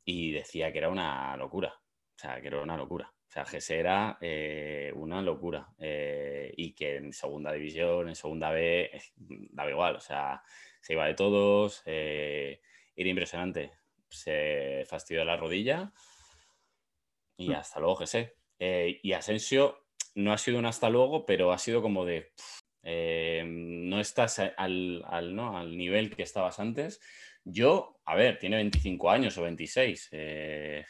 Y 0.05 0.33
decía 0.33 0.73
que 0.73 0.79
era 0.79 0.89
una 0.89 1.37
locura. 1.37 1.75
O 1.79 2.19
sea, 2.19 2.41
que 2.41 2.49
era 2.49 2.63
una 2.63 2.77
locura. 2.77 3.13
O 3.29 3.31
sea, 3.31 3.45
GC 3.45 3.71
era 3.71 4.19
eh, 4.21 4.93
una 4.95 5.21
locura. 5.21 5.69
Eh, 5.79 6.53
y 6.57 6.75
que 6.75 6.97
en 6.97 7.13
segunda 7.13 7.53
división, 7.53 8.09
en 8.09 8.15
segunda 8.15 8.51
B, 8.51 8.91
daba 9.17 9.71
igual. 9.71 9.97
O 9.97 10.01
sea, 10.01 10.43
se 10.81 10.93
iba 10.93 11.07
de 11.07 11.15
todos. 11.15 11.83
Eh, 11.87 12.61
era 12.95 13.09
impresionante. 13.11 13.73
Se 14.09 14.85
fastidió 14.87 15.25
la 15.25 15.37
rodilla 15.37 15.93
y 17.37 17.51
mm. 17.51 17.55
hasta 17.55 17.81
luego, 17.81 17.97
José. 17.97 18.37
Eh, 18.59 19.01
y 19.03 19.13
Asensio 19.13 19.87
no 20.15 20.33
ha 20.33 20.39
sido 20.39 20.59
un 20.59 20.67
hasta 20.67 20.89
luego, 20.91 21.27
pero 21.27 21.53
ha 21.53 21.59
sido 21.59 21.83
como 21.83 22.05
de. 22.05 22.33
Eh, 22.89 23.43
no 23.45 23.99
estás 23.99 24.41
al, 24.57 25.03
¿no? 25.35 25.59
al 25.59 25.77
nivel 25.77 26.15
que 26.15 26.23
estabas 26.23 26.61
antes. 26.61 27.01
Yo, 27.43 28.01
a 28.05 28.15
ver, 28.15 28.39
tiene 28.39 28.57
25 28.57 29.11
años 29.11 29.37
o 29.39 29.43
26. 29.43 30.09
Eh, 30.13 30.85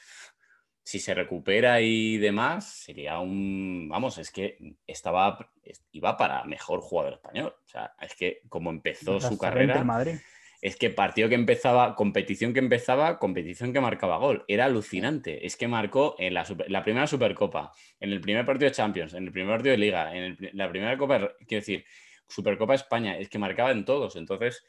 si 0.82 0.98
se 0.98 1.14
recupera 1.14 1.80
y 1.80 2.18
demás, 2.18 2.82
sería 2.84 3.18
un. 3.18 3.88
Vamos, 3.88 4.18
es 4.18 4.30
que 4.30 4.58
estaba. 4.86 5.50
iba 5.90 6.16
para 6.16 6.44
mejor 6.44 6.80
jugador 6.80 7.14
español. 7.14 7.54
O 7.64 7.68
sea, 7.68 7.94
es 8.00 8.14
que 8.14 8.42
como 8.48 8.70
empezó 8.70 9.18
su 9.18 9.38
carrera. 9.38 9.82
Madrid 9.82 10.16
es 10.62 10.76
que 10.76 10.90
partido 10.90 11.28
que 11.28 11.34
empezaba, 11.34 11.94
competición 11.94 12.52
que 12.52 12.60
empezaba, 12.60 13.18
competición 13.18 13.72
que 13.72 13.80
marcaba 13.80 14.16
gol. 14.18 14.44
Era 14.48 14.66
alucinante. 14.66 15.46
Es 15.46 15.56
que 15.56 15.68
marcó 15.68 16.16
en 16.18 16.34
la, 16.34 16.44
primera 16.82 17.06
Supercopa, 17.06 17.72
en 18.00 18.12
el 18.12 18.20
primer 18.20 18.44
partido 18.46 18.70
de 18.70 18.74
Champions, 18.74 19.14
en 19.14 19.24
el 19.24 19.32
primer 19.32 19.56
partido 19.56 19.72
de 19.72 19.78
Liga, 19.78 20.14
en 20.16 20.36
la 20.52 20.68
primera 20.68 20.96
Copa, 20.96 21.18
quiero 21.46 21.60
decir, 21.60 21.84
Supercopa 22.28 22.74
España, 22.74 23.18
es 23.18 23.28
que 23.28 23.38
marcaba 23.38 23.70
en 23.70 23.84
todos. 23.84 24.16
Entonces, 24.16 24.64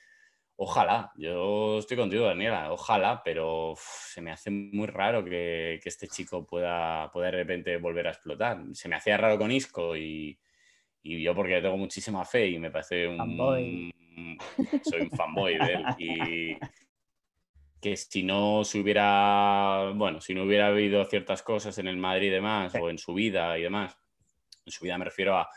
ojalá, 0.56 1.12
yo 1.16 1.80
estoy 1.80 1.98
contigo, 1.98 2.26
Daniela, 2.26 2.72
ojalá, 2.72 3.22
pero 3.24 3.76
se 3.78 4.22
me 4.22 4.32
hace 4.32 4.50
muy 4.52 4.88
raro 4.88 5.24
que, 5.24 5.80
este 5.84 6.08
chico 6.08 6.46
pueda, 6.46 7.10
pueda, 7.12 7.28
de 7.32 7.38
repente 7.38 7.78
volver 7.78 8.08
a 8.08 8.12
explotar. 8.12 8.60
Se 8.74 8.90
me 8.90 8.96
hacía 8.96 9.18
raro 9.18 9.38
con 9.38 9.52
Isco 9.52 9.96
y, 9.96 10.38
y 11.08 11.22
yo 11.22 11.34
porque 11.34 11.62
tengo 11.62 11.78
muchísima 11.78 12.26
fe 12.26 12.48
y 12.48 12.60
me 12.60 12.70
parece 12.70 13.08
un 13.08 13.18
soy 14.84 15.02
un 15.02 15.12
fanboy 15.12 15.58
de 15.58 15.74
él. 15.74 15.86
Y 15.98 16.58
que 17.82 17.96
si 17.96 18.24
no 18.24 18.64
se 18.64 18.80
hubiera, 18.80 19.92
bueno, 19.96 20.20
si 20.20 20.34
no 20.34 20.44
hubiera 20.44 20.68
habido 20.68 21.04
ciertas 21.06 21.44
cosas 21.44 21.78
en 21.78 21.88
el 21.88 21.98
Madrid 21.98 22.28
y 22.28 22.32
demás, 22.32 22.74
o 22.76 22.90
en 22.90 22.98
su 22.98 23.14
vida 23.14 23.58
y 23.58 23.62
demás, 23.62 23.98
en 24.66 24.72
su 24.72 24.84
vida 24.84 24.98
me 24.98 25.06
refiero 25.06 25.38
a, 25.38 25.48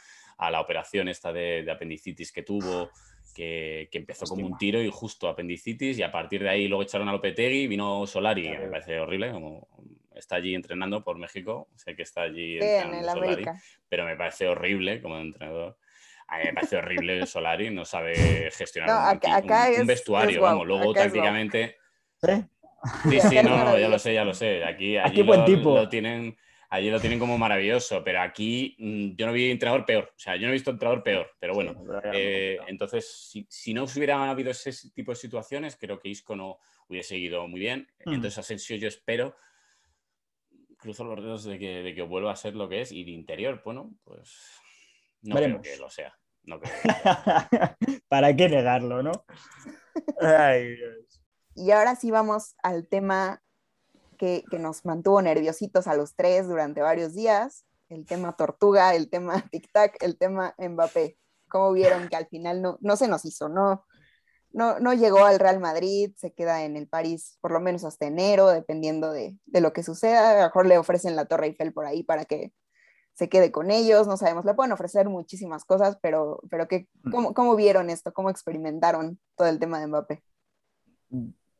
la 0.50 0.60
operación 0.60 1.08
esta 1.08 1.32
de, 1.32 1.66
apendicitis 1.70 2.32
que 2.32 2.42
tuvo, 2.42 2.90
que, 3.34 3.88
empezó 3.92 4.24
como 4.26 4.46
un 4.46 4.56
tiro 4.56 4.80
y 4.82 4.90
justo 4.90 5.28
apendicitis, 5.28 5.98
y 5.98 6.02
a 6.02 6.12
partir 6.12 6.42
de 6.42 6.50
ahí 6.50 6.68
luego 6.68 6.82
echaron 6.82 7.08
a 7.08 7.12
Lopetegui, 7.12 7.66
vino 7.66 8.06
Solari, 8.06 8.42
que 8.42 8.58
me 8.58 8.68
parece 8.68 8.98
horrible, 9.00 9.32
como 9.32 9.68
está 10.14 10.36
allí 10.36 10.54
entrenando 10.54 11.02
por 11.02 11.18
México, 11.18 11.68
sé 11.76 11.94
que 11.94 12.02
está 12.02 12.22
allí 12.22 12.58
entrenando 12.58 13.12
Solari, 13.12 13.44
pero 13.88 14.04
me 14.04 14.16
parece 14.16 14.48
horrible 14.48 15.00
como 15.00 15.18
entrenador. 15.18 15.78
A 16.28 16.38
mí 16.38 16.44
me 16.44 16.52
parece 16.54 16.76
horrible 16.76 17.26
Solari, 17.26 17.70
no 17.70 17.84
sabe 17.84 18.50
gestionar 18.52 19.18
un, 19.78 19.86
vestuario, 19.86 20.42
vamos, 20.42 20.66
luego 20.66 20.92
tácticamente... 20.92 21.76
¿Sí? 22.22 22.44
sí, 23.20 23.36
no, 23.42 23.78
ya 23.78 23.88
lo 23.88 23.98
sé, 23.98 24.14
ya 24.14 24.24
lo 24.24 24.34
sé. 24.34 24.64
Aquí, 24.64 24.96
allí 24.96 25.22
buen 25.22 25.44
tipo. 25.44 25.74
lo 25.74 25.88
tienen, 25.88 26.36
allí 26.68 26.90
lo 26.90 27.00
tienen 27.00 27.18
como 27.18 27.36
maravilloso, 27.36 28.02
pero 28.02 28.22
aquí 28.22 28.76
mm, 28.78 29.16
yo 29.16 29.26
no 29.26 29.32
vi 29.32 29.50
entrenador 29.50 29.84
peor. 29.84 30.12
O 30.16 30.18
sea, 30.18 30.36
yo 30.36 30.42
no 30.42 30.48
he 30.48 30.52
visto 30.52 30.70
entrenador 30.70 31.02
peor, 31.02 31.30
pero 31.38 31.54
bueno. 31.54 31.74
Eh, 32.12 32.58
entonces, 32.68 33.46
si, 33.48 33.74
no 33.74 33.84
hubiera 33.84 34.30
habido 34.30 34.50
ese 34.50 34.72
tipo 34.90 35.12
de 35.12 35.16
situaciones, 35.16 35.76
creo 35.76 35.98
que 35.98 36.08
Isco 36.08 36.36
no 36.36 36.58
hubiese 36.88 37.10
seguido 37.10 37.46
muy 37.48 37.60
bien. 37.60 37.88
Hmm. 38.04 38.14
Entonces, 38.14 38.38
Asensio, 38.38 38.76
yo 38.76 38.88
espero, 38.88 39.36
cruzo 40.80 41.04
los 41.04 41.22
dedos 41.22 41.44
de 41.44 41.58
que, 41.58 41.82
de 41.82 41.94
que 41.94 42.02
vuelva 42.02 42.32
a 42.32 42.36
ser 42.36 42.54
lo 42.54 42.68
que 42.68 42.82
es. 42.82 42.92
Y 42.92 43.04
de 43.04 43.10
interior, 43.12 43.60
bueno, 43.64 43.92
pues 44.04 44.60
no 45.22 45.36
creo 45.36 45.60
que 45.62 45.76
lo 45.76 45.90
sea. 45.90 46.14
¿Para 48.08 48.34
qué 48.34 48.48
negarlo, 48.48 49.02
no? 49.02 49.12
Y 51.54 51.70
ahora 51.70 51.96
sí 51.96 52.10
vamos 52.10 52.54
al 52.62 52.88
tema 52.88 53.42
que, 54.18 54.44
nos 54.58 54.84
mantuvo 54.84 55.22
nerviositos 55.22 55.86
a 55.86 55.94
los 55.94 56.14
tres 56.14 56.46
durante 56.48 56.80
varios 56.80 57.14
días, 57.14 57.64
el 57.88 58.06
tema 58.06 58.36
Tortuga, 58.36 58.94
el 58.94 59.08
tema 59.08 59.34
Tic-Tac, 59.52 59.96
el 60.00 60.18
tema 60.18 60.54
Mbappé. 60.58 61.16
¿Cómo 61.48 61.72
vieron 61.72 62.08
que 62.08 62.16
al 62.16 62.26
final 62.28 62.62
no, 62.62 62.78
no 62.80 62.96
se 62.96 63.08
nos 63.08 63.24
hizo? 63.24 63.48
No, 63.48 63.84
no, 64.52 64.80
no 64.80 64.94
llegó 64.94 65.24
al 65.24 65.38
Real 65.38 65.60
Madrid, 65.60 66.12
se 66.16 66.32
queda 66.32 66.64
en 66.64 66.76
el 66.76 66.88
París 66.88 67.38
por 67.40 67.52
lo 67.52 67.60
menos 67.60 67.84
hasta 67.84 68.06
enero, 68.06 68.48
dependiendo 68.48 69.12
de, 69.12 69.36
de 69.46 69.60
lo 69.60 69.72
que 69.72 69.82
suceda. 69.82 70.30
A 70.30 70.34
lo 70.34 70.44
mejor 70.44 70.66
le 70.66 70.78
ofrecen 70.78 71.16
la 71.16 71.26
Torre 71.26 71.46
Eiffel 71.48 71.72
por 71.72 71.86
ahí 71.86 72.02
para 72.02 72.24
que 72.24 72.52
se 73.14 73.28
quede 73.28 73.52
con 73.52 73.70
ellos, 73.70 74.06
no 74.06 74.16
sabemos, 74.16 74.44
le 74.44 74.54
pueden 74.54 74.72
ofrecer 74.72 75.08
muchísimas 75.08 75.64
cosas, 75.64 75.98
pero, 76.00 76.40
pero 76.50 76.66
que, 76.68 76.88
mm. 77.02 77.10
¿cómo, 77.10 77.34
¿cómo, 77.34 77.54
vieron 77.54 77.90
esto? 77.90 78.12
¿Cómo 78.14 78.30
experimentaron 78.30 79.20
todo 79.36 79.48
el 79.48 79.58
tema 79.58 79.78
de 79.78 79.86
Mbappé? 79.88 80.22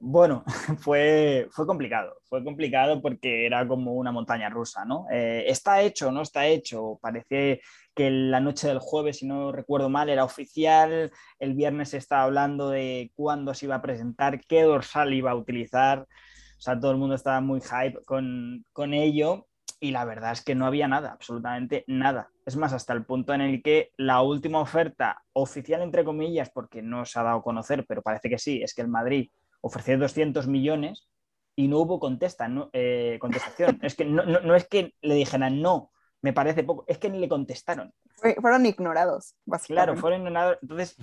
Bueno, 0.03 0.45
fue, 0.79 1.47
fue 1.51 1.67
complicado, 1.67 2.17
fue 2.25 2.43
complicado 2.43 3.03
porque 3.03 3.45
era 3.45 3.69
como 3.69 3.93
una 3.93 4.11
montaña 4.11 4.49
rusa, 4.49 4.87
¿no? 4.87 5.05
Eh, 5.13 5.45
está 5.47 5.83
hecho, 5.83 6.11
no 6.11 6.23
está 6.23 6.47
hecho, 6.47 6.99
parece 7.03 7.61
que 7.95 8.11
la 8.11 8.41
noche 8.41 8.69
del 8.69 8.79
jueves, 8.79 9.19
si 9.19 9.27
no 9.27 9.53
recuerdo 9.53 9.91
mal, 9.91 10.09
era 10.09 10.25
oficial, 10.25 11.11
el 11.39 11.55
viernes 11.55 11.91
se 11.91 11.99
estaba 11.99 12.23
hablando 12.23 12.71
de 12.71 13.13
cuándo 13.15 13.53
se 13.53 13.67
iba 13.67 13.75
a 13.75 13.83
presentar, 13.83 14.41
qué 14.41 14.63
dorsal 14.63 15.13
iba 15.13 15.33
a 15.33 15.37
utilizar, 15.37 16.01
o 16.01 16.61
sea, 16.61 16.81
todo 16.81 16.93
el 16.93 16.97
mundo 16.97 17.15
estaba 17.15 17.43
muy 17.43 17.61
hype 17.61 18.03
con, 18.07 18.65
con 18.73 18.95
ello 18.95 19.49
y 19.81 19.91
la 19.91 20.07
verdad 20.07 20.33
es 20.33 20.43
que 20.43 20.55
no 20.55 20.65
había 20.65 20.89
nada, 20.89 21.13
absolutamente 21.13 21.85
nada. 21.87 22.31
Es 22.47 22.57
más, 22.57 22.73
hasta 22.73 22.95
el 22.95 23.05
punto 23.05 23.35
en 23.35 23.43
el 23.43 23.63
que 23.63 23.91
la 23.99 24.23
última 24.23 24.61
oferta 24.61 25.23
oficial, 25.35 25.83
entre 25.83 26.05
comillas, 26.05 26.51
porque 26.51 26.81
no 26.81 27.05
se 27.05 27.19
ha 27.19 27.23
dado 27.23 27.39
a 27.39 27.43
conocer, 27.43 27.85
pero 27.87 28.03
parece 28.03 28.31
que 28.31 28.39
sí, 28.39 28.63
es 28.63 28.75
que 28.75 28.83
el 28.83 28.89
Madrid 28.89 29.31
ofreció 29.61 29.99
200 29.99 30.47
millones 30.47 31.09
y 31.57 31.69
no 31.69 31.79
hubo 31.79 32.01
contesta, 32.01 32.49
eh, 32.73 33.19
contestación. 33.21 33.79
es 33.83 33.95
que 33.95 34.05
no, 34.05 34.55
es 34.55 34.67
que 34.67 34.95
le 35.01 35.15
dijeran 35.15 35.61
no, 35.61 35.91
me 36.23 36.33
parece 36.33 36.65
poco, 36.65 36.85
es 36.87 36.99
que 36.99 37.11
ni 37.11 37.19
le 37.19 37.29
contestaron. 37.29 37.93
fueron 38.41 38.67
ignorados, 38.67 39.35
básicamente. 39.45 39.85
Claro, 39.85 40.01
fueron 40.01 40.21
ignorados. 40.21 40.59
Entonces, 40.63 40.97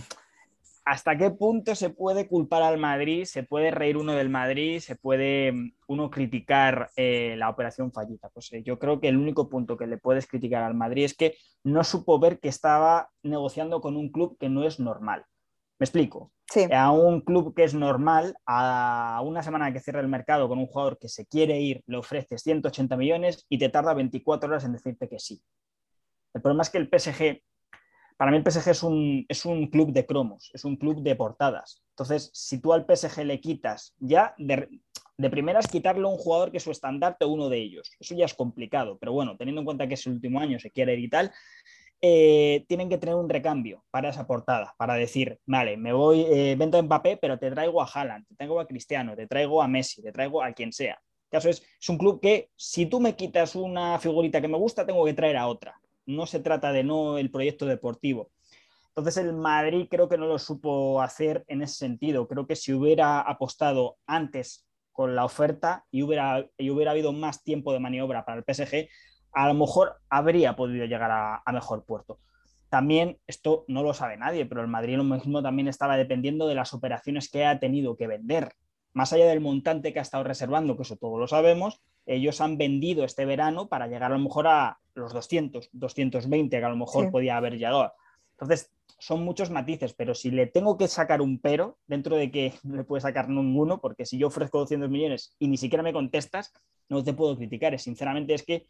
¿hasta 0.86 1.18
qué 1.18 1.32
punto 1.32 1.76
se 1.76 1.90
puede 1.90 2.28
culpar 2.28 2.64
al 2.64 2.78
Madrid? 2.78 3.26
¿Se 3.26 3.44
puede 3.44 3.72
reír 3.72 3.98
uno 3.98 4.14
del 4.14 4.30
Madrid? 4.30 4.80
¿Se 4.80 4.96
puede 4.96 5.52
mm, 5.52 5.72
uno 5.88 6.10
criticar 6.10 6.92
eh, 6.96 7.36
la 7.38 7.50
operación 7.50 7.92
fallida? 7.92 8.30
Pues 8.34 8.52
eh, 8.54 8.64
yo 8.64 8.80
creo 8.80 9.00
que 9.00 9.10
el 9.10 9.18
único 9.18 9.50
punto 9.50 9.78
que 9.78 9.88
le 9.88 9.98
puedes 9.98 10.28
criticar 10.28 10.64
al 10.64 10.76
Madrid 10.76 11.06
es 11.06 11.16
que 11.16 11.36
no 11.64 11.84
supo 11.84 12.20
ver 12.20 12.40
que 12.40 12.50
estaba 12.50 13.10
negociando 13.22 13.82
con 13.82 13.98
un 13.98 14.10
club 14.10 14.38
que 14.40 14.50
no 14.50 14.66
es 14.66 14.80
normal. 14.80 15.26
¿Me 15.80 15.84
explico? 15.84 16.32
A 16.72 16.92
un 16.92 17.22
club 17.22 17.54
que 17.54 17.64
es 17.64 17.74
normal, 17.74 18.36
a 18.46 19.22
una 19.24 19.44
semana 19.44 19.72
que 19.72 19.80
cierra 19.80 20.00
el 20.00 20.08
mercado 20.08 20.48
con 20.48 20.58
un 20.60 20.68
jugador 20.68 20.98
que 20.98 21.10
se 21.10 21.26
quiere 21.26 21.60
ir, 21.60 21.84
le 21.86 21.98
ofreces 21.98 22.42
180 22.42 22.98
millones 22.98 23.46
y 23.50 23.58
te 23.58 23.70
tarda 23.70 23.94
24 23.94 24.50
horas 24.50 24.64
en 24.64 24.74
decirte 24.74 25.08
que 25.08 25.20
sí. 25.20 25.42
El 26.34 26.42
problema 26.42 26.64
es 26.64 26.70
que 26.70 26.78
el 26.78 26.90
PSG 26.90 27.42
para 28.18 28.32
mí 28.32 28.38
el 28.38 28.52
PSG 28.52 28.70
es 28.70 28.84
un, 28.84 29.26
es 29.30 29.46
un 29.46 29.68
club 29.68 29.94
de 29.94 30.06
cromos, 30.06 30.50
es 30.54 30.66
un 30.66 30.76
club 30.76 31.02
de 31.04 31.16
portadas. 31.16 31.84
Entonces, 31.92 32.32
si 32.34 32.60
tú 32.60 32.74
al 32.74 32.86
PSG 32.86 33.24
le 33.24 33.40
quitas 33.40 33.94
ya, 34.00 34.34
de, 34.40 34.68
de 35.18 35.30
primeras 35.30 35.68
quitarle 35.68 36.04
a 36.04 36.08
un 36.10 36.18
jugador 36.18 36.52
que 36.52 36.58
es 36.58 36.64
su 36.64 36.72
estandarte 36.72 37.26
o 37.26 37.30
uno 37.30 37.48
de 37.48 37.60
ellos, 37.60 37.92
eso 38.00 38.16
ya 38.16 38.26
es 38.26 38.34
complicado, 38.34 38.98
pero 38.98 39.14
bueno, 39.14 39.38
teniendo 39.38 39.62
en 39.62 39.66
cuenta 39.66 39.88
que 39.88 39.94
es 39.94 40.08
el 40.08 40.14
último 40.14 40.40
año, 40.40 40.60
se 40.60 40.72
quiere 40.72 40.94
ir 40.94 41.00
y 41.00 41.10
tal, 41.10 41.32
eh, 42.02 42.66
tienen 42.68 42.90
que 42.90 42.98
tener 42.98 43.16
un 43.16 43.30
recambio 43.30 43.84
para 43.92 44.10
esa 44.10 44.28
portada, 44.28 44.76
para 44.78 44.96
decir, 44.96 45.40
vale, 45.46 45.78
me 45.78 45.94
voy, 45.94 46.22
eh, 46.22 46.56
vendo 46.58 46.78
a 46.78 46.82
Mbappé, 46.82 47.18
pero 47.18 47.40
te 47.40 47.52
traigo 47.52 47.82
a 47.82 47.86
Haaland, 47.86 48.28
te 48.28 48.36
traigo 48.36 48.60
a 48.60 48.68
Cristiano, 48.68 49.16
te 49.16 49.28
traigo 49.28 49.62
a 49.62 49.68
Messi, 49.68 50.02
te 50.02 50.12
traigo 50.12 50.44
a 50.44 50.52
quien 50.54 50.72
sea. 50.72 51.00
Caso 51.30 51.50
es, 51.50 51.62
es 51.80 51.90
un 51.90 51.98
club 51.98 52.22
que 52.22 52.50
si 52.56 52.86
tú 52.86 53.00
me 53.00 53.16
quitas 53.16 53.56
una 53.56 54.00
figurita 54.00 54.40
que 54.40 54.48
me 54.48 54.58
gusta, 54.58 54.86
tengo 54.86 55.04
que 55.06 55.14
traer 55.14 55.38
a 55.38 55.48
otra 55.48 55.80
no 56.08 56.26
se 56.26 56.40
trata 56.40 56.72
de 56.72 56.84
no 56.84 57.20
el 57.20 57.30
proyecto 57.30 57.66
deportivo. 57.68 58.32
Entonces 58.90 59.18
el 59.18 59.34
Madrid 59.34 59.88
creo 59.90 60.10
que 60.10 60.18
no 60.18 60.26
lo 60.26 60.40
supo 60.40 61.02
hacer 61.02 61.44
en 61.48 61.62
ese 61.62 61.76
sentido. 61.76 62.28
Creo 62.28 62.48
que 62.48 62.56
si 62.56 62.74
hubiera 62.74 63.20
apostado 63.20 63.98
antes 64.08 64.66
con 64.92 65.16
la 65.16 65.26
oferta 65.26 65.86
y 65.92 66.02
hubiera, 66.02 66.50
y 66.58 66.72
hubiera 66.72 66.92
habido 66.92 67.14
más 67.14 67.44
tiempo 67.44 67.72
de 67.74 67.80
maniobra 67.80 68.26
para 68.26 68.40
el 68.40 68.44
PSG, 68.44 68.90
a 69.38 69.48
lo 69.48 69.54
mejor 69.54 69.98
habría 70.10 70.56
podido 70.56 70.86
llegar 70.86 71.12
a, 71.12 71.44
a 71.46 71.52
mejor 71.52 71.86
puerto. 71.86 72.20
También 72.70 73.20
esto 73.28 73.66
no 73.68 73.84
lo 73.84 73.94
sabe 73.94 74.18
nadie, 74.18 74.48
pero 74.48 74.62
el 74.62 74.68
Madrid 74.68 74.98
lo 74.98 75.04
mismo 75.04 75.44
también 75.44 75.68
estaba 75.68 75.96
dependiendo 75.96 76.48
de 76.48 76.56
las 76.56 76.74
operaciones 76.74 77.30
que 77.30 77.46
ha 77.46 77.60
tenido 77.60 77.96
que 77.96 78.08
vender. 78.08 78.54
Más 78.94 79.14
allá 79.14 79.28
del 79.28 79.40
montante 79.40 79.94
que 79.94 80.00
ha 80.00 80.02
estado 80.02 80.24
reservando, 80.24 80.76
que 80.76 80.82
eso 80.82 80.96
todos 80.96 81.20
lo 81.20 81.28
sabemos, 81.28 81.82
ellos 82.08 82.42
han 82.42 82.58
vendido 82.58 83.04
este 83.04 83.26
verano 83.26 83.70
para 83.70 83.86
llegar 83.86 84.12
a 84.12 84.18
lo 84.18 84.24
mejor 84.24 84.48
a 84.48 84.80
los 84.96 85.14
200, 85.14 85.70
220 85.72 86.58
que 86.58 86.66
a 86.66 86.70
lo 86.70 86.76
mejor 86.76 87.12
podía 87.12 87.38
haber 87.38 87.58
llegado. 87.58 87.94
Entonces, 88.32 88.72
son 88.98 89.24
muchos 89.24 89.52
matices, 89.52 89.94
pero 89.94 90.16
si 90.16 90.32
le 90.32 90.48
tengo 90.48 90.80
que 90.80 90.88
sacar 90.88 91.22
un 91.22 91.40
pero, 91.40 91.78
dentro 91.86 92.16
de 92.16 92.32
que 92.32 92.54
no 92.64 92.76
le 92.76 92.84
puede 92.84 93.02
sacar 93.02 93.30
ninguno, 93.30 93.80
porque 93.80 94.06
si 94.06 94.18
yo 94.18 94.28
ofrezco 94.28 94.58
200 94.60 94.90
millones 94.90 95.36
y 95.38 95.48
ni 95.48 95.58
siquiera 95.58 95.84
me 95.84 95.94
contestas, 95.94 96.54
no 96.90 97.04
te 97.04 97.14
puedo 97.14 97.38
criticar. 97.38 97.78
Sinceramente 97.80 98.34
es 98.34 98.44
que 98.44 98.66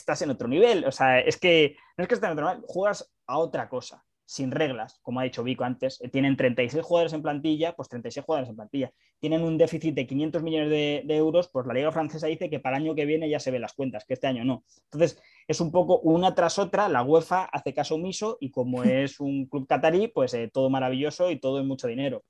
estás 0.00 0.22
en 0.22 0.30
otro 0.30 0.48
nivel. 0.48 0.84
O 0.84 0.92
sea, 0.92 1.20
es 1.20 1.38
que 1.38 1.76
no 1.96 2.02
es 2.02 2.08
que 2.08 2.14
estés 2.14 2.28
en 2.28 2.32
otro 2.32 2.48
nivel, 2.48 2.64
juegas 2.66 3.12
a 3.26 3.38
otra 3.38 3.68
cosa 3.68 4.04
sin 4.30 4.52
reglas, 4.52 5.00
como 5.02 5.18
ha 5.18 5.24
dicho 5.24 5.42
Vico 5.42 5.64
antes, 5.64 6.00
eh, 6.00 6.08
tienen 6.08 6.36
36 6.36 6.84
jugadores 6.84 7.12
en 7.14 7.20
plantilla, 7.20 7.74
pues 7.74 7.88
36 7.88 8.24
jugadores 8.24 8.48
en 8.48 8.54
plantilla. 8.54 8.92
Tienen 9.18 9.42
un 9.42 9.58
déficit 9.58 9.92
de 9.92 10.06
500 10.06 10.40
millones 10.44 10.70
de, 10.70 11.16
euros, 11.16 11.48
pues 11.48 11.66
la 11.66 11.74
Liga 11.74 11.90
Francesa 11.90 12.28
dice 12.28 12.48
que 12.48 12.60
para 12.60 12.76
el 12.76 12.84
año 12.84 12.94
que 12.94 13.06
viene 13.06 13.28
ya 13.28 13.40
se 13.40 13.50
ven 13.50 13.60
las 13.60 13.72
cuentas, 13.72 14.04
que 14.04 14.14
este 14.14 14.28
año 14.28 14.44
no. 14.44 14.62
Entonces, 14.84 15.20
es 15.48 15.60
un 15.60 15.72
poco 15.72 15.98
una 15.98 16.32
tras 16.36 16.60
otra, 16.60 16.88
la 16.88 17.02
UEFA 17.02 17.46
hace 17.46 17.74
caso 17.74 17.96
omiso 17.96 18.38
y 18.40 18.52
como 18.52 18.84
es 18.84 19.18
un 19.18 19.46
club 19.46 19.66
catarí, 19.66 20.06
pues 20.06 20.32
eh, 20.34 20.48
todo 20.48 20.70
maravilloso 20.70 21.28
y 21.32 21.40
todo 21.40 21.58
es 21.58 21.66
mucho 21.66 21.88
dinero. 21.88 22.22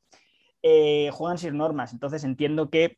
Eh, 0.63 1.11
juegan 1.13 1.37
sin 1.37 1.59
normas, 1.59 1.93
entonces 1.93 2.25
entiendo 2.25 2.71
que 2.71 2.97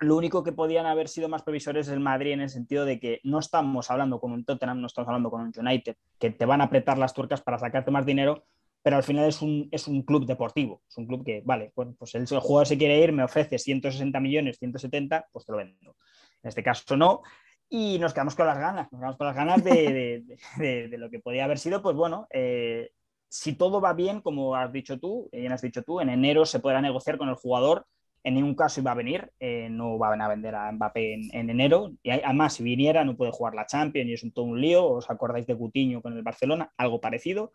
lo 0.00 0.16
único 0.16 0.42
que 0.42 0.52
podían 0.52 0.86
haber 0.86 1.08
sido 1.08 1.28
más 1.28 1.42
previsores 1.42 1.86
es 1.86 1.92
el 1.92 2.00
Madrid 2.00 2.32
en 2.32 2.40
el 2.40 2.50
sentido 2.50 2.84
de 2.84 3.00
que 3.00 3.20
no 3.24 3.38
estamos 3.38 3.90
hablando 3.90 4.20
con 4.20 4.32
un 4.32 4.44
Tottenham, 4.44 4.80
no 4.80 4.86
estamos 4.86 5.08
hablando 5.08 5.30
con 5.30 5.40
un 5.40 5.52
United, 5.56 5.96
que 6.18 6.30
te 6.30 6.44
van 6.44 6.60
a 6.60 6.64
apretar 6.64 6.98
las 6.98 7.14
tuercas 7.14 7.40
para 7.40 7.58
sacarte 7.58 7.90
más 7.90 8.04
dinero, 8.04 8.44
pero 8.82 8.96
al 8.96 9.02
final 9.02 9.26
es 9.26 9.40
un, 9.40 9.68
es 9.72 9.88
un 9.88 10.02
club 10.02 10.26
deportivo, 10.26 10.82
es 10.88 10.96
un 10.98 11.06
club 11.06 11.24
que, 11.24 11.42
vale, 11.44 11.72
pues 11.74 12.14
el, 12.14 12.26
jugador 12.26 12.66
se 12.66 12.78
quiere 12.78 13.00
ir, 13.00 13.12
me 13.12 13.24
ofrece 13.24 13.58
160 13.58 14.20
millones, 14.20 14.58
170, 14.58 15.28
pues 15.32 15.46
te 15.46 15.52
lo 15.52 15.58
vendo. 15.58 15.96
En 16.42 16.48
este 16.48 16.62
caso 16.62 16.96
no, 16.96 17.22
y 17.68 17.98
nos 17.98 18.12
quedamos 18.12 18.36
con 18.36 18.46
las 18.46 18.58
ganas, 18.58 18.92
nos 18.92 19.00
quedamos 19.00 19.16
con 19.16 19.26
las 19.26 19.36
ganas 19.36 19.64
de, 19.64 20.22
lo 20.98 21.10
que 21.10 21.20
podía 21.20 21.44
haber 21.44 21.58
sido, 21.58 21.82
pues 21.82 21.96
bueno, 21.96 22.26
eh, 22.30 22.90
si 23.28 23.54
todo 23.54 23.80
va 23.80 23.94
bien, 23.94 24.20
como 24.20 24.54
has 24.54 24.70
dicho 24.72 25.00
tú, 25.00 25.28
bien 25.32 25.52
has 25.52 25.62
dicho 25.62 25.82
tú, 25.82 26.00
en 26.00 26.10
enero 26.10 26.44
se 26.44 26.60
podrá 26.60 26.80
negociar 26.80 27.18
con 27.18 27.28
el 27.28 27.34
jugador 27.34 27.86
en 28.26 28.34
ningún 28.34 28.56
caso 28.56 28.80
iba 28.80 28.90
a 28.90 28.96
venir, 28.96 29.30
eh, 29.38 29.68
no 29.70 29.98
van 29.98 30.20
a 30.20 30.26
vender 30.26 30.56
a 30.56 30.72
Mbappé 30.72 31.14
en, 31.14 31.48
enero. 31.48 31.92
Y 32.02 32.10
además, 32.10 32.54
si 32.54 32.64
viniera, 32.64 33.04
no 33.04 33.16
puede 33.16 33.30
jugar 33.30 33.54
la 33.54 33.66
Champions 33.66 34.10
y 34.10 34.14
es 34.14 34.24
un 34.24 34.32
todo 34.32 34.46
un 34.46 34.60
lío. 34.60 34.84
¿Os 34.84 35.08
acordáis 35.08 35.46
de 35.46 35.56
Coutinho 35.56 36.02
con 36.02 36.12
el 36.12 36.24
Barcelona? 36.24 36.72
Algo 36.76 37.00
parecido, 37.00 37.52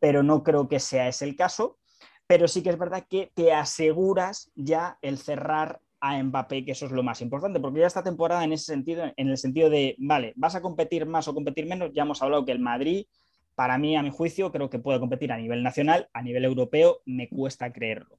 pero 0.00 0.24
no 0.24 0.42
creo 0.42 0.66
que 0.66 0.80
sea 0.80 1.06
ese 1.06 1.26
el 1.26 1.36
caso. 1.36 1.78
Pero 2.26 2.48
sí 2.48 2.60
que 2.60 2.70
es 2.70 2.78
verdad 2.78 3.06
que 3.08 3.30
te 3.34 3.52
aseguras 3.52 4.50
ya 4.56 4.98
el 5.00 5.16
cerrar 5.16 5.80
a 6.00 6.20
Mbappé, 6.20 6.64
que 6.64 6.72
eso 6.72 6.86
es 6.86 6.92
lo 6.92 7.04
más 7.04 7.20
importante, 7.20 7.60
porque 7.60 7.78
ya 7.78 7.86
esta 7.86 8.02
temporada 8.02 8.42
en 8.42 8.52
ese 8.52 8.64
sentido, 8.64 9.04
en 9.16 9.28
el 9.28 9.36
sentido 9.36 9.70
de, 9.70 9.94
vale, 9.98 10.32
vas 10.34 10.56
a 10.56 10.60
competir 10.60 11.06
más 11.06 11.28
o 11.28 11.34
competir 11.34 11.66
menos, 11.66 11.92
ya 11.92 12.02
hemos 12.02 12.20
hablado 12.20 12.44
que 12.44 12.52
el 12.52 12.58
Madrid, 12.58 13.06
para 13.54 13.78
mí, 13.78 13.94
a 13.94 14.02
mi 14.02 14.10
juicio, 14.10 14.50
creo 14.50 14.70
que 14.70 14.80
puede 14.80 14.98
competir 14.98 15.30
a 15.30 15.36
nivel 15.36 15.62
nacional, 15.62 16.08
a 16.12 16.22
nivel 16.22 16.44
europeo, 16.44 17.00
me 17.04 17.28
cuesta 17.28 17.72
creerlo. 17.72 18.18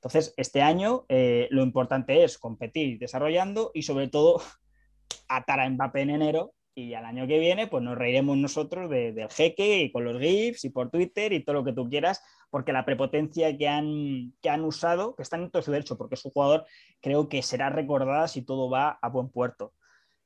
Entonces, 0.00 0.32
este 0.38 0.62
año 0.62 1.04
eh, 1.10 1.46
lo 1.50 1.62
importante 1.62 2.24
es 2.24 2.38
competir 2.38 2.98
desarrollando 2.98 3.70
y 3.74 3.82
sobre 3.82 4.08
todo 4.08 4.40
atar 5.28 5.60
a 5.60 5.68
Mbappé 5.68 6.00
en 6.00 6.10
enero 6.10 6.54
y 6.74 6.94
al 6.94 7.04
año 7.04 7.26
que 7.26 7.38
viene 7.38 7.66
pues 7.66 7.82
nos 7.82 7.98
reiremos 7.98 8.38
nosotros 8.38 8.88
del 8.88 9.28
jeque 9.28 9.82
y 9.82 9.92
con 9.92 10.06
los 10.06 10.18
GIFs 10.18 10.64
y 10.64 10.70
por 10.70 10.88
Twitter 10.90 11.34
y 11.34 11.44
todo 11.44 11.56
lo 11.56 11.64
que 11.64 11.74
tú 11.74 11.86
quieras, 11.90 12.22
porque 12.48 12.72
la 12.72 12.86
prepotencia 12.86 13.58
que 13.58 13.68
han, 13.68 14.32
que 14.40 14.48
han 14.48 14.64
usado, 14.64 15.14
que 15.14 15.22
están 15.22 15.42
en 15.42 15.50
todo 15.50 15.60
su 15.60 15.70
derecho, 15.70 15.98
porque 15.98 16.14
es 16.14 16.24
un 16.24 16.30
jugador, 16.30 16.64
creo 17.02 17.28
que 17.28 17.42
será 17.42 17.68
recordada 17.68 18.26
si 18.26 18.40
todo 18.40 18.70
va 18.70 18.98
a 19.02 19.08
buen 19.10 19.28
puerto. 19.28 19.74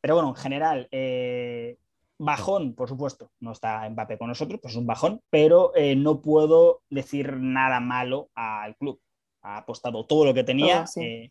Pero 0.01 0.15
bueno, 0.15 0.29
en 0.29 0.37
general, 0.37 0.87
eh, 0.93 1.79
bajón, 2.17 2.77
por 2.77 2.89
supuesto, 2.89 3.33
no 3.41 3.51
está 3.51 3.91
Mbappé 3.91 4.19
con 4.19 4.29
nosotros, 4.29 4.61
pues 4.63 4.75
es 4.75 4.79
un 4.79 4.87
bajón, 4.87 5.21
pero 5.31 5.75
eh, 5.75 5.97
no 5.97 6.23
puedo 6.23 6.83
decir 6.91 7.39
nada 7.39 7.81
malo 7.81 8.29
al 8.37 8.77
club 8.77 9.01
ha 9.45 9.59
apostado 9.59 10.05
todo 10.07 10.25
lo 10.25 10.35
que 10.35 10.43
tenía, 10.43 10.85
eh, 10.97 11.31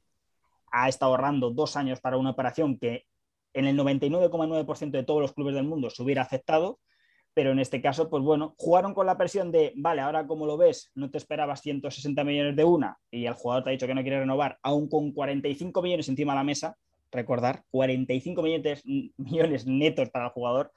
ha 0.72 0.88
estado 0.88 1.12
ahorrando 1.12 1.50
dos 1.50 1.76
años 1.76 2.00
para 2.00 2.18
una 2.18 2.30
operación 2.30 2.78
que 2.78 3.06
en 3.54 3.66
el 3.66 3.78
99,9% 3.78 4.92
de 4.92 5.04
todos 5.04 5.22
los 5.22 5.34
clubes 5.34 5.56
del 5.56 5.66
mundo 5.66 5.90
se 5.90 6.02
hubiera 6.02 6.22
aceptado, 6.22 6.80
pero 7.34 7.52
en 7.52 7.60
este 7.60 7.82
caso, 7.82 8.10
pues 8.10 8.24
bueno, 8.24 8.54
jugaron 8.58 8.94
con 8.94 9.08
la 9.08 9.18
presión 9.18 9.52
de, 9.52 9.74
vale, 9.76 10.02
ahora 10.02 10.28
como 10.28 10.46
lo 10.46 10.58
ves, 10.58 10.92
no 10.94 11.10
te 11.10 11.18
esperabas 11.18 11.62
160 11.62 12.24
millones 12.24 12.56
de 12.56 12.64
una 12.64 12.98
y 13.10 13.26
el 13.26 13.34
jugador 13.34 13.64
te 13.64 13.70
ha 13.70 13.74
dicho 13.74 13.88
que 13.88 13.96
no 13.96 14.04
quiere 14.04 14.20
renovar, 14.20 14.60
aún 14.62 14.88
con 14.88 15.12
45 15.12 15.82
millones 15.82 16.08
encima 16.08 16.34
de 16.34 16.38
la 16.38 16.44
mesa, 16.44 16.78
recordar, 17.12 17.64
45 17.72 18.42
millones, 18.44 18.84
millones 19.18 19.66
netos 19.66 20.10
para 20.12 20.26
el 20.26 20.32
jugador, 20.32 20.72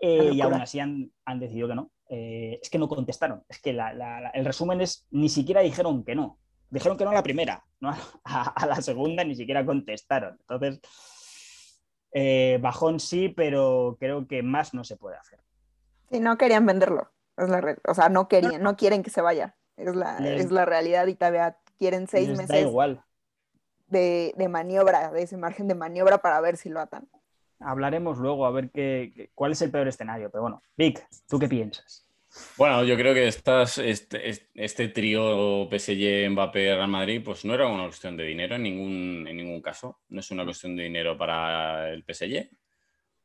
eh, 0.00 0.30
y 0.32 0.40
aún 0.40 0.54
así 0.54 0.80
han, 0.80 1.10
han 1.26 1.40
decidido 1.40 1.68
que 1.68 1.74
no. 1.74 1.90
Eh, 2.08 2.58
es 2.62 2.70
que 2.70 2.78
no 2.78 2.88
contestaron. 2.88 3.44
Es 3.48 3.60
que 3.60 3.70
el 3.70 4.44
resumen 4.44 4.80
es, 4.80 5.06
ni 5.10 5.28
siquiera 5.28 5.60
dijeron 5.60 6.04
que 6.04 6.14
no. 6.14 6.38
Dijeron 6.70 6.96
que 6.96 7.04
no 7.04 7.10
a 7.10 7.14
la 7.14 7.22
primera, 7.22 7.64
¿no? 7.80 7.94
A, 8.24 8.66
la 8.66 8.80
segunda 8.82 9.24
ni 9.24 9.34
siquiera 9.34 9.64
contestaron. 9.64 10.38
Entonces, 10.40 10.80
eh, 12.12 12.58
bajón 12.60 13.00
sí, 13.00 13.28
pero 13.28 13.96
creo 14.00 14.26
que 14.26 14.42
más 14.42 14.74
no 14.74 14.84
se 14.84 14.96
puede 14.96 15.16
hacer. 15.16 15.40
Sí, 16.10 16.20
no 16.20 16.38
querían 16.38 16.64
venderlo. 16.64 17.10
Es 17.36 17.48
la 17.48 17.76
o 17.86 17.94
sea, 17.94 18.08
no 18.08 18.28
querían, 18.28 18.62
no 18.62 18.76
quieren 18.76 19.02
que 19.02 19.10
se 19.10 19.20
vaya. 19.20 19.56
Es 19.76 19.94
la, 19.94 20.18
es 20.18 20.50
la 20.50 20.64
realidad 20.64 21.06
y 21.06 21.14
todavía 21.14 21.56
quieren 21.78 22.08
seis 22.08 22.28
meses 22.36 22.62
igual. 22.62 23.04
De, 23.86 24.34
de 24.36 24.48
maniobra, 24.48 25.12
de 25.12 25.22
ese 25.22 25.36
margen 25.36 25.68
de 25.68 25.74
maniobra 25.74 26.18
para 26.18 26.40
ver 26.40 26.56
si 26.56 26.68
lo 26.68 26.80
atan 26.80 27.08
hablaremos 27.60 28.18
luego 28.18 28.46
a 28.46 28.50
ver 28.50 28.70
qué, 28.70 29.30
cuál 29.34 29.52
es 29.52 29.62
el 29.62 29.70
peor 29.70 29.88
escenario. 29.88 30.30
Pero 30.30 30.42
bueno, 30.42 30.62
Vic, 30.76 31.06
¿tú 31.28 31.38
qué 31.38 31.48
piensas? 31.48 32.08
Bueno, 32.56 32.84
yo 32.84 32.96
creo 32.96 33.14
que 33.14 33.26
este, 33.26 34.48
este 34.54 34.88
trío 34.88 35.68
PSG, 35.70 36.30
Mbappé, 36.30 36.74
Real 36.74 36.88
Madrid, 36.88 37.22
pues 37.24 37.44
no 37.44 37.54
era 37.54 37.66
una 37.66 37.84
cuestión 37.84 38.16
de 38.16 38.24
dinero 38.24 38.56
en 38.56 38.62
ningún, 38.62 39.26
en 39.28 39.36
ningún 39.36 39.62
caso. 39.62 40.00
No 40.08 40.20
es 40.20 40.30
una 40.30 40.44
cuestión 40.44 40.76
de 40.76 40.84
dinero 40.84 41.16
para 41.16 41.90
el 41.90 42.04
PSG. 42.04 42.50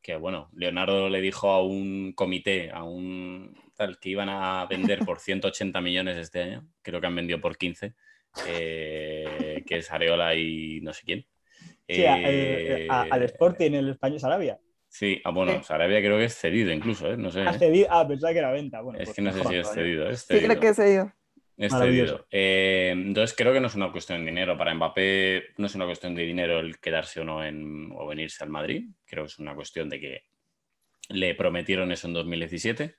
Que 0.00 0.16
bueno, 0.16 0.50
Leonardo 0.54 1.08
le 1.08 1.20
dijo 1.20 1.50
a 1.50 1.62
un 1.62 2.12
comité, 2.14 2.70
a 2.70 2.82
un 2.82 3.56
tal, 3.74 3.98
que 3.98 4.10
iban 4.10 4.28
a 4.28 4.66
vender 4.66 5.00
por 5.04 5.18
180 5.20 5.80
millones 5.80 6.16
este 6.16 6.42
año. 6.42 6.68
Creo 6.82 7.00
que 7.00 7.06
han 7.06 7.16
vendido 7.16 7.40
por 7.40 7.56
15. 7.56 7.94
Eh, 8.48 9.62
que 9.66 9.78
es 9.78 9.90
Areola 9.92 10.34
y 10.34 10.80
no 10.80 10.92
sé 10.92 11.02
quién. 11.04 11.26
Sí, 11.88 12.04
al 12.04 13.22
Sporting, 13.22 13.72
el 13.72 13.90
Español 13.90 14.20
Sarabia. 14.20 14.58
Sí, 14.88 15.20
ah, 15.24 15.30
bueno, 15.30 15.60
Sarabia 15.64 15.98
creo 15.98 16.18
que 16.18 16.26
es 16.26 16.36
cedido 16.36 16.72
incluso, 16.72 17.10
¿eh? 17.10 17.16
No 17.16 17.30
sé. 17.32 17.40
¿Ha 17.40 17.54
cedido? 17.54 17.88
Ah, 17.90 18.06
pensaba 18.06 18.32
que 18.32 18.38
era 18.38 18.52
venta. 18.52 18.80
Bueno, 18.80 19.00
es 19.00 19.06
pues 19.06 19.16
que 19.16 19.22
no 19.22 19.32
sé 19.32 19.42
si 19.42 19.56
es 19.56 19.68
cedido, 19.68 20.08
es 20.08 20.24
cedido. 20.24 20.40
Sí, 20.40 20.46
creo 20.46 20.60
que 20.60 20.68
es 20.68 20.76
cedido. 20.76 21.12
Es 21.56 21.72
cedido. 21.72 22.26
Eh, 22.30 22.90
entonces 22.94 23.36
creo 23.36 23.52
que 23.52 23.60
no 23.60 23.66
es 23.66 23.74
una 23.74 23.90
cuestión 23.90 24.20
de 24.20 24.26
dinero. 24.26 24.56
Para 24.56 24.72
Mbappé 24.72 25.46
no 25.56 25.66
es 25.66 25.74
una 25.74 25.86
cuestión 25.86 26.14
de 26.14 26.22
dinero 26.22 26.60
el 26.60 26.78
quedarse 26.78 27.20
o 27.20 27.24
no 27.24 27.44
en, 27.44 27.90
o 27.92 28.06
venirse 28.06 28.44
al 28.44 28.50
Madrid. 28.50 28.86
Creo 29.04 29.24
que 29.24 29.30
es 29.30 29.38
una 29.40 29.56
cuestión 29.56 29.88
de 29.88 29.98
que 29.98 30.22
le 31.08 31.34
prometieron 31.34 31.90
eso 31.90 32.06
en 32.06 32.14
2017. 32.14 32.94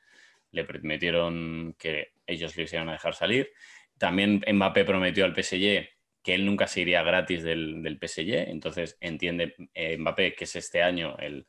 Le 0.51 0.65
prometieron 0.65 1.75
que 1.79 2.11
ellos 2.27 2.57
le 2.57 2.67
iban 2.71 2.89
a 2.89 2.93
dejar 2.93 3.13
salir. 3.13 3.51
También 3.97 4.43
Mbappé 4.51 4.83
prometió 4.83 5.23
al 5.23 5.33
PSG 5.33 5.94
que 6.25 6.33
él 6.33 6.45
nunca 6.45 6.67
se 6.67 6.81
iría 6.81 7.03
gratis 7.03 7.43
del, 7.43 7.83
del 7.83 7.97
PSG. 7.97 8.49
Entonces 8.49 8.97
entiende 8.99 9.55
eh, 9.73 9.97
Mbappé 9.97 10.33
que 10.33 10.43
es 10.43 10.55
este 10.57 10.81
año 10.81 11.15
el 11.19 11.47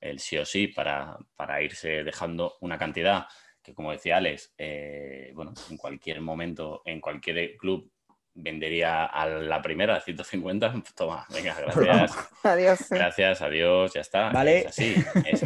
el 0.00 0.18
sí 0.18 0.36
o 0.38 0.44
sí 0.44 0.68
para, 0.68 1.18
irse 1.62 2.04
dejando 2.04 2.56
una 2.60 2.78
cantidad 2.78 3.26
que, 3.62 3.74
como 3.74 3.90
decía 3.90 4.18
Alex, 4.18 4.54
eh, 4.58 5.32
bueno, 5.34 5.52
en 5.70 5.76
cualquier 5.76 6.20
momento, 6.20 6.82
en 6.84 7.00
cualquier 7.00 7.56
club 7.56 7.90
vendería 8.32 9.06
a 9.06 9.26
la 9.26 9.60
primera 9.60 10.00
150. 10.00 10.74
Toma, 10.96 11.26
venga, 11.30 11.56
gracias. 11.74 12.28
adiós. 12.44 12.90
Gracias, 12.90 13.42
adiós, 13.42 13.92
ya 13.92 14.00
está. 14.02 14.30
Vale. 14.30 14.60
Es 14.60 14.66
así, 14.66 14.94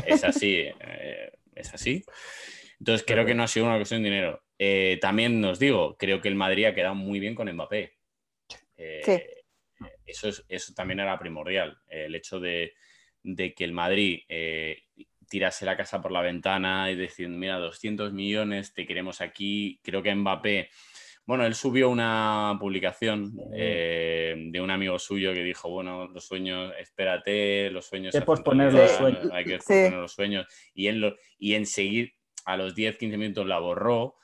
es, 0.07 0.25
así, 0.25 0.55
eh, 0.81 1.33
es 1.55 1.73
así. 1.73 2.05
Entonces 2.79 3.07
creo 3.07 3.25
que 3.25 3.35
no 3.35 3.43
ha 3.43 3.49
sido 3.49 3.66
una 3.66 3.77
cuestión 3.77 4.03
de 4.03 4.11
dinero. 4.11 4.43
Eh, 4.59 4.99
también 5.01 5.41
nos 5.41 5.59
digo, 5.59 5.97
creo 5.97 6.21
que 6.21 6.29
el 6.29 6.35
Madrid 6.35 6.66
ha 6.66 6.75
quedado 6.75 6.95
muy 6.95 7.21
bien 7.21 7.35
con 7.35 7.51
Mbappé. 7.51 8.00
Sí. 9.03 9.22
Eso, 10.07 10.28
es, 10.28 10.45
eso 10.49 10.74
también 10.74 11.01
era 11.01 11.18
primordial. 11.18 11.78
El 11.89 12.14
hecho 12.14 12.41
de, 12.41 12.74
de 13.22 13.55
que 13.55 13.64
el 13.64 13.72
Madrid 13.72 14.20
eh, 14.28 14.85
tirase 15.28 15.64
la 15.64 15.76
casa 15.76 16.01
por 16.01 16.12
la 16.12 16.20
ventana 16.20 16.91
y 16.91 16.97
decir, 16.97 17.28
mira, 17.28 17.59
200 17.59 18.12
millones, 18.12 18.74
te 18.74 18.87
queremos 18.87 19.20
aquí. 19.20 19.81
Creo 19.83 20.03
que 20.03 20.14
Mbappé, 20.14 20.70
bueno, 21.24 21.47
él 21.47 21.55
subió 21.55 21.89
una 21.89 22.57
publicación 22.59 23.33
eh, 23.55 24.35
de 24.51 24.61
un 24.61 24.70
amigo 24.70 24.99
suyo 24.99 25.33
que 25.33 25.45
dijo, 25.45 25.70
bueno, 25.70 26.09
los 26.09 26.26
sueños, 26.26 26.72
espérate, 26.78 27.70
los 27.70 27.87
sueños... 27.87 28.14
Hay 28.14 28.20
que 28.20 28.26
posponer 28.26 28.72
los 28.72 28.91
sueños. 28.91 29.31
Hay 29.33 29.45
que 29.45 29.57
posponer 29.59 29.93
los 29.93 30.12
sueños. 30.12 30.47
Y, 30.74 30.89
él 30.89 31.16
y 31.39 31.55
en 31.55 31.66
seguir, 31.66 32.14
a 32.45 32.57
los 32.57 32.74
10, 32.74 32.99
15 32.99 33.16
minutos 33.16 33.47
la 33.47 33.59
borró. 33.61 34.16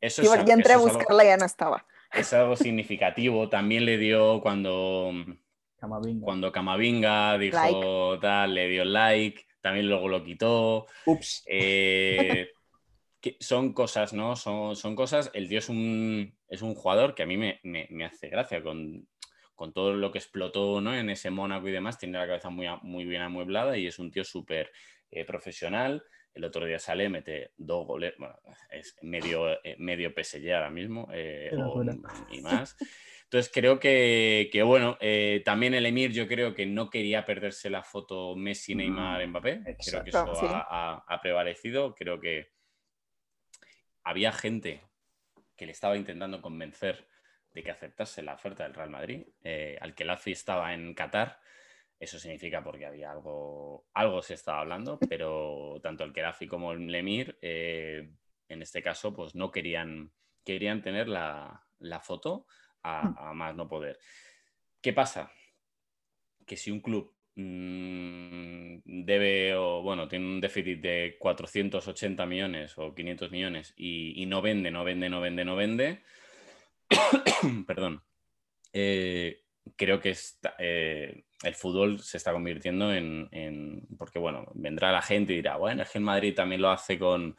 Eso 0.00 0.22
es, 0.22 0.44
ya 0.44 0.54
entré 0.54 0.72
a 0.72 0.78
buscarla 0.78 1.22
y 1.24 1.26
ya 1.28 1.36
no 1.36 1.44
estaba. 1.44 1.86
Es 2.12 2.32
algo 2.32 2.56
significativo. 2.56 3.48
También 3.48 3.84
le 3.84 3.98
dio 3.98 4.40
cuando 4.40 5.12
cuando 6.20 6.52
Camavinga 6.52 7.36
dijo 7.38 8.18
tal, 8.20 8.54
le 8.54 8.68
dio 8.68 8.84
like, 8.84 9.46
también 9.60 9.88
luego 9.88 10.08
lo 10.08 10.22
quitó. 10.22 10.86
Ups. 11.06 11.42
Eh, 11.46 12.50
son 13.40 13.72
cosas, 13.72 14.12
¿no? 14.12 14.36
Son, 14.36 14.76
son, 14.76 14.94
cosas. 14.94 15.30
El 15.34 15.48
tío 15.48 15.58
es 15.58 15.68
un, 15.68 16.36
es 16.48 16.62
un 16.62 16.74
jugador 16.74 17.14
que 17.14 17.24
a 17.24 17.26
mí 17.26 17.36
me, 17.36 17.60
me, 17.64 18.04
hace 18.04 18.28
gracia 18.28 18.62
con, 18.62 19.08
con, 19.54 19.72
todo 19.72 19.94
lo 19.94 20.12
que 20.12 20.18
explotó 20.18 20.80
¿no? 20.80 20.94
en 20.94 21.10
ese 21.10 21.30
Mónaco 21.30 21.68
y 21.68 21.72
demás. 21.72 21.98
Tiene 21.98 22.18
la 22.18 22.26
cabeza 22.26 22.50
muy, 22.50 22.66
muy 22.82 23.04
bien 23.04 23.22
amueblada 23.22 23.76
y 23.76 23.86
es 23.86 23.98
un 23.98 24.10
tío 24.12 24.24
súper 24.24 24.70
eh, 25.10 25.24
profesional. 25.24 26.04
El 26.34 26.44
otro 26.44 26.64
día 26.64 26.78
sale, 26.78 27.08
mete 27.08 27.52
dos 27.56 27.86
goles, 27.86 28.14
bueno, 28.18 28.38
es 28.70 28.96
medio, 29.02 29.52
eh, 29.64 29.76
medio 29.78 30.12
PSG 30.14 30.52
ahora 30.52 30.70
mismo 30.70 31.08
y 32.30 32.40
más. 32.40 32.76
Entonces 33.32 33.50
creo 33.50 33.80
que, 33.80 34.62
bueno, 34.62 34.98
eh, 35.00 35.40
también 35.42 35.72
el 35.72 35.86
Emir 35.86 36.12
yo 36.12 36.28
creo 36.28 36.52
que 36.54 36.66
no 36.66 36.90
quería 36.90 37.24
perderse 37.24 37.70
la 37.70 37.82
foto 37.82 38.36
Messi, 38.36 38.74
Neymar, 38.74 39.26
mm, 39.26 39.30
Mbappé. 39.30 39.76
Creo 39.82 40.04
que 40.04 40.10
eso 40.10 40.26
ha, 40.38 41.20
prevalecido. 41.22 41.94
Creo 41.94 42.20
que 42.20 42.50
había 44.02 44.32
gente 44.32 44.82
que 45.56 45.64
le 45.64 45.72
estaba 45.72 45.96
intentando 45.96 46.42
convencer 46.42 47.08
de 47.54 47.62
que 47.62 47.70
aceptase 47.70 48.22
la 48.22 48.34
oferta 48.34 48.64
del 48.64 48.74
Real 48.74 48.90
Madrid. 48.90 49.22
Eh, 49.42 49.78
al 49.80 49.94
que 49.94 50.04
Lazi 50.04 50.32
estaba 50.32 50.74
en 50.74 50.92
Qatar. 50.92 51.40
Eso 52.02 52.18
significa 52.18 52.64
porque 52.64 52.84
había 52.84 53.12
algo, 53.12 53.86
algo 53.94 54.22
se 54.22 54.34
estaba 54.34 54.62
hablando, 54.62 54.98
pero 55.08 55.78
tanto 55.84 56.02
el 56.02 56.12
Kelafi 56.12 56.48
como 56.48 56.72
el 56.72 56.92
Emir, 56.92 57.38
eh, 57.40 58.10
en 58.48 58.60
este 58.60 58.82
caso, 58.82 59.14
pues 59.14 59.36
no 59.36 59.52
querían, 59.52 60.10
querían 60.44 60.82
tener 60.82 61.06
la, 61.08 61.64
la 61.78 62.00
foto 62.00 62.48
a, 62.82 63.32
más 63.34 63.54
no 63.54 63.68
poder. 63.68 64.00
¿Qué 64.80 64.92
pasa? 64.92 65.30
Que 66.44 66.56
si 66.56 66.72
un 66.72 66.80
club 66.80 67.14
mm, 67.36 68.78
debe 68.84 69.54
o 69.54 69.82
bueno, 69.82 70.08
tiene 70.08 70.26
un 70.26 70.40
déficit 70.40 70.80
de 70.80 71.16
480 71.20 72.26
millones 72.26 72.76
o 72.78 72.96
500 72.96 73.30
millones 73.30 73.74
y, 73.76 74.26
no 74.26 74.42
vende, 74.42 74.72
no 74.72 74.82
vende, 74.82 75.08
no 75.08 75.20
vende, 75.20 75.44
no 75.44 75.54
vende, 75.54 76.02
perdón, 77.68 78.02
eh, 78.72 79.44
creo 79.76 80.00
que 80.00 80.16
eh, 80.58 81.26
el 81.42 81.54
fútbol 81.54 82.00
se 82.00 82.16
está 82.16 82.32
convirtiendo 82.32 82.92
en, 82.92 83.28
en, 83.32 83.86
porque 83.98 84.18
bueno, 84.18 84.46
vendrá 84.54 84.92
la 84.92 85.02
gente 85.02 85.32
y 85.32 85.36
dirá, 85.36 85.56
bueno, 85.56 85.82
es 85.82 85.90
que 85.90 85.98
el 85.98 86.04
Madrid 86.04 86.34
también 86.34 86.62
lo 86.62 86.70
hace 86.70 86.98
con, 86.98 87.36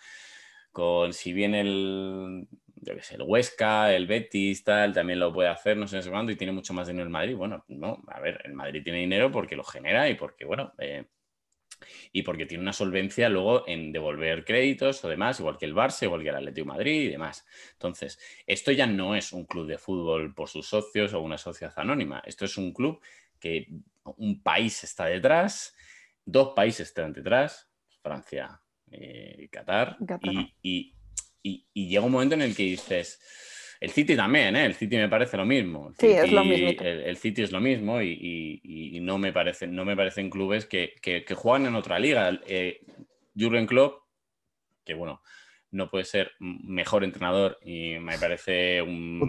con 0.72 1.14
si 1.14 1.34
bien 1.34 1.56
el 1.56 2.48
yo 2.84 2.94
el 2.94 3.22
Huesca, 3.22 3.94
el 3.94 4.08
Betis, 4.08 4.64
tal, 4.64 4.94
también 4.94 5.20
lo 5.20 5.32
puede 5.34 5.50
hacer, 5.50 5.78
no 5.78 5.88
sé, 5.88 6.02
sé 6.02 6.10
cuándo, 6.10 6.32
y 6.32 6.36
tiene 6.36 6.52
mucho 6.52 6.74
más 6.74 6.88
dinero 6.88 7.06
el 7.06 7.10
Madrid. 7.10 7.36
Bueno, 7.36 7.64
no, 7.70 8.04
a 8.08 8.20
ver, 8.20 8.42
el 8.44 8.54
Madrid 8.54 8.84
tiene 8.84 9.00
dinero 9.00 9.32
porque 9.32 9.56
lo 9.56 9.64
genera 9.64 10.10
y 10.10 10.16
porque, 10.16 10.46
bueno, 10.46 10.74
eh, 10.80 11.06
y 12.12 12.22
porque 12.24 12.46
tiene 12.46 12.62
una 12.62 12.74
solvencia 12.74 13.30
luego 13.30 13.68
en 13.68 13.92
devolver 13.92 14.46
créditos 14.46 15.04
o 15.04 15.10
demás, 15.10 15.40
igual 15.40 15.58
que 15.58 15.66
el 15.66 15.76
Barça, 15.76 16.04
igual 16.04 16.24
que 16.24 16.30
el 16.30 16.36
Atlético 16.36 16.68
Madrid 16.68 17.04
y 17.04 17.08
demás. 17.10 17.46
Entonces, 17.74 18.20
esto 18.46 18.72
ya 18.72 18.86
no 18.86 19.16
es 19.16 19.34
un 19.34 19.46
club 19.46 19.68
de 19.68 19.78
fútbol 19.78 20.34
por 20.34 20.50
sus 20.50 20.68
socios 20.68 21.14
o 21.14 21.22
una 21.22 21.38
sociedad 21.38 21.74
anónima. 21.78 22.22
Esto 22.26 22.46
es 22.46 22.58
un 22.58 22.74
club 22.74 23.02
que 23.44 23.68
un 24.18 24.42
país 24.42 24.84
está 24.84 25.06
detrás, 25.06 25.76
dos 26.26 26.54
países 26.56 26.88
están 26.88 27.12
detrás, 27.12 27.70
Francia 28.02 28.62
y 28.90 29.48
Qatar, 29.50 29.98
y 30.62 30.94
y, 31.44 31.66
llega 31.74 32.06
un 32.06 32.12
momento 32.12 32.36
en 32.36 32.42
el 32.42 32.56
que 32.56 32.64
dices, 32.64 33.20
el 33.80 33.92
City 33.92 34.16
también, 34.16 34.56
¿eh? 34.56 34.66
el 34.66 34.74
City 34.74 34.96
me 34.96 35.10
parece 35.10 35.38
lo 35.38 35.46
mismo. 35.46 35.90
El 35.90 35.96
sí, 35.96 36.08
City, 36.08 36.20
es 36.20 36.32
lo 36.32 36.46
mismo. 36.46 36.70
El, 36.82 37.18
City 37.18 37.42
es 37.44 37.52
lo 37.52 37.60
mismo 37.60 38.02
y, 38.02 39.00
no, 39.02 39.18
me 39.18 39.34
parecen, 39.34 39.76
no 39.76 39.86
me 39.86 39.96
parecen 39.96 40.30
clubes 40.30 40.66
que, 40.66 41.26
juegan 41.36 41.68
en 41.68 41.76
otra 41.76 42.00
liga. 42.00 42.40
Eh, 42.48 42.82
Jurgen 43.38 43.68
Klopp, 43.68 44.04
que 44.86 44.94
bueno, 44.94 45.22
no 45.74 45.90
puede 45.90 46.06
ser 46.06 46.32
mejor 46.40 47.04
entrenador 47.04 47.58
y 47.64 47.96
me 48.00 48.18
parece 48.18 48.82
un 48.82 49.20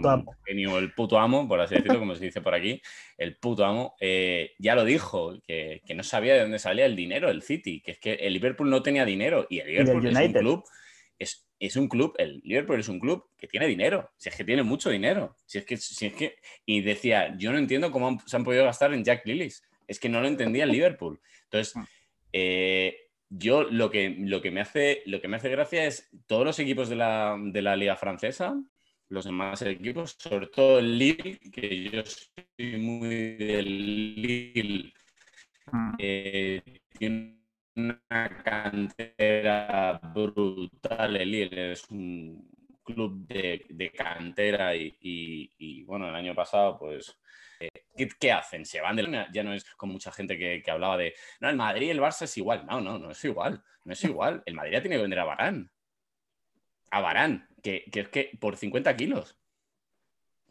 genio, 0.45 0.77
el 0.77 0.93
puto 0.93 1.17
amo, 1.17 1.47
por 1.47 1.59
así 1.59 1.75
decirlo, 1.75 1.99
como 1.99 2.15
se 2.15 2.25
dice 2.25 2.39
por 2.41 2.53
aquí, 2.53 2.81
el 3.17 3.35
puto 3.35 3.65
amo, 3.65 3.95
eh, 3.99 4.53
ya 4.59 4.75
lo 4.75 4.85
dijo, 4.85 5.33
que, 5.45 5.81
no 5.95 6.03
sabía 6.03 6.35
de 6.35 6.41
dónde 6.41 6.59
salía 6.59 6.85
el 6.85 6.95
dinero 6.95 7.29
el 7.29 7.41
City, 7.41 7.81
que 7.81 7.91
es 7.91 7.99
que 7.99 8.13
el 8.13 8.33
Liverpool 8.33 8.69
no 8.69 8.83
tenía 8.83 9.05
dinero 9.05 9.47
y 9.49 9.59
el 9.59 9.67
Liverpool 9.67 10.05
es 10.05 10.15
un 10.15 10.33
club, 10.33 10.63
es, 11.17 11.47
es 11.59 11.75
un 11.75 11.87
club, 11.87 12.13
el 12.19 12.41
Liverpool 12.43 12.79
es 12.79 12.89
un 12.89 12.99
club 12.99 13.25
que 13.37 13.47
tiene 13.47 13.65
dinero, 13.65 14.11
si 14.15 14.29
es 14.29 14.35
que 14.35 14.43
tiene 14.43 14.61
mucho 14.61 14.91
dinero, 14.91 15.35
si 15.45 15.57
es 15.57 15.65
que, 15.65 15.77
si 15.77 16.05
es 16.05 16.13
que, 16.13 16.35
y 16.65 16.81
decía, 16.81 17.35
yo 17.37 17.51
no 17.51 17.57
entiendo 17.57 17.91
cómo 17.91 18.19
se 18.25 18.35
han 18.35 18.43
podido 18.43 18.65
gastar 18.65 18.93
en 18.93 19.03
Jack 19.03 19.25
Lillis, 19.25 19.63
es 19.87 19.99
que 19.99 20.09
no 20.09 20.21
lo 20.21 20.27
entendía 20.27 20.63
el 20.65 20.71
Liverpool. 20.71 21.19
Entonces, 21.43 21.75
ah. 21.75 21.87
eh, 22.33 23.04
yo 23.29 23.63
lo 23.63 23.89
que, 23.89 24.15
lo, 24.19 24.41
que 24.41 24.51
me 24.51 24.61
hace, 24.61 25.03
lo 25.05 25.21
que 25.21 25.27
me 25.27 25.37
hace 25.37 25.49
gracia 25.49 25.85
es 25.85 26.09
todos 26.27 26.45
los 26.45 26.59
equipos 26.59 26.89
de 26.89 26.95
la, 26.95 27.75
liga 27.75 27.95
francesa, 27.95 28.55
los 29.09 29.25
demás 29.25 29.61
equipos, 29.61 30.15
sobre 30.17 30.47
todo 30.47 30.79
el 30.79 30.97
Lille, 30.97 31.39
que 31.51 31.83
yo 31.89 32.03
soy 32.05 32.77
muy 32.77 33.35
del 33.35 34.21
Lille, 34.21 34.93
ah. 35.71 35.95
eh, 35.99 36.61
una 37.75 38.43
cantera 38.43 39.99
brutal. 40.13 41.17
El 41.17 41.31
Lille 41.31 41.71
es 41.73 41.89
un 41.89 42.54
club 42.85 43.27
de, 43.27 43.91
cantera 43.95 44.75
y, 44.75 45.83
bueno, 45.83 46.07
el 46.07 46.15
año 46.15 46.33
pasado 46.33 46.77
pues... 46.77 47.17
Eh, 47.59 47.69
¿qué, 48.19 48.31
hacen? 48.31 48.65
Se 48.65 48.81
van 48.81 48.95
de 48.95 49.03
la... 49.03 49.31
Ya 49.31 49.43
no 49.43 49.53
es 49.53 49.65
como 49.75 49.93
mucha 49.93 50.11
gente 50.11 50.37
que, 50.37 50.63
hablaba 50.69 50.97
de, 50.97 51.15
no, 51.39 51.49
el 51.49 51.55
Madrid 51.55 51.87
y 51.87 51.89
el 51.89 51.99
Barça 51.99 52.23
es 52.23 52.37
igual. 52.37 52.65
No, 52.65 52.81
no, 52.81 52.99
no 52.99 53.11
es 53.11 53.23
igual. 53.25 53.63
No 53.83 53.93
es 53.93 54.03
igual. 54.03 54.43
El 54.45 54.55
Madrid 54.55 54.73
ya 54.73 54.81
tiene 54.81 54.97
que 54.97 55.01
vender 55.01 55.19
a 55.19 55.25
Barán. 55.25 55.71
A 56.91 57.01
Barán, 57.01 57.47
que, 57.63 57.85
que 57.91 58.01
es 58.01 58.09
que 58.09 58.31
por 58.39 58.57
50 58.57 58.95
kilos. 58.95 59.37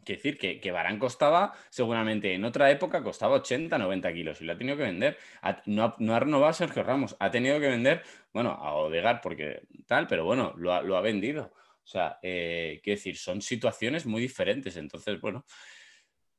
Quiere 0.05 0.21
decir 0.21 0.37
que, 0.37 0.59
que 0.61 0.71
Barán 0.71 0.99
costaba, 0.99 1.53
seguramente 1.69 2.35
en 2.35 2.45
otra 2.45 2.69
época 2.69 3.01
costaba 3.01 3.37
80, 3.37 3.75
90 3.75 4.13
kilos 4.13 4.39
y 4.39 4.45
lo 4.45 4.53
ha 4.53 4.57
tenido 4.57 4.77
que 4.77 4.83
vender. 4.83 5.17
no, 5.65 5.83
ha, 5.83 6.19
renovado 6.19 6.51
a 6.51 6.53
Sergio 6.53 6.83
Ramos, 6.83 7.15
ha 7.19 7.31
tenido 7.31 7.59
que 7.59 7.69
vender, 7.69 8.03
bueno, 8.31 8.51
a 8.51 8.75
Odegar 8.75 9.19
porque 9.21 9.63
tal, 9.87 10.05
pero 10.05 10.23
bueno, 10.23 10.53
lo 10.57 10.95
ha, 10.95 11.01
vendido. 11.01 11.51
O 11.85 11.87
sea, 11.87 12.17
eh, 12.23 12.81
quiero 12.83 12.97
decir, 12.97 13.15
son 13.15 13.41
situaciones 13.41 14.05
muy 14.05 14.21
diferentes. 14.21 14.75
Entonces, 14.77 15.21
bueno, 15.21 15.45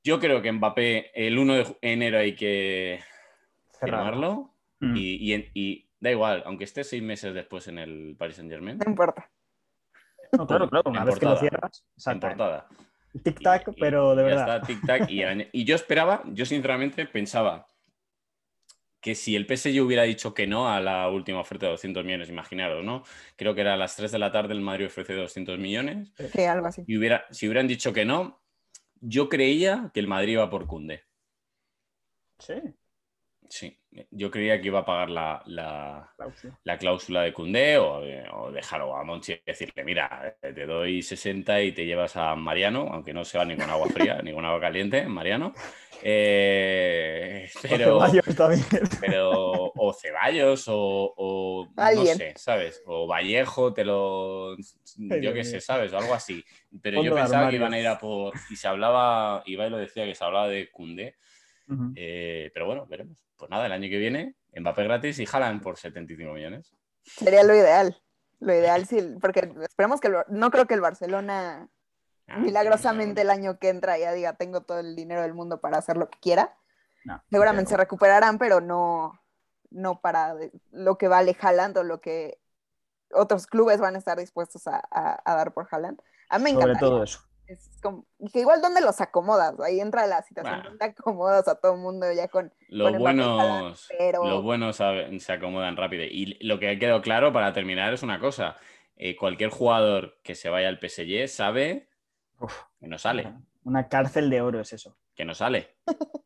Yo 0.04 0.20
creo 0.20 0.40
que 0.40 0.52
Mbappé 0.52 1.10
el 1.14 1.36
1 1.36 1.54
de 1.54 1.76
enero 1.82 2.18
hay 2.18 2.34
que 2.36 3.00
firmarlo 3.80 4.52
Mm. 4.78 4.94
y, 4.96 5.34
y- 5.34 5.50
y 5.54 5.88
da 5.98 6.10
igual, 6.12 6.42
aunque 6.46 6.62
esté 6.64 6.84
seis 6.84 7.02
meses 7.02 7.32
después 7.34 7.66
en 7.66 7.78
el 7.78 8.14
Paris 8.16 8.36
Saint 8.36 8.50
Germain, 8.50 8.76
No 8.78 8.88
importa. 8.90 9.28
No, 10.32 10.46
claro, 10.46 10.68
claro, 10.68 10.90
una 10.90 11.00
En 11.00 11.06
vez 11.06 11.18
que 11.18 11.24
lo 11.24 11.30
portada. 11.32 11.48
cierras. 11.48 12.20
portada. 12.20 12.68
Tic-tac, 13.24 13.74
pero 13.80 14.14
de 14.14 14.22
verdad. 14.22 14.60
está, 14.62 14.66
tic-tac, 14.72 15.48
y 15.52 15.64
yo 15.64 15.74
esperaba, 15.74 16.22
yo 16.26 16.44
sinceramente 16.46 17.06
pensaba 17.06 17.66
que 19.06 19.14
si 19.14 19.36
el 19.36 19.46
PSG 19.46 19.80
hubiera 19.82 20.02
dicho 20.04 20.34
que 20.34 20.46
no 20.48 20.68
a 20.68 20.80
la 20.80 21.08
última 21.10 21.40
oferta 21.40 21.66
de 21.66 21.72
200 21.72 22.04
millones, 22.04 22.28
imaginaros, 22.30 22.84
¿no? 22.84 23.04
Creo 23.36 23.54
que 23.54 23.62
era 23.62 23.74
a 23.74 23.76
las 23.78 23.96
3 23.96 24.12
de 24.12 24.18
la 24.18 24.32
tarde 24.32 24.54
el 24.54 24.60
Madrid 24.62 24.86
ofreció 24.86 25.16
200 25.16 25.58
millones 25.58 26.12
Sí, 26.32 26.44
algo 26.44 26.66
así. 26.66 26.86
y 26.86 26.98
hubiera, 26.98 27.26
si 27.30 27.46
hubieran 27.48 27.68
dicho 27.68 27.92
que 27.94 28.04
no, 28.06 28.42
yo 29.00 29.28
creía 29.30 29.90
que 29.94 30.00
el 30.00 30.08
Madrid 30.08 30.34
iba 30.34 30.50
por 30.50 30.66
Cundé. 30.68 31.04
Sí, 32.38 32.54
Sí, 33.48 33.78
yo 34.10 34.30
creía 34.30 34.60
que 34.60 34.66
iba 34.68 34.80
a 34.80 34.84
pagar 34.84 35.10
la, 35.10 35.42
la- 35.46 36.12
cláusula. 36.16 36.58
la 36.64 36.78
cláusula 36.78 37.22
de 37.22 37.32
Cundé 37.32 37.78
o, 37.78 38.00
o 38.34 38.50
dejar 38.52 38.80
a 38.80 39.04
Monchi 39.04 39.32
y 39.34 39.40
decirle, 39.46 39.84
mira, 39.84 40.36
eh, 40.42 40.52
te 40.52 40.66
doy 40.66 41.00
60 41.02 41.62
y 41.62 41.70
te 41.72 41.86
llevas 41.86 42.16
a 42.16 42.34
Mariano, 42.34 42.88
aunque 42.92 43.12
no 43.14 43.24
se 43.24 43.38
va 43.38 43.44
ni 43.44 43.56
con 43.56 43.70
agua 43.70 43.88
fría 43.88 44.20
ni 44.22 44.32
con 44.32 44.44
agua 44.44 44.60
caliente, 44.60 45.06
Mariano. 45.06 45.54
Eh, 46.02 47.48
pero, 47.62 48.00
Ceballos 48.00 48.36
también. 48.36 48.64
pero, 49.00 49.72
o 49.74 49.92
Ceballos 49.92 50.68
o, 50.68 51.14
o 51.16 51.68
no 51.76 52.06
sé, 52.06 52.34
¿sabes? 52.36 52.82
O 52.86 53.06
Vallejo, 53.06 53.72
te 53.72 53.84
lo. 53.84 54.56
Yo 54.56 55.32
qué 55.32 55.44
sé, 55.44 55.60
¿sabes? 55.60 55.92
O 55.92 55.98
algo 55.98 56.14
así. 56.14 56.44
Pero 56.82 57.02
yo 57.02 57.10
Fondo 57.10 57.22
pensaba 57.24 57.50
que 57.50 57.56
iban 57.56 57.72
a 57.72 57.80
ir 57.80 57.86
a 57.86 57.98
por. 57.98 58.34
Y 58.50 58.56
se 58.56 58.68
hablaba, 58.68 59.42
Ibai 59.46 59.70
lo 59.70 59.78
decía, 59.78 60.04
que 60.04 60.14
se 60.14 60.24
hablaba 60.24 60.48
de 60.48 60.70
Cundé. 60.70 61.16
Eh, 61.96 62.50
pero 62.54 62.66
bueno, 62.66 62.86
veremos. 62.86 63.26
Pues 63.36 63.50
nada, 63.50 63.66
el 63.66 63.72
año 63.72 63.88
que 63.88 63.98
viene, 63.98 64.34
Mbappé 64.54 64.84
gratis 64.84 65.18
y 65.18 65.26
Haaland 65.30 65.62
por 65.62 65.76
75 65.76 66.32
millones. 66.32 66.74
Sería 67.02 67.42
lo 67.42 67.54
ideal. 67.54 67.96
Lo 68.38 68.52
ideal, 68.52 68.86
sí, 68.86 68.98
porque 69.20 69.50
esperemos 69.62 70.00
que 70.00 70.08
el, 70.08 70.14
no 70.28 70.50
creo 70.50 70.66
que 70.66 70.74
el 70.74 70.80
Barcelona 70.80 71.68
Ah, 72.28 72.38
milagrosamente 72.38 73.20
el 73.22 73.30
año 73.30 73.58
que 73.58 73.68
entra 73.68 73.98
ya 73.98 74.12
diga 74.12 74.32
tengo 74.34 74.62
todo 74.62 74.80
el 74.80 74.96
dinero 74.96 75.22
del 75.22 75.34
mundo 75.34 75.60
para 75.60 75.78
hacer 75.78 75.96
lo 75.96 76.08
que 76.10 76.18
quiera. 76.18 76.56
No, 77.04 77.22
Seguramente 77.30 77.68
se 77.68 77.74
pero- 77.76 77.84
recuperarán, 77.84 78.38
pero 78.38 78.60
no, 78.60 79.20
no 79.70 80.00
para 80.00 80.34
lo 80.72 80.98
que 80.98 81.06
vale 81.08 81.36
Haaland 81.40 81.78
o 81.78 81.82
lo 81.84 82.00
que 82.00 82.38
otros 83.12 83.46
clubes 83.46 83.78
van 83.80 83.94
a 83.94 83.98
estar 83.98 84.18
dispuestos 84.18 84.66
a, 84.66 84.82
a- 84.90 85.22
a 85.24 85.36
dar 85.36 85.52
por 85.52 85.68
Haaland. 85.70 86.00
A 86.28 86.38
mí 86.38 86.44
me 86.46 86.50
Sobre 86.60 86.64
encanta. 86.72 86.80
todo 86.80 87.02
eso. 87.04 87.20
Es 87.46 87.70
como, 87.80 88.04
que 88.32 88.40
igual 88.40 88.60
dónde 88.60 88.80
los 88.80 89.00
acomodas, 89.00 89.54
ahí 89.60 89.78
entra 89.78 90.04
la 90.08 90.20
situación 90.22 90.56
Bueno. 90.56 90.70
donde 90.70 90.84
acomodas 90.84 91.46
a 91.46 91.54
todo 91.54 91.74
el 91.74 91.78
mundo 91.78 92.10
ya 92.12 92.26
con 92.26 92.52
Los 92.68 92.90
con 92.90 93.00
y 93.00 93.06
Haaland, 93.06 93.20
buenos, 93.20 93.88
pero- 93.96 94.24
los 94.28 94.42
buenos 94.42 94.74
saben- 94.76 95.20
se 95.20 95.32
acomodan 95.32 95.76
rápido. 95.76 96.02
Y 96.02 96.36
lo 96.44 96.58
que 96.58 96.70
ha 96.70 96.78
quedado 96.80 97.00
claro 97.02 97.32
para 97.32 97.52
terminar 97.52 97.92
es 97.94 98.02
una 98.02 98.18
cosa. 98.18 98.56
eh, 98.98 99.14
cualquier 99.14 99.50
jugador 99.50 100.18
que 100.24 100.34
se 100.34 100.48
vaya 100.48 100.68
al 100.68 100.80
PSG 100.80 101.28
sabe 101.28 101.86
Uf, 102.40 102.54
que 102.80 102.86
no 102.86 102.98
sale, 102.98 103.32
Una 103.64 103.88
cárcel 103.88 104.28
de 104.30 104.40
oro 104.40 104.60
es 104.60 104.72
eso. 104.72 104.96
que 105.14 105.24
no 105.24 105.34
sale. 105.34 105.76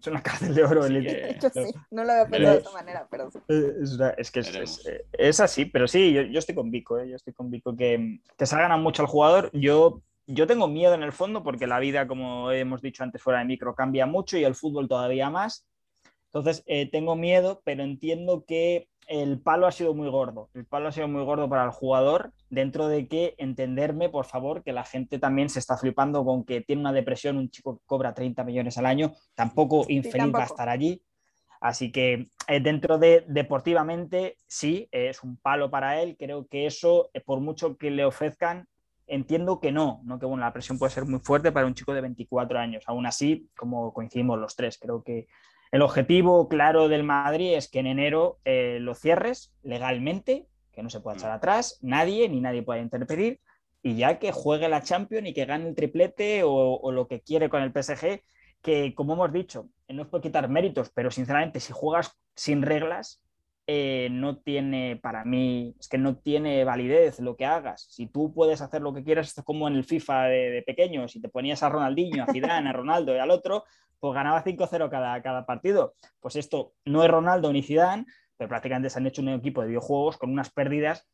Es 0.00 0.06
una 0.06 0.22
cárcel 0.22 0.54
de 0.54 0.62
oro. 0.62 0.86
El- 0.86 1.02
que- 1.04 1.38
sí, 1.52 1.72
no 1.90 2.04
lo 2.04 2.12
había 2.12 2.26
pensado 2.28 2.54
de 2.54 2.60
esa 2.60 2.70
manera, 2.70 3.08
pero 3.10 3.28
sí. 3.28 3.40
Eh, 3.48 3.72
Es, 3.82 3.92
una- 3.94 4.10
es 4.10 4.30
que 4.30 4.38
es, 4.40 4.46
Veremos. 4.52 4.78
es- 4.78 4.86
eh, 4.86 5.04
es 5.12 5.40
así, 5.40 5.64
pero 5.64 5.88
sí, 5.88 6.12
yo, 6.12 6.22
yo 6.22 6.38
estoy 6.38 6.54
con 6.54 6.70
Vico, 6.70 6.96
eh, 7.00 7.08
yo 7.08 7.16
estoy 7.16 7.32
con 7.32 7.50
Vico 7.50 7.74
que, 7.76 8.20
que 8.38 8.46
se 8.46 8.56
ganan 8.56 8.84
mucho 8.84 9.02
al 9.02 9.08
jugador. 9.08 9.50
Yo, 9.52 10.00
yo 10.28 10.46
tengo 10.46 10.68
miedo 10.68 10.94
en 10.94 11.02
el 11.02 11.10
fondo 11.10 11.42
porque 11.42 11.66
la 11.66 11.80
vida, 11.80 12.06
como 12.06 12.52
hemos 12.52 12.82
dicho 12.82 13.02
antes 13.02 13.20
fuera 13.20 13.40
de 13.40 13.46
micro, 13.46 13.74
cambia 13.74 14.06
mucho 14.06 14.38
y 14.38 14.44
el 14.44 14.54
fútbol 14.54 14.86
todavía 14.86 15.28
más. 15.28 15.66
Entonces, 16.26 16.62
eh, 16.66 16.88
tengo 16.88 17.16
miedo, 17.16 17.60
pero 17.64 17.82
entiendo 17.82 18.44
que 18.46 18.88
el 19.10 19.40
palo 19.40 19.66
ha 19.66 19.72
sido 19.72 19.92
muy 19.92 20.08
gordo. 20.08 20.50
El 20.54 20.64
palo 20.64 20.86
ha 20.88 20.92
sido 20.92 21.08
muy 21.08 21.24
gordo 21.24 21.48
para 21.48 21.64
el 21.64 21.70
jugador, 21.70 22.32
dentro 22.48 22.86
de 22.86 23.08
que 23.08 23.34
entenderme, 23.38 24.08
por 24.08 24.24
favor, 24.24 24.62
que 24.62 24.72
la 24.72 24.84
gente 24.84 25.18
también 25.18 25.48
se 25.48 25.58
está 25.58 25.76
flipando 25.76 26.24
con 26.24 26.44
que 26.44 26.60
tiene 26.60 26.80
una 26.80 26.92
depresión, 26.92 27.36
un 27.36 27.50
chico 27.50 27.76
que 27.76 27.82
cobra 27.86 28.14
30 28.14 28.44
millones 28.44 28.78
al 28.78 28.86
año, 28.86 29.12
tampoco 29.34 29.84
infeliz 29.88 30.14
va 30.14 30.14
a 30.14 30.30
tampoco. 30.30 30.44
estar 30.44 30.68
allí. 30.68 31.02
Así 31.60 31.90
que 31.90 32.28
eh, 32.46 32.60
dentro 32.60 32.98
de 32.98 33.24
deportivamente, 33.26 34.36
sí, 34.46 34.88
eh, 34.92 35.08
es 35.08 35.24
un 35.24 35.36
palo 35.38 35.72
para 35.72 36.00
él. 36.00 36.16
Creo 36.16 36.46
que 36.46 36.66
eso, 36.66 37.10
eh, 37.12 37.20
por 37.20 37.40
mucho 37.40 37.76
que 37.76 37.90
le 37.90 38.04
ofrezcan, 38.04 38.68
entiendo 39.08 39.58
que 39.58 39.72
no, 39.72 40.02
no 40.04 40.20
que 40.20 40.26
bueno, 40.26 40.44
la 40.44 40.52
presión 40.52 40.78
puede 40.78 40.92
ser 40.92 41.04
muy 41.04 41.18
fuerte 41.18 41.50
para 41.50 41.66
un 41.66 41.74
chico 41.74 41.92
de 41.92 42.00
24 42.00 42.60
años. 42.60 42.84
Aún 42.86 43.06
así, 43.06 43.50
como 43.56 43.92
coincidimos 43.92 44.38
los 44.38 44.54
tres, 44.54 44.78
creo 44.78 45.02
que 45.02 45.26
el 45.72 45.82
objetivo 45.82 46.48
claro 46.48 46.88
del 46.88 47.04
Madrid 47.04 47.54
es 47.54 47.68
que 47.68 47.78
en 47.78 47.86
enero 47.86 48.38
eh, 48.44 48.78
lo 48.80 48.94
cierres 48.94 49.52
legalmente, 49.62 50.46
que 50.72 50.82
no 50.82 50.90
se 50.90 51.00
pueda 51.00 51.16
echar 51.16 51.30
atrás, 51.30 51.78
nadie 51.80 52.28
ni 52.28 52.40
nadie 52.40 52.62
pueda 52.62 52.80
interpedir, 52.80 53.40
y 53.82 53.96
ya 53.96 54.18
que 54.18 54.32
juegue 54.32 54.68
la 54.68 54.82
Champions 54.82 55.28
y 55.28 55.34
que 55.34 55.46
gane 55.46 55.68
el 55.68 55.74
triplete 55.74 56.42
o, 56.44 56.52
o 56.52 56.92
lo 56.92 57.06
que 57.06 57.20
quiere 57.20 57.48
con 57.48 57.62
el 57.62 57.72
PSG, 57.72 58.22
que 58.62 58.94
como 58.94 59.14
hemos 59.14 59.32
dicho, 59.32 59.68
no 59.88 60.02
es 60.02 60.08
por 60.08 60.20
quitar 60.20 60.48
méritos, 60.48 60.90
pero 60.90 61.10
sinceramente 61.10 61.60
si 61.60 61.72
juegas 61.72 62.18
sin 62.34 62.62
reglas, 62.62 63.22
eh, 63.66 64.08
no 64.10 64.38
tiene, 64.38 64.96
para 64.96 65.24
mí, 65.24 65.74
es 65.78 65.88
que 65.88 65.98
no 65.98 66.16
tiene 66.16 66.64
validez 66.64 67.20
lo 67.20 67.36
que 67.36 67.46
hagas. 67.46 67.86
Si 67.90 68.06
tú 68.06 68.32
puedes 68.34 68.60
hacer 68.60 68.82
lo 68.82 68.92
que 68.92 69.04
quieras, 69.04 69.36
es 69.36 69.44
como 69.44 69.68
en 69.68 69.74
el 69.74 69.84
FIFA 69.84 70.24
de, 70.24 70.50
de 70.50 70.62
pequeño, 70.62 71.06
si 71.08 71.20
te 71.20 71.28
ponías 71.28 71.62
a 71.62 71.68
Ronaldinho, 71.68 72.24
a 72.24 72.32
Zidane, 72.32 72.68
a 72.68 72.72
Ronaldo 72.72 73.14
y 73.14 73.18
al 73.18 73.30
otro, 73.30 73.64
pues 74.00 74.14
ganaba 74.14 74.42
5-0 74.42 74.90
cada, 74.90 75.22
cada 75.22 75.46
partido. 75.46 75.94
Pues 76.20 76.36
esto 76.36 76.72
no 76.84 77.04
es 77.04 77.10
Ronaldo 77.10 77.52
ni 77.52 77.62
Zidane, 77.62 78.06
pero 78.36 78.48
prácticamente 78.48 78.90
se 78.90 78.98
han 78.98 79.06
hecho 79.06 79.22
un 79.22 79.28
equipo 79.28 79.60
de 79.60 79.68
videojuegos 79.68 80.16
con 80.16 80.30
unas 80.30 80.50
pérdidas 80.50 81.06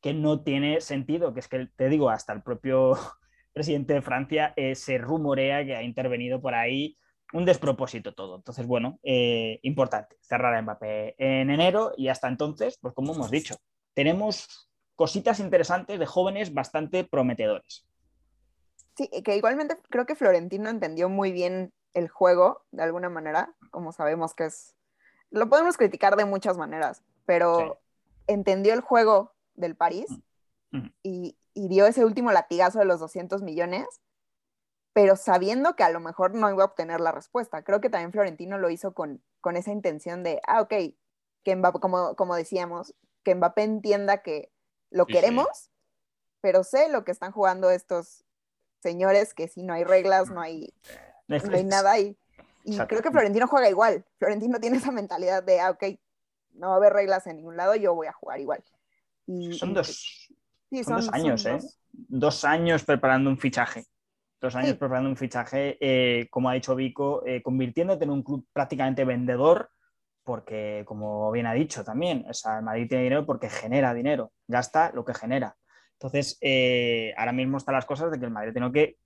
que 0.00 0.12
no 0.12 0.42
tiene 0.42 0.80
sentido, 0.80 1.32
que 1.32 1.40
es 1.40 1.48
que 1.48 1.68
te 1.76 1.88
digo, 1.88 2.10
hasta 2.10 2.32
el 2.32 2.42
propio 2.42 2.94
presidente 3.52 3.94
de 3.94 4.02
Francia 4.02 4.52
eh, 4.56 4.74
se 4.74 4.98
rumorea 4.98 5.64
que 5.64 5.76
ha 5.76 5.82
intervenido 5.82 6.42
por 6.42 6.54
ahí 6.54 6.98
un 7.32 7.44
despropósito 7.44 8.14
todo. 8.14 8.36
Entonces, 8.36 8.66
bueno, 8.66 8.98
eh, 9.02 9.58
importante 9.62 10.16
cerrar 10.20 10.54
a 10.54 10.62
Mbappé 10.62 11.14
en 11.18 11.50
enero 11.50 11.92
y 11.96 12.08
hasta 12.08 12.28
entonces, 12.28 12.78
pues 12.80 12.94
como 12.94 13.14
hemos 13.14 13.30
dicho, 13.30 13.56
tenemos 13.94 14.68
cositas 14.96 15.40
interesantes 15.40 15.98
de 15.98 16.06
jóvenes 16.06 16.52
bastante 16.52 17.04
prometedores. 17.04 17.86
Sí, 18.96 19.08
que 19.24 19.36
igualmente 19.36 19.78
creo 19.88 20.04
que 20.06 20.14
Florentino 20.14 20.68
entendió 20.68 21.08
muy 21.08 21.32
bien 21.32 21.72
el 21.94 22.08
juego, 22.08 22.64
de 22.72 22.82
alguna 22.82 23.08
manera, 23.08 23.54
como 23.70 23.92
sabemos 23.92 24.34
que 24.34 24.46
es... 24.46 24.74
Lo 25.30 25.48
podemos 25.48 25.76
criticar 25.76 26.16
de 26.16 26.26
muchas 26.26 26.58
maneras, 26.58 27.02
pero 27.24 27.80
entendió 28.26 28.74
el 28.74 28.80
juego 28.82 29.32
del 29.54 29.76
París 29.76 30.06
Mm. 30.72 30.86
y, 31.02 31.36
y 31.54 31.68
dio 31.68 31.86
ese 31.86 32.04
último 32.04 32.32
latigazo 32.32 32.78
de 32.78 32.86
los 32.86 32.98
200 32.98 33.42
millones, 33.42 33.86
pero 34.92 35.16
sabiendo 35.16 35.74
que 35.74 35.84
a 35.84 35.90
lo 35.90 36.00
mejor 36.00 36.34
no 36.34 36.50
iba 36.50 36.62
a 36.62 36.66
obtener 36.66 37.00
la 37.00 37.12
respuesta. 37.12 37.62
Creo 37.62 37.80
que 37.80 37.88
también 37.90 38.12
Florentino 38.12 38.58
lo 38.58 38.70
hizo 38.70 38.92
con, 38.92 39.22
con 39.40 39.56
esa 39.56 39.70
intención 39.72 40.22
de, 40.22 40.40
ah, 40.46 40.60
ok, 40.60 40.74
que 41.42 41.56
Mbappé, 41.56 41.80
como, 41.80 42.14
como 42.14 42.36
decíamos, 42.36 42.94
que 43.22 43.34
Mbappé 43.34 43.62
entienda 43.62 44.22
que 44.22 44.52
lo 44.90 45.04
Sí, 45.06 45.12
sí. 45.12 45.20
queremos, 45.20 45.70
pero 46.40 46.64
sé 46.64 46.88
lo 46.90 47.04
que 47.04 47.12
están 47.12 47.32
jugando 47.32 47.70
estos 47.70 48.24
señores, 48.80 49.32
que 49.32 49.48
si 49.48 49.62
no 49.62 49.72
hay 49.74 49.84
reglas, 49.84 50.30
no 50.30 50.40
hay, 50.40 50.74
no 51.28 51.56
hay 51.56 51.64
nada 51.64 51.92
ahí. 51.92 52.18
Y 52.64 52.78
creo 52.78 53.02
que 53.02 53.10
Florentino 53.10 53.46
juega 53.46 53.70
igual. 53.70 54.04
Florentino 54.18 54.60
tiene 54.60 54.76
esa 54.76 54.92
mentalidad 54.92 55.42
de, 55.42 55.60
ah, 55.60 55.70
ok, 55.70 55.84
no 56.52 56.68
va 56.68 56.74
a 56.74 56.76
haber 56.76 56.92
reglas 56.92 57.26
en 57.26 57.36
ningún 57.36 57.56
lado, 57.56 57.74
yo 57.76 57.94
voy 57.94 58.08
a 58.08 58.12
jugar 58.12 58.40
igual. 58.40 58.62
Y, 59.26 59.52
Son 59.54 59.72
dos, 59.72 60.28
sí, 60.68 60.84
son 60.84 60.96
dos 60.96 61.08
años, 61.12 61.46
¿eh? 61.46 61.52
dos. 61.52 61.80
dos 61.92 62.44
años 62.44 62.84
preparando 62.84 63.30
un 63.30 63.38
fichaje. 63.38 63.86
Dos 64.42 64.56
años 64.56 64.70
Sí. 64.72 64.76
preparando 64.76 65.08
un 65.08 65.16
fichaje, 65.16 65.78
eh, 65.80 66.26
como 66.28 66.50
ha 66.50 66.54
dicho 66.54 66.74
Vico, 66.74 67.24
eh, 67.24 67.42
convirtiéndote 67.42 68.02
en 68.02 68.10
un 68.10 68.24
club 68.24 68.44
prácticamente 68.52 69.04
vendedor, 69.04 69.70
porque, 70.24 70.82
como 70.84 71.30
bien 71.30 71.46
ha 71.46 71.52
dicho 71.54 71.84
también, 71.84 72.26
o 72.28 72.34
sea, 72.34 72.58
el 72.58 72.64
Madrid 72.64 72.88
tiene 72.88 73.04
dinero 73.04 73.24
porque 73.24 73.48
genera 73.48 73.94
dinero, 73.94 74.32
gasta 74.48 74.90
lo 74.92 75.04
que 75.04 75.14
genera. 75.14 75.56
Entonces, 75.92 76.38
eh, 76.40 77.14
ahora 77.16 77.30
mismo 77.32 77.56
están 77.58 77.76
las 77.76 77.86
cosas 77.86 78.10
de 78.10 78.18
que 78.18 78.24
el 78.24 78.32
Madrid 78.32 78.52
tiene 78.52 78.72
que 78.72 78.96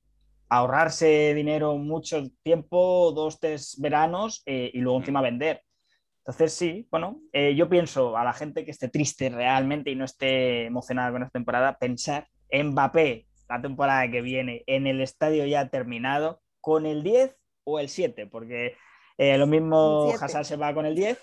ahorrarse 0.49 1.35
dinero 1.35 1.77
mucho 1.77 2.23
tiempo, 2.43 3.13
dos, 3.15 3.39
tres 3.39 3.77
veranos, 3.79 4.43
eh, 4.47 4.71
y 4.73 4.79
luego 4.79 4.99
encima 5.01 5.21
vender. 5.21 5.63
Entonces, 6.19 6.55
sí, 6.55 6.89
bueno, 6.91 7.21
eh, 7.33 7.55
yo 7.55 7.69
pienso 7.69 8.17
a 8.17 8.25
la 8.25 8.33
gente 8.33 8.65
que 8.65 8.71
esté 8.71 8.89
triste 8.89 9.29
realmente 9.29 9.91
y 9.91 9.97
no 9.97 10.07
esté 10.07 10.65
emocionada 10.65 11.13
con 11.13 11.23
esta 11.23 11.33
temporada, 11.33 11.77
pensar 11.79 12.27
Mbappé 12.51 13.26
la 13.49 13.61
temporada 13.61 14.11
que 14.11 14.23
viene 14.23 14.65
en 14.67 14.87
el 14.87 15.01
estadio 15.01 15.47
ya 15.47 15.69
terminado 15.69 16.43
con 16.61 16.87
el 16.87 17.03
10 17.03 17.37
o 17.65 17.79
el 17.79 17.89
7, 17.89 18.27
porque 18.27 18.77
eh, 19.19 19.39
lo 19.39 19.47
mismo 19.47 20.05
El 20.05 20.19
7. 20.19 20.25
Hazard 20.25 20.45
se 20.45 20.57
va 20.57 20.75
con 20.75 20.87
el 20.87 20.95
10 20.95 21.23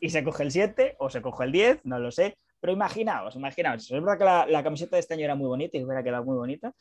y 0.00 0.10
se 0.10 0.24
coge 0.24 0.42
el 0.42 0.50
7 0.50 0.96
o 0.98 1.10
se 1.10 1.22
coge 1.22 1.44
el 1.44 1.52
10, 1.52 1.80
no 1.84 1.98
lo 1.98 2.10
sé, 2.10 2.36
pero 2.60 2.72
imaginaos, 2.72 3.36
imaginaos, 3.36 3.90
es 3.90 4.00
verdad 4.00 4.18
que 4.18 4.24
la, 4.24 4.46
la 4.46 4.62
camiseta 4.62 4.96
de 4.96 5.00
este 5.00 5.14
año 5.14 5.24
era 5.24 5.34
muy 5.34 5.48
bonita 5.48 5.76
y 5.76 5.84
hubiera 5.84 6.02
quedado 6.02 6.24
muy 6.24 6.36
bonita, 6.36 6.74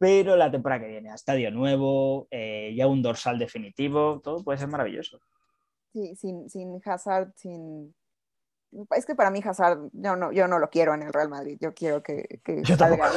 pero 0.00 0.34
la 0.34 0.50
temporada 0.50 0.80
que 0.80 0.88
viene, 0.88 1.10
a 1.10 1.14
estadio 1.14 1.50
nuevo, 1.50 2.26
eh, 2.30 2.72
ya 2.74 2.86
un 2.86 3.02
dorsal 3.02 3.38
definitivo, 3.38 4.20
todo 4.24 4.42
puede 4.42 4.58
ser 4.58 4.68
maravilloso. 4.68 5.20
Sí, 5.92 6.16
sin, 6.16 6.48
sin 6.48 6.80
Hazard, 6.82 7.32
sin... 7.36 7.94
Es 8.94 9.04
que 9.04 9.14
para 9.14 9.30
mí 9.30 9.42
Hazard, 9.44 9.90
yo 9.92 10.16
no, 10.16 10.30
yo 10.32 10.46
no 10.46 10.58
lo 10.58 10.70
quiero 10.70 10.94
en 10.94 11.02
el 11.02 11.12
Real 11.12 11.28
Madrid, 11.28 11.58
yo 11.60 11.74
quiero 11.74 12.02
que, 12.02 12.40
que 12.44 12.62
Yo 12.62 12.76
salga 12.76 13.10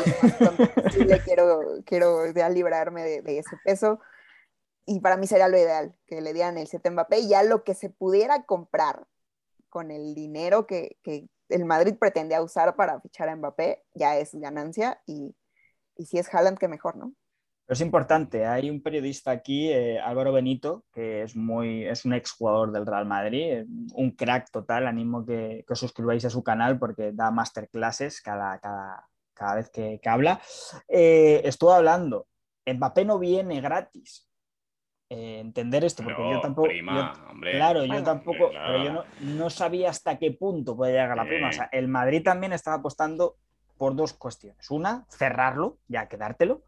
posible, 0.84 1.22
quiero, 1.24 1.62
quiero 1.86 2.32
ya 2.32 2.50
librarme 2.50 3.04
de, 3.04 3.22
de 3.22 3.40
ese 3.40 3.58
peso 3.64 4.00
y 4.86 5.00
para 5.00 5.18
mí 5.18 5.28
sería 5.28 5.48
lo 5.48 5.58
ideal, 5.58 5.96
que 6.08 6.22
le 6.22 6.34
dieran 6.34 6.58
el 6.58 6.68
7 6.68 6.90
Mbappé 6.90 7.20
y 7.20 7.30
ya 7.30 7.44
lo 7.44 7.64
que 7.64 7.76
se 7.76 7.90
pudiera 7.90 8.44
comprar 8.44 9.08
con 9.70 9.92
el 9.92 10.16
dinero 10.16 10.68
que, 10.68 10.98
que 11.04 11.30
el 11.50 11.66
Madrid 11.66 11.96
pretendía 12.00 12.42
usar 12.42 12.76
para 12.76 13.00
fichar 13.00 13.30
a 13.30 13.36
Mbappé, 13.36 13.84
ya 13.94 14.18
es 14.18 14.34
ganancia 14.34 15.02
y, 15.06 15.36
y 15.96 16.06
si 16.06 16.18
es 16.18 16.34
Haaland, 16.34 16.58
que 16.58 16.68
mejor, 16.68 16.96
¿no? 16.96 17.14
Pero 17.74 17.82
es 17.82 17.88
importante, 17.88 18.46
hay 18.46 18.70
un 18.70 18.84
periodista 18.84 19.32
aquí, 19.32 19.72
eh, 19.72 20.00
Álvaro 20.00 20.32
Benito, 20.32 20.86
que 20.94 21.24
es, 21.24 21.36
muy, 21.36 21.84
es 21.86 22.06
un 22.06 22.14
exjugador 22.14 22.72
del 22.72 22.86
Real 22.86 23.08
Madrid, 23.08 23.42
eh, 23.52 23.66
un 23.96 24.12
crack 24.12 24.52
total, 24.52 24.86
animo 24.86 25.26
que, 25.26 25.64
que 25.66 25.74
os 25.74 25.80
suscribáis 25.80 26.24
a 26.24 26.30
su 26.30 26.44
canal 26.44 26.78
porque 26.78 27.14
da 27.14 27.32
masterclasses 27.32 28.22
cada, 28.22 28.60
cada, 28.60 29.08
cada 29.34 29.56
vez 29.56 29.72
que, 29.72 30.00
que 30.00 30.08
habla. 30.08 30.40
Eh, 30.88 31.42
estuvo 31.46 31.74
hablando, 31.74 32.28
Mbappé 32.72 33.06
no 33.06 33.18
viene 33.18 33.60
gratis. 33.60 34.30
Eh, 35.10 35.40
entender 35.40 35.84
esto, 35.84 36.04
porque 36.04 36.22
Pero, 36.22 36.32
yo 36.34 36.42
tampoco... 36.42 36.68
prima, 36.68 37.16
yo- 37.18 37.32
hombre. 37.32 37.52
Claro, 37.54 37.86
yo 37.86 38.04
tampoco, 38.04 38.52
claro. 38.52 38.72
pero 38.72 38.84
yo 38.84 38.94
no, 38.94 39.04
no 39.36 39.50
sabía 39.50 39.90
hasta 39.90 40.20
qué 40.20 40.30
punto 40.30 40.78
puede 40.78 40.92
llegar 40.92 41.18
la 41.18 41.26
prima. 41.26 41.50
O 41.50 41.52
sea, 41.52 41.70
el 41.72 41.88
Madrid 41.88 42.22
también 42.24 42.54
estaba 42.54 42.78
apostando 42.78 43.38
por 43.80 43.96
dos 43.96 44.14
cuestiones. 44.14 44.70
Una, 44.70 45.08
cerrarlo, 45.10 45.80
ya 45.88 46.08
quedártelo. 46.08 46.62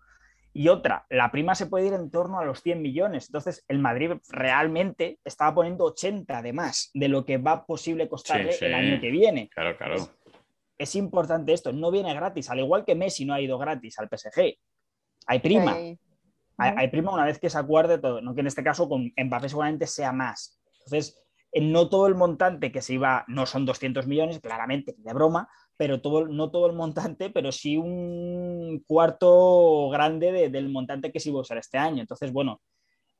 Y 0.57 0.69
otra, 0.69 1.05
la 1.09 1.31
prima 1.31 1.53
se 1.53 1.65
puede 1.65 1.87
ir 1.87 1.93
en 1.93 2.09
torno 2.09 2.39
a 2.39 2.45
los 2.45 2.61
100 2.61 2.81
millones. 2.81 3.27
Entonces, 3.27 3.65
el 3.67 3.79
Madrid 3.79 4.11
realmente 4.29 5.19
estaba 5.25 5.53
poniendo 5.53 5.83
80 5.83 6.41
de 6.41 6.53
más 6.53 6.91
de 6.93 7.09
lo 7.09 7.25
que 7.25 7.37
va 7.37 7.65
posible 7.65 8.07
costarle 8.07 8.53
Sí, 8.53 8.59
sí. 8.59 8.65
el 8.65 8.73
año 8.73 9.01
que 9.01 9.11
viene. 9.11 9.49
Claro, 9.49 9.75
claro. 9.75 9.95
Es, 9.95 10.09
es 10.77 10.95
importante 10.95 11.51
esto, 11.51 11.73
no 11.73 11.91
viene 11.91 12.13
gratis, 12.13 12.49
al 12.49 12.59
igual 12.59 12.85
que 12.85 12.95
Messi 12.95 13.25
no 13.25 13.33
ha 13.33 13.41
ido 13.41 13.57
gratis 13.57 13.99
al 13.99 14.07
PSG. 14.07 14.57
Hay 15.27 15.39
prima. 15.39 15.75
Hay, 16.57 16.87
prima 16.87 17.13
una 17.13 17.25
vez 17.25 17.37
que 17.37 17.49
se 17.49 17.57
acuerde 17.57 17.97
todo, 17.97 18.21
no 18.21 18.33
que 18.33 18.39
en 18.39 18.47
este 18.47 18.63
caso 18.63 18.87
con 18.87 19.11
Mbappé 19.17 19.49
seguramente 19.49 19.87
sea 19.87 20.13
más. 20.13 20.57
Entonces, 20.85 21.21
eh, 21.51 21.59
no 21.59 21.89
todo 21.89 22.07
el 22.07 22.15
montante 22.15 22.71
que 22.71 22.81
se 22.81 22.93
iba, 22.93 23.25
no 23.27 23.45
son 23.45 23.65
200 23.65 24.07
millones, 24.07 24.39
claramente, 24.39 24.95
ni 24.97 25.03
de 25.03 25.13
broma, 25.13 25.49
pero 25.77 26.01
todo, 26.01 26.27
no 26.27 26.51
todo 26.51 26.67
el 26.67 26.73
montante, 26.73 27.29
pero 27.29 27.51
sí 27.51 27.77
un 27.77 28.83
cuarto 28.87 29.89
grande 29.89 30.31
de- 30.31 30.49
del 30.49 30.69
montante 30.69 31.11
que 31.11 31.19
se 31.19 31.29
iba 31.29 31.39
a 31.39 31.41
usar 31.41 31.57
este 31.57 31.77
año. 31.77 32.01
Entonces, 32.01 32.31
bueno, 32.31 32.61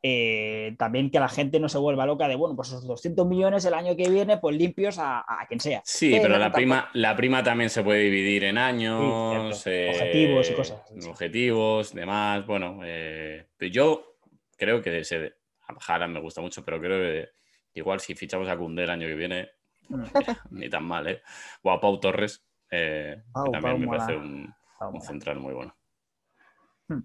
eh, 0.03 0.75
también 0.77 1.09
que 1.09 1.19
la 1.19 1.29
gente 1.29 1.59
no 1.59 1.67
se 1.67 1.79
vuelva 1.79 2.05
loca 2.05 2.27
de, 2.27 2.35
bueno, 2.35 2.55
pues 2.55 2.67
esos 2.69 2.85
200 2.85 3.27
millones 3.27 3.65
el 3.65 3.73
año 3.73 3.95
que 3.95 4.09
viene, 4.09 4.37
pues 4.37 4.55
limpios 4.55 4.99
a, 4.99 5.19
a 5.21 5.47
quien 5.47 5.59
sea. 5.59 5.81
Sí, 5.83 6.11
pero 6.21 6.29
no, 6.29 6.39
la 6.39 6.51
prima, 6.51 6.89
la 6.93 7.15
prima 7.15 7.43
también 7.43 7.69
se 7.69 7.83
puede 7.83 8.01
dividir 8.01 8.43
en 8.43 8.57
años, 8.57 8.99
Sí, 9.01 9.59
cierto. 9.61 9.91
Objetivos 9.91 10.49
y 10.49 10.53
cosas 10.53 10.81
así. 10.83 11.09
Objetivos, 11.09 11.93
demás. 11.93 12.45
Bueno, 12.45 12.81
eh, 12.83 13.47
pero 13.57 13.71
yo 13.71 14.15
creo 14.57 14.81
que 14.81 15.03
se, 15.03 15.33
a 15.67 15.75
Haaland 15.87 16.13
me 16.13 16.21
gusta 16.21 16.41
mucho, 16.41 16.63
pero 16.63 16.79
creo 16.79 16.99
que 16.99 17.29
igual 17.73 17.99
si 17.99 18.13
fichamos 18.15 18.47
a 18.47 18.57
Koundé 18.57 18.83
el 18.83 18.89
año 18.91 19.07
que 19.07 19.15
viene. 19.15 19.49
ni 20.51 20.69
tan 20.69 20.83
mal, 20.83 21.07
¿eh? 21.07 21.21
O 21.63 21.71
a 21.71 21.79
Pau 21.79 21.99
Torres, 21.99 22.43
eh, 22.71 23.23
que 23.23 23.33
Pau, 23.33 23.51
también 23.51 23.61
Pau 23.61 23.79
me 23.79 23.85
mola. 23.87 24.05
parece 24.05 24.17
un, 24.17 24.53
un 24.93 25.01
central 25.01 25.39
muy 25.39 25.53
bueno. 25.53 25.75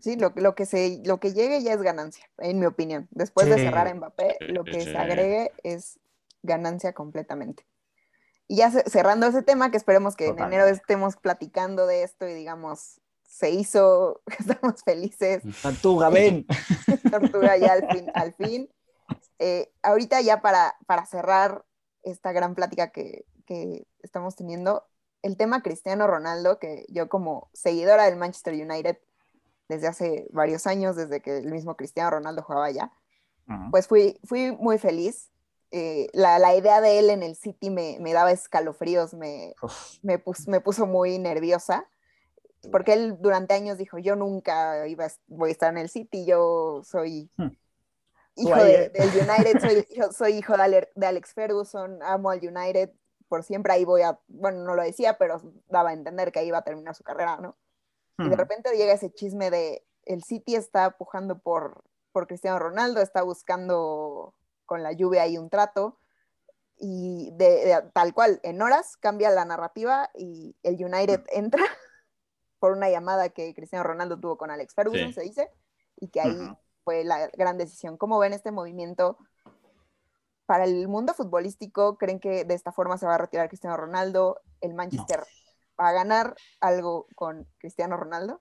Sí, 0.00 0.16
lo, 0.16 0.32
lo, 0.36 0.54
que 0.54 0.66
se, 0.66 1.00
lo 1.04 1.20
que 1.20 1.32
llegue 1.32 1.62
ya 1.62 1.72
es 1.72 1.82
ganancia, 1.82 2.24
en 2.38 2.58
mi 2.58 2.66
opinión. 2.66 3.08
Después 3.10 3.48
de 3.48 3.56
Sí. 3.56 3.64
cerrar 3.64 3.88
a 3.88 3.94
Mbappé, 3.94 4.36
lo 4.48 4.64
que 4.64 4.80
sí. 4.84 4.92
se 4.92 4.98
agregue 4.98 5.52
es 5.62 5.98
ganancia 6.42 6.92
completamente. 6.92 7.66
Y 8.48 8.56
ya 8.56 8.70
ce- 8.70 8.88
cerrando 8.88 9.26
ese 9.26 9.42
tema, 9.42 9.70
que 9.70 9.76
esperemos 9.76 10.16
que 10.16 10.24
en 10.26 10.30
Totalmente. 10.32 10.56
enero 10.56 10.74
estemos 10.74 11.16
platicando 11.16 11.86
de 11.86 12.02
esto 12.02 12.26
y 12.28 12.34
digamos, 12.34 13.00
se 13.22 13.50
hizo, 13.50 14.22
estamos 14.38 14.82
felices, 14.84 15.42
Tortuga, 15.62 16.10
ven. 16.10 16.46
Tortuga 17.10 17.56
ya 17.56 17.72
al 17.72 17.88
fin. 17.88 18.10
Al 18.14 18.32
fin. 18.34 18.68
Eh, 19.38 19.72
ahorita 19.82 20.20
ya 20.20 20.42
para, 20.42 20.76
para 20.86 21.06
cerrar 21.06 21.64
esta 22.02 22.32
gran 22.32 22.54
plática 22.54 22.90
que, 22.90 23.24
que 23.46 23.86
estamos 24.02 24.36
teniendo, 24.36 24.84
el 25.22 25.36
tema 25.36 25.62
Cristiano 25.62 26.06
Ronaldo, 26.06 26.58
que 26.58 26.86
yo 26.88 27.08
como 27.08 27.50
seguidora 27.52 28.04
del 28.04 28.16
Manchester 28.16 28.54
United 28.54 28.98
desde 29.68 29.86
hace 29.86 30.26
varios 30.32 30.66
años, 30.66 30.96
desde 30.96 31.20
que 31.20 31.38
el 31.38 31.52
mismo 31.52 31.76
Cristiano 31.76 32.10
Ronaldo 32.10 32.42
jugaba 32.42 32.66
allá, 32.66 32.92
pues 33.70 33.86
fui, 33.86 34.18
fui 34.24 34.52
muy 34.52 34.78
feliz. 34.78 35.30
Eh, 35.72 36.08
la, 36.12 36.38
la 36.38 36.56
idea 36.56 36.80
de 36.80 36.98
él 36.98 37.10
en 37.10 37.22
el 37.22 37.36
City 37.36 37.70
me, 37.70 37.98
me 38.00 38.12
daba 38.12 38.32
escalofríos, 38.32 39.14
me, 39.14 39.54
me, 40.02 40.18
pus- 40.18 40.48
me 40.48 40.60
puso 40.60 40.86
muy 40.86 41.18
nerviosa, 41.18 41.86
porque 42.72 42.92
él 42.92 43.16
durante 43.20 43.54
años 43.54 43.78
dijo, 43.78 43.98
yo 43.98 44.16
nunca 44.16 44.86
iba 44.88 45.06
voy 45.28 45.50
a 45.50 45.52
estar 45.52 45.70
en 45.70 45.78
el 45.78 45.88
City, 45.88 46.26
yo 46.26 46.82
soy 46.84 47.30
Hmm. 47.36 47.48
Hijo 48.40 48.64
de- 48.64 48.84
¿eh? 48.84 48.88
del 48.90 49.08
United, 49.28 49.60
soy, 49.60 49.86
hijo- 49.90 50.12
soy 50.12 50.32
hijo 50.34 50.56
de, 50.56 50.62
Ale- 50.62 50.90
de 50.94 51.06
Alex 51.06 51.34
Ferguson, 51.34 52.02
amo 52.02 52.30
al 52.30 52.38
United, 52.46 52.90
por 53.28 53.42
siempre 53.44 53.72
ahí 53.72 53.84
voy 53.84 54.02
a, 54.02 54.18
bueno, 54.28 54.64
no 54.64 54.74
lo 54.74 54.82
decía, 54.82 55.16
pero 55.18 55.40
daba 55.68 55.90
a 55.90 55.92
entender 55.92 56.32
que 56.32 56.40
ahí 56.40 56.48
iba 56.48 56.58
a 56.58 56.64
terminar 56.64 56.94
su 56.94 57.04
carrera, 57.04 57.36
¿no? 57.36 57.56
Y 58.18 58.24
de 58.24 58.28
ujú. 58.30 58.36
repente 58.36 58.76
llega 58.76 58.92
ese 58.92 59.12
chisme 59.12 59.50
de 59.50 59.86
el 60.04 60.22
City 60.24 60.56
está 60.56 60.90
pujando 60.98 61.38
por, 61.38 61.84
por 62.12 62.26
Cristiano 62.26 62.58
Ronaldo, 62.58 63.00
está 63.00 63.22
buscando 63.22 64.34
con 64.66 64.82
la 64.82 64.92
lluvia 64.92 65.22
ahí 65.22 65.38
un 65.38 65.48
trato. 65.50 65.98
Y 66.82 67.30
de, 67.34 67.64
de- 67.66 67.90
tal 67.92 68.14
cual, 68.14 68.40
en 68.42 68.60
horas 68.62 68.96
cambia 68.96 69.30
la 69.30 69.44
narrativa 69.44 70.08
y 70.14 70.56
el 70.62 70.82
United 70.82 71.22
entra 71.30 71.62
por 72.58 72.72
una 72.72 72.88
llamada 72.90 73.28
que 73.28 73.54
Cristiano 73.54 73.84
Ronaldo 73.84 74.18
tuvo 74.18 74.36
con 74.38 74.50
Alex 74.50 74.74
Ferguson, 74.74 75.08
Sí. 75.08 75.12
se 75.14 75.20
dice, 75.22 75.50
y 75.96 76.08
que 76.08 76.20
ahí. 76.20 76.36
Fue 76.84 77.04
la 77.04 77.28
gran 77.28 77.58
decisión. 77.58 77.96
¿Cómo 77.96 78.18
ven 78.18 78.32
este 78.32 78.50
movimiento? 78.50 79.18
Para 80.46 80.64
el 80.64 80.88
mundo 80.88 81.14
futbolístico, 81.14 81.96
¿creen 81.96 82.18
que 82.18 82.44
de 82.44 82.54
esta 82.54 82.72
forma 82.72 82.98
se 82.98 83.06
va 83.06 83.14
a 83.14 83.18
retirar 83.18 83.48
Cristiano 83.48 83.76
Ronaldo? 83.76 84.40
¿El 84.60 84.74
Manchester 84.74 85.20
va 85.80 85.88
a 85.88 85.92
ganar 85.92 86.34
algo 86.60 87.06
con 87.14 87.46
Cristiano 87.58 87.96
Ronaldo? 87.96 88.40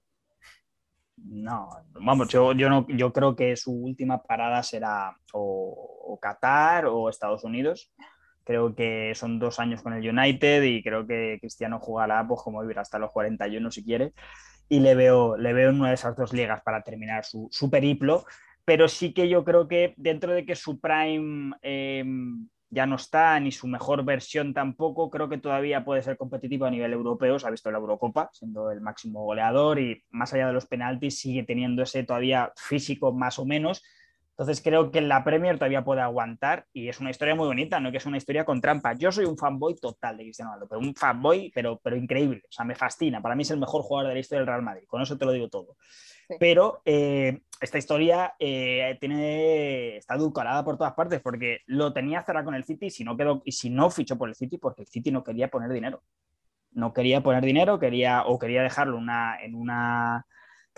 No, 1.17 1.69
vamos, 1.91 2.29
yo, 2.29 2.53
yo, 2.53 2.69
no, 2.69 2.87
yo 2.87 3.11
creo 3.11 3.35
que 3.35 3.55
su 3.55 3.71
última 3.71 4.23
parada 4.23 4.63
será 4.63 5.17
o, 5.33 6.03
o 6.05 6.19
Qatar 6.19 6.85
o 6.85 7.09
Estados 7.09 7.43
Unidos. 7.43 7.91
Creo 8.43 8.73
que 8.73 9.13
son 9.15 9.37
dos 9.37 9.59
años 9.59 9.83
con 9.83 9.93
el 9.93 10.07
United 10.09 10.63
y 10.63 10.81
creo 10.81 11.05
que 11.05 11.37
Cristiano 11.39 11.79
jugará 11.79 12.27
pues, 12.27 12.41
como 12.41 12.61
vivir 12.61 12.79
hasta 12.79 12.97
los 12.97 13.11
41 13.11 13.69
si 13.69 13.83
quiere. 13.83 14.13
Y 14.70 14.80
le 14.80 14.95
veo, 14.95 15.36
le 15.36 15.51
veo 15.53 15.70
en 15.70 15.80
una 15.80 15.89
de 15.89 15.95
esas 15.95 16.15
dos 16.15 16.32
ligas 16.32 16.61
para 16.61 16.84
terminar 16.84 17.26
su, 17.26 17.47
su 17.51 17.70
periplo. 17.70 18.26
Pero 18.65 18.88
sí 18.88 19.13
que 19.13 19.28
yo 19.28 19.43
creo 19.43 19.67
que 19.67 19.95
dentro 19.97 20.32
de 20.32 20.45
que 20.45 20.55
su 20.55 20.80
prime 20.80 21.55
eh, 21.63 22.05
ya 22.70 22.86
no 22.86 22.97
está, 22.97 23.39
ni 23.39 23.51
su 23.51 23.67
mejor 23.67 24.03
versión 24.05 24.53
tampoco, 24.53 25.09
creo 25.09 25.28
que 25.28 25.39
todavía 25.39 25.84
puede 25.84 26.03
ser 26.03 26.17
competitivo 26.17 26.65
a 26.65 26.72
nivel 26.72 26.93
europeo. 26.93 27.39
Se 27.39 27.47
ha 27.47 27.51
visto 27.51 27.72
la 27.72 27.80
Eurocopa, 27.80 28.30
siendo 28.32 28.72
el 28.72 28.82
máximo 28.82 29.24
goleador 29.24 29.80
y 29.80 30.03
más 30.11 30.34
allá 30.34 30.47
de 30.47 30.53
los 30.53 30.67
penaltis 30.67 31.20
sigue 31.20 31.43
teniendo 31.43 31.82
ese 31.82 32.03
todavía 32.03 32.51
físico 32.55 33.11
más 33.11 33.39
o 33.39 33.45
menos. 33.45 33.84
Entonces 34.39 34.63
creo 34.63 34.89
que 34.89 35.01
la 35.01 35.21
Premier 35.25 35.57
todavía 35.57 35.83
puede 35.83 35.99
aguantar 35.99 36.65
y 36.71 36.87
es 36.87 37.01
una 37.01 37.09
historia 37.09 37.35
muy 37.35 37.45
bonita, 37.45 37.81
no 37.81 37.91
que 37.91 37.97
es 37.97 38.05
una 38.05 38.15
historia 38.15 38.45
con 38.45 38.61
trampa. 38.61 38.93
Yo 38.93 39.11
soy 39.11 39.25
un 39.25 39.37
fanboy 39.37 39.75
total 39.75 40.15
de 40.15 40.23
Cristiano 40.23 40.51
Ronaldo, 40.51 40.69
pero 40.69 40.79
un 40.79 40.95
fanboy, 40.95 41.51
pero, 41.53 41.77
pero 41.83 41.97
increíble. 41.97 42.43
O 42.47 42.51
sea, 42.51 42.63
me 42.63 42.73
fascina. 42.73 43.21
Para 43.21 43.35
mí 43.35 43.41
es 43.41 43.51
el 43.51 43.59
mejor 43.59 43.81
jugador 43.81 44.07
de 44.07 44.13
la 44.13 44.21
historia 44.21 44.39
del 44.39 44.47
Real 44.47 44.61
Madrid. 44.61 44.85
Con 44.87 45.01
eso 45.01 45.17
te 45.17 45.25
lo 45.25 45.33
digo 45.33 45.49
todo. 45.49 45.75
Sí. 45.81 46.35
Pero 46.39 46.81
eh, 46.85 47.41
esta 47.59 47.79
historia 47.79 48.35
eh, 48.39 48.97
tiene, 49.01 49.97
está 49.97 50.15
edulcorada 50.15 50.63
por 50.63 50.77
todas 50.77 50.93
partes 50.93 51.19
porque 51.19 51.59
lo 51.65 51.91
tenía 51.91 52.23
cerrado 52.23 52.45
con 52.45 52.55
el 52.55 52.63
City 52.63 52.85
y 52.85 52.91
si 52.91 53.03
no, 53.03 53.17
quedó, 53.17 53.41
y 53.43 53.51
si 53.51 53.69
no 53.69 53.89
fichó 53.89 54.17
por 54.17 54.29
el 54.29 54.35
City 54.35 54.57
porque 54.57 54.83
el 54.83 54.87
City 54.87 55.11
no 55.11 55.21
quería 55.21 55.49
poner 55.49 55.69
dinero. 55.69 56.01
No 56.71 56.93
quería 56.93 57.21
poner 57.21 57.43
dinero 57.43 57.77
quería, 57.77 58.23
o 58.25 58.39
quería 58.39 58.63
dejarlo 58.63 58.95
una, 58.95 59.37
en 59.43 59.53
una 59.53 60.25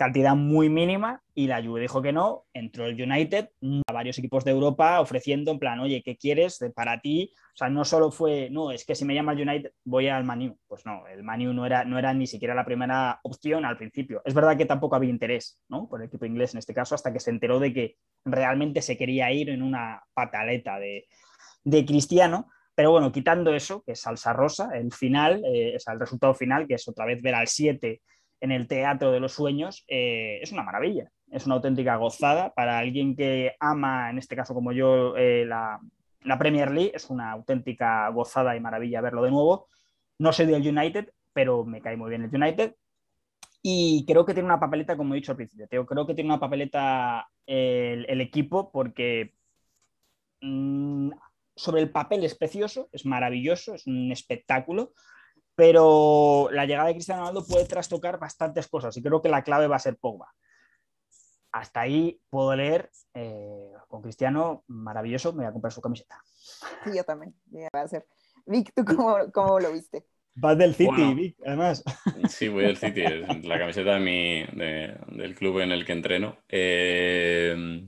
cantidad 0.02 0.34
muy 0.34 0.68
mínima 0.68 1.22
y 1.32 1.46
la 1.46 1.62
Juve 1.62 1.80
dijo 1.80 2.02
que 2.02 2.12
no, 2.12 2.44
entró 2.52 2.86
el 2.86 3.00
United 3.00 3.50
a 3.86 3.92
varios 3.92 4.18
equipos 4.18 4.44
de 4.44 4.50
Europa 4.50 5.00
ofreciendo 5.00 5.52
en 5.52 5.60
plan, 5.60 5.78
oye, 5.78 6.02
¿qué 6.04 6.16
quieres 6.16 6.58
para 6.74 7.00
ti? 7.00 7.32
O 7.54 7.56
sea, 7.56 7.68
no 7.68 7.84
solo 7.84 8.10
fue, 8.10 8.50
no, 8.50 8.72
es 8.72 8.84
que 8.84 8.96
si 8.96 9.04
me 9.04 9.14
llama 9.14 9.32
el 9.32 9.48
United 9.48 9.70
voy 9.84 10.08
al 10.08 10.24
Manu. 10.24 10.58
Pues 10.66 10.84
no, 10.84 11.06
el 11.06 11.22
Manu 11.22 11.52
no 11.52 11.64
era, 11.66 11.84
no 11.84 12.00
era 12.00 12.12
ni 12.14 12.26
siquiera 12.26 12.52
la 12.52 12.64
primera 12.64 13.20
opción 13.22 13.64
al 13.64 13.76
principio. 13.76 14.22
Es 14.24 14.34
verdad 14.34 14.56
que 14.56 14.66
tampoco 14.66 14.96
había 14.96 15.10
interés, 15.10 15.60
¿no? 15.68 15.88
Por 15.88 16.00
el 16.00 16.08
equipo 16.08 16.26
inglés 16.26 16.52
en 16.52 16.58
este 16.58 16.74
caso, 16.74 16.96
hasta 16.96 17.12
que 17.12 17.20
se 17.20 17.30
enteró 17.30 17.60
de 17.60 17.72
que 17.72 17.96
realmente 18.24 18.82
se 18.82 18.96
quería 18.96 19.30
ir 19.30 19.50
en 19.50 19.62
una 19.62 20.02
pataleta 20.14 20.80
de, 20.80 21.06
de 21.62 21.84
Cristiano. 21.86 22.48
Pero 22.74 22.90
bueno, 22.90 23.12
quitando 23.12 23.54
eso, 23.54 23.84
que 23.84 23.92
es 23.92 24.00
salsa 24.00 24.32
rosa, 24.32 24.70
el 24.74 24.92
final, 24.92 25.44
eh, 25.44 25.74
o 25.76 25.78
sea, 25.78 25.94
el 25.94 26.00
resultado 26.00 26.34
final, 26.34 26.66
que 26.66 26.74
es 26.74 26.88
otra 26.88 27.04
vez 27.04 27.22
ver 27.22 27.36
al 27.36 27.46
7 27.46 28.02
en 28.42 28.50
el 28.50 28.66
teatro 28.66 29.12
de 29.12 29.20
los 29.20 29.32
sueños, 29.32 29.84
eh, 29.86 30.40
es 30.42 30.50
una 30.50 30.64
maravilla. 30.64 31.10
Es 31.30 31.46
una 31.46 31.54
auténtica 31.54 31.94
gozada 31.96 32.52
para 32.52 32.78
alguien 32.78 33.14
que 33.14 33.54
ama, 33.60 34.10
en 34.10 34.18
este 34.18 34.34
caso 34.34 34.52
como 34.52 34.72
yo, 34.72 35.16
eh, 35.16 35.46
la, 35.46 35.80
Premier 36.40 36.72
League. 36.72 36.90
Es 36.92 37.08
una 37.08 37.30
auténtica 37.30 38.08
gozada 38.08 38.56
y 38.56 38.60
maravilla 38.60 39.00
verlo 39.00 39.22
de 39.22 39.30
nuevo. 39.30 39.68
No 40.18 40.32
soy 40.32 40.46
del 40.46 40.66
United, 40.66 41.12
pero 41.32 41.64
me 41.64 41.80
cae 41.80 41.96
muy 41.96 42.10
bien 42.10 42.24
el 42.24 42.34
United. 42.34 42.74
Y 43.62 44.04
creo 44.08 44.26
que 44.26 44.34
tiene 44.34 44.48
una 44.48 44.58
papeleta, 44.58 44.96
como 44.96 45.14
he 45.14 45.18
dicho 45.18 45.30
al 45.30 45.36
principio, 45.36 45.86
creo 45.86 46.04
que 46.04 46.14
tiene 46.14 46.30
una 46.30 46.40
papeleta 46.40 47.28
el, 47.46 48.20
equipo 48.20 48.72
porque 48.72 49.34
mm, 50.40 51.10
sobre 51.54 51.82
el 51.82 51.90
papel 51.90 52.24
es 52.24 52.34
precioso, 52.34 52.88
es 52.90 53.06
maravilloso, 53.06 53.74
es 53.74 53.86
un 53.86 54.10
espectáculo, 54.10 54.94
pero 55.54 56.48
la 56.52 56.66
llegada 56.66 56.88
de 56.88 56.94
Cristiano 56.94 57.22
Ronaldo 57.22 57.46
puede 57.46 57.66
trastocar 57.66 58.18
bastantes 58.18 58.68
cosas 58.68 58.96
y 58.96 59.02
creo 59.02 59.20
que 59.20 59.28
la 59.28 59.42
clave 59.42 59.66
va 59.66 59.76
a 59.76 59.80
ser 59.80 59.96
Pogba. 59.96 60.32
Hasta 61.52 61.80
ahí 61.80 62.18
puedo 62.30 62.56
leer 62.56 62.90
eh, 63.12 63.72
con 63.88 64.00
Cristiano, 64.00 64.64
maravilloso, 64.68 65.32
me 65.32 65.38
voy 65.38 65.46
a 65.46 65.52
comprar 65.52 65.72
su 65.72 65.82
camiseta. 65.82 66.18
Sí, 66.84 66.90
yo 66.96 67.04
también, 67.04 67.34
va 67.74 67.82
a 67.82 67.88
ser. 67.88 68.06
Vic, 68.46 68.72
¿tú 68.74 68.84
cómo, 69.32 69.60
lo 69.60 69.72
viste? 69.72 70.06
Vas 70.34 70.56
del 70.56 70.74
City, 70.74 71.14
Vic, 71.14 71.36
además. 71.44 71.84
Sí, 72.28 72.48
voy 72.48 72.64
del 72.64 72.78
City, 72.78 73.02
es 73.02 73.44
la 73.44 73.58
camiseta 73.58 73.94
de 73.94 74.00
mi, 74.00 74.44
del 75.18 75.34
club 75.34 75.60
en 75.60 75.72
el 75.72 75.84
que 75.84 75.92
entreno. 75.92 76.38
Eh, 76.48 77.86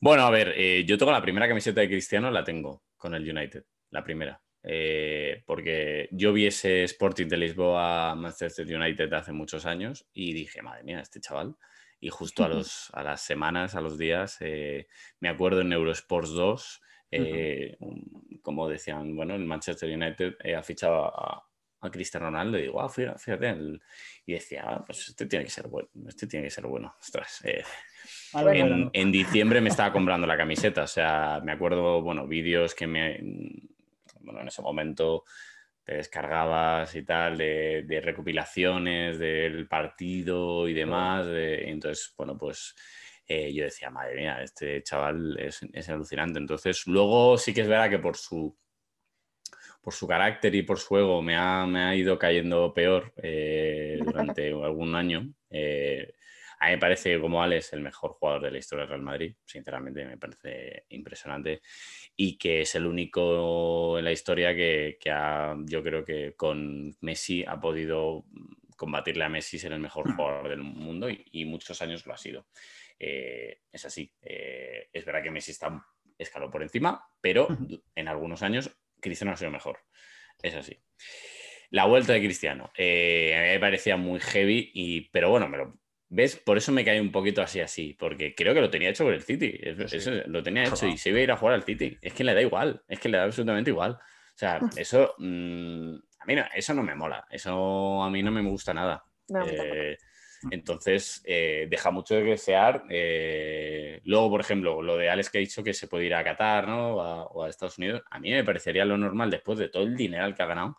bueno, 0.00 0.22
a 0.22 0.30
ver, 0.30 0.54
eh, 0.56 0.84
yo 0.86 0.96
tengo 0.96 1.12
la 1.12 1.20
primera 1.20 1.46
camiseta 1.46 1.82
de 1.82 1.88
Cristiano, 1.88 2.30
la 2.30 2.42
tengo 2.42 2.82
con 2.96 3.14
el 3.14 3.28
United, 3.28 3.64
la 3.90 4.02
primera. 4.02 4.40
Eh, 4.62 5.42
porque 5.46 6.08
yo 6.12 6.32
vi 6.32 6.46
ese 6.46 6.84
Sporting 6.84 7.26
de 7.28 7.38
Lisboa 7.38 8.14
Manchester 8.14 8.66
United 8.66 9.12
hace 9.12 9.32
muchos 9.32 9.64
años 9.64 10.06
y 10.12 10.32
dije, 10.32 10.62
madre 10.62 10.84
mía, 10.84 11.00
este 11.00 11.20
chaval. 11.20 11.56
Y 12.00 12.08
justo 12.08 12.44
a, 12.44 12.48
los, 12.48 12.90
a 12.92 13.02
las 13.02 13.22
semanas, 13.22 13.74
a 13.74 13.80
los 13.80 13.98
días, 13.98 14.36
eh, 14.40 14.86
me 15.20 15.28
acuerdo 15.28 15.60
en 15.62 15.72
Eurosports 15.72 16.30
2, 16.30 16.82
eh, 17.12 17.76
como 18.42 18.68
decían, 18.68 19.16
bueno, 19.16 19.34
el 19.34 19.44
Manchester 19.44 19.90
United 19.90 20.34
ha 20.56 20.62
fichado 20.62 21.06
a, 21.06 21.44
a, 21.80 21.90
Cristiano 21.90 22.26
Ronaldo 22.26 22.58
y 22.58 22.62
digo, 22.62 22.80
ah, 22.80 22.88
fíjate, 22.88 23.56
y 24.26 24.32
decía, 24.32 24.64
ah, 24.64 24.84
pues 24.86 25.08
este 25.08 25.26
tiene 25.26 25.44
que 25.44 25.50
ser 25.50 25.66
bueno, 25.66 25.88
este 26.06 26.26
tiene 26.26 26.44
que 26.44 26.50
ser 26.50 26.66
bueno. 26.66 26.94
Ostras, 27.00 27.42
en, 27.44 28.90
en, 28.92 29.12
diciembre 29.12 29.60
me 29.60 29.70
estaba 29.70 29.92
comprando 29.92 30.26
la 30.26 30.36
camiseta, 30.36 30.84
o 30.84 30.86
sea, 30.86 31.40
me 31.42 31.52
acuerdo, 31.52 32.00
bueno, 32.00 32.28
vídeos 32.28 32.74
que 32.74 32.86
me 32.86 33.18
bueno, 34.20 34.40
en 34.40 34.48
ese 34.48 34.62
momento 34.62 35.24
te 35.84 35.94
descargabas 35.94 36.94
y 36.94 37.02
tal 37.04 37.38
de, 37.38 38.00
recopilaciones 38.02 39.18
del 39.18 39.66
partido 39.66 40.68
y 40.68 40.74
demás. 40.74 41.26
entonces, 41.28 42.14
bueno, 42.16 42.36
pues 42.38 42.74
eh, 43.32 43.52
yo 43.52 43.62
decía, 43.62 43.90
madre 43.90 44.16
mía, 44.16 44.42
este 44.42 44.82
chaval 44.82 45.38
es, 45.38 45.88
alucinante. 45.88 46.40
Entonces, 46.40 46.84
luego 46.88 47.38
sí 47.38 47.54
que 47.54 47.60
es 47.60 47.68
verdad 47.68 47.88
que 47.88 48.00
por 48.00 48.16
su, 48.16 48.58
por 49.80 49.94
su 49.94 50.08
carácter 50.08 50.52
y 50.56 50.62
por 50.62 50.80
su 50.80 50.96
ego 50.98 51.22
me 51.22 51.36
ha, 51.36 51.64
me 51.64 51.84
ha 51.84 51.94
ido 51.94 52.18
cayendo 52.18 52.74
peor 52.74 53.12
eh, 53.22 54.00
durante 54.04 54.48
algún 54.64 54.96
año. 54.96 55.32
Eh, 55.48 56.12
a 56.60 56.66
mí 56.66 56.72
me 56.72 56.78
parece 56.78 57.18
como 57.18 57.42
Alex 57.42 57.72
el 57.72 57.80
mejor 57.80 58.12
jugador 58.12 58.42
de 58.42 58.50
la 58.50 58.58
historia 58.58 58.82
del 58.82 58.90
Real 58.90 59.02
Madrid, 59.02 59.34
sinceramente 59.46 60.04
me 60.04 60.18
parece 60.18 60.84
impresionante 60.90 61.62
y 62.14 62.36
que 62.36 62.60
es 62.60 62.74
el 62.74 62.86
único 62.86 63.98
en 63.98 64.04
la 64.04 64.12
historia 64.12 64.54
que, 64.54 64.98
yo 65.64 65.82
creo 65.82 66.04
que 66.04 66.34
con 66.36 66.94
Messi 67.00 67.44
ha 67.46 67.58
podido 67.58 68.26
combatirle 68.76 69.24
a 69.24 69.30
Messi 69.30 69.58
ser 69.58 69.72
el 69.72 69.80
mejor 69.80 70.08
hmm. 70.08 70.16
jugador 70.16 70.48
del 70.50 70.62
mundo 70.62 71.08
y, 71.08 71.44
muchos 71.46 71.80
años 71.80 72.04
lo 72.04 72.12
ha 72.12 72.18
sido. 72.18 72.46
Eh, 72.98 73.62
es 73.72 73.84
así. 73.86 74.12
Eh, 74.20 74.90
es 74.92 75.04
verdad 75.06 75.22
que 75.22 75.30
Messi 75.30 75.52
está 75.52 75.82
escaló 76.18 76.50
por 76.50 76.62
encima, 76.62 77.02
pero 77.22 77.48
en 77.94 78.08
algunos 78.08 78.42
años 78.42 78.70
Cristiano 79.00 79.32
ha 79.32 79.36
sido 79.36 79.50
mejor. 79.50 79.78
Es 80.42 80.54
así. 80.54 80.78
La 81.70 81.86
vuelta 81.86 82.12
de 82.12 82.20
Cristiano. 82.20 82.70
Eh, 82.76 83.34
a 83.34 83.40
mí 83.40 83.48
me 83.48 83.60
parecía 83.60 83.96
muy 83.96 84.20
heavy, 84.20 84.70
y, 84.74 85.08
pero 85.10 85.30
bueno, 85.30 85.48
me 85.48 85.56
lo, 85.56 85.80
¿Ves? 86.12 86.34
Por 86.34 86.58
eso 86.58 86.72
me 86.72 86.84
cae 86.84 87.00
un 87.00 87.12
poquito 87.12 87.40
así, 87.40 87.60
así, 87.60 87.96
porque 87.96 88.34
creo 88.34 88.52
que 88.52 88.60
lo 88.60 88.68
tenía 88.68 88.90
hecho 88.90 89.04
por 89.04 89.14
el 89.14 89.22
City. 89.22 89.56
Eso, 89.62 90.10
lo 90.26 90.42
tenía 90.42 90.64
hecho 90.64 90.88
y 90.88 90.98
se 90.98 91.10
iba 91.10 91.20
a 91.20 91.22
ir 91.22 91.30
a 91.30 91.36
jugar 91.36 91.54
al 91.54 91.62
City. 91.62 91.96
Es 92.02 92.12
que 92.12 92.24
le 92.24 92.34
da 92.34 92.42
igual, 92.42 92.82
es 92.88 92.98
que 92.98 93.08
le 93.08 93.18
da 93.18 93.24
absolutamente 93.24 93.70
igual. 93.70 93.92
O 93.92 94.38
sea, 94.40 94.60
eso 94.76 95.14
mm, 95.18 95.94
a 96.18 96.24
mí 96.26 96.34
no, 96.34 96.44
eso 96.52 96.74
no 96.74 96.82
me 96.82 96.96
mola, 96.96 97.24
eso 97.30 98.02
a 98.02 98.10
mí 98.10 98.24
no 98.24 98.32
me 98.32 98.42
gusta 98.42 98.74
nada. 98.74 99.04
Eh, 99.46 99.96
entonces, 100.50 101.22
eh, 101.24 101.68
deja 101.70 101.92
mucho 101.92 102.16
de 102.16 102.24
desear. 102.24 102.82
Eh, 102.90 104.00
luego, 104.02 104.30
por 104.30 104.40
ejemplo, 104.40 104.82
lo 104.82 104.96
de 104.96 105.10
Alex 105.10 105.30
que 105.30 105.38
ha 105.38 105.40
dicho 105.40 105.62
que 105.62 105.74
se 105.74 105.86
puede 105.86 106.06
ir 106.06 106.14
a 106.14 106.24
Qatar 106.24 106.66
¿no? 106.66 106.96
o 106.96 107.44
a 107.44 107.48
Estados 107.48 107.78
Unidos, 107.78 108.02
a 108.10 108.18
mí 108.18 108.32
me 108.32 108.42
parecería 108.42 108.84
lo 108.84 108.98
normal 108.98 109.30
después 109.30 109.60
de 109.60 109.68
todo 109.68 109.84
el 109.84 109.96
dinero 109.96 110.34
que 110.34 110.42
ha 110.42 110.46
ganado 110.46 110.76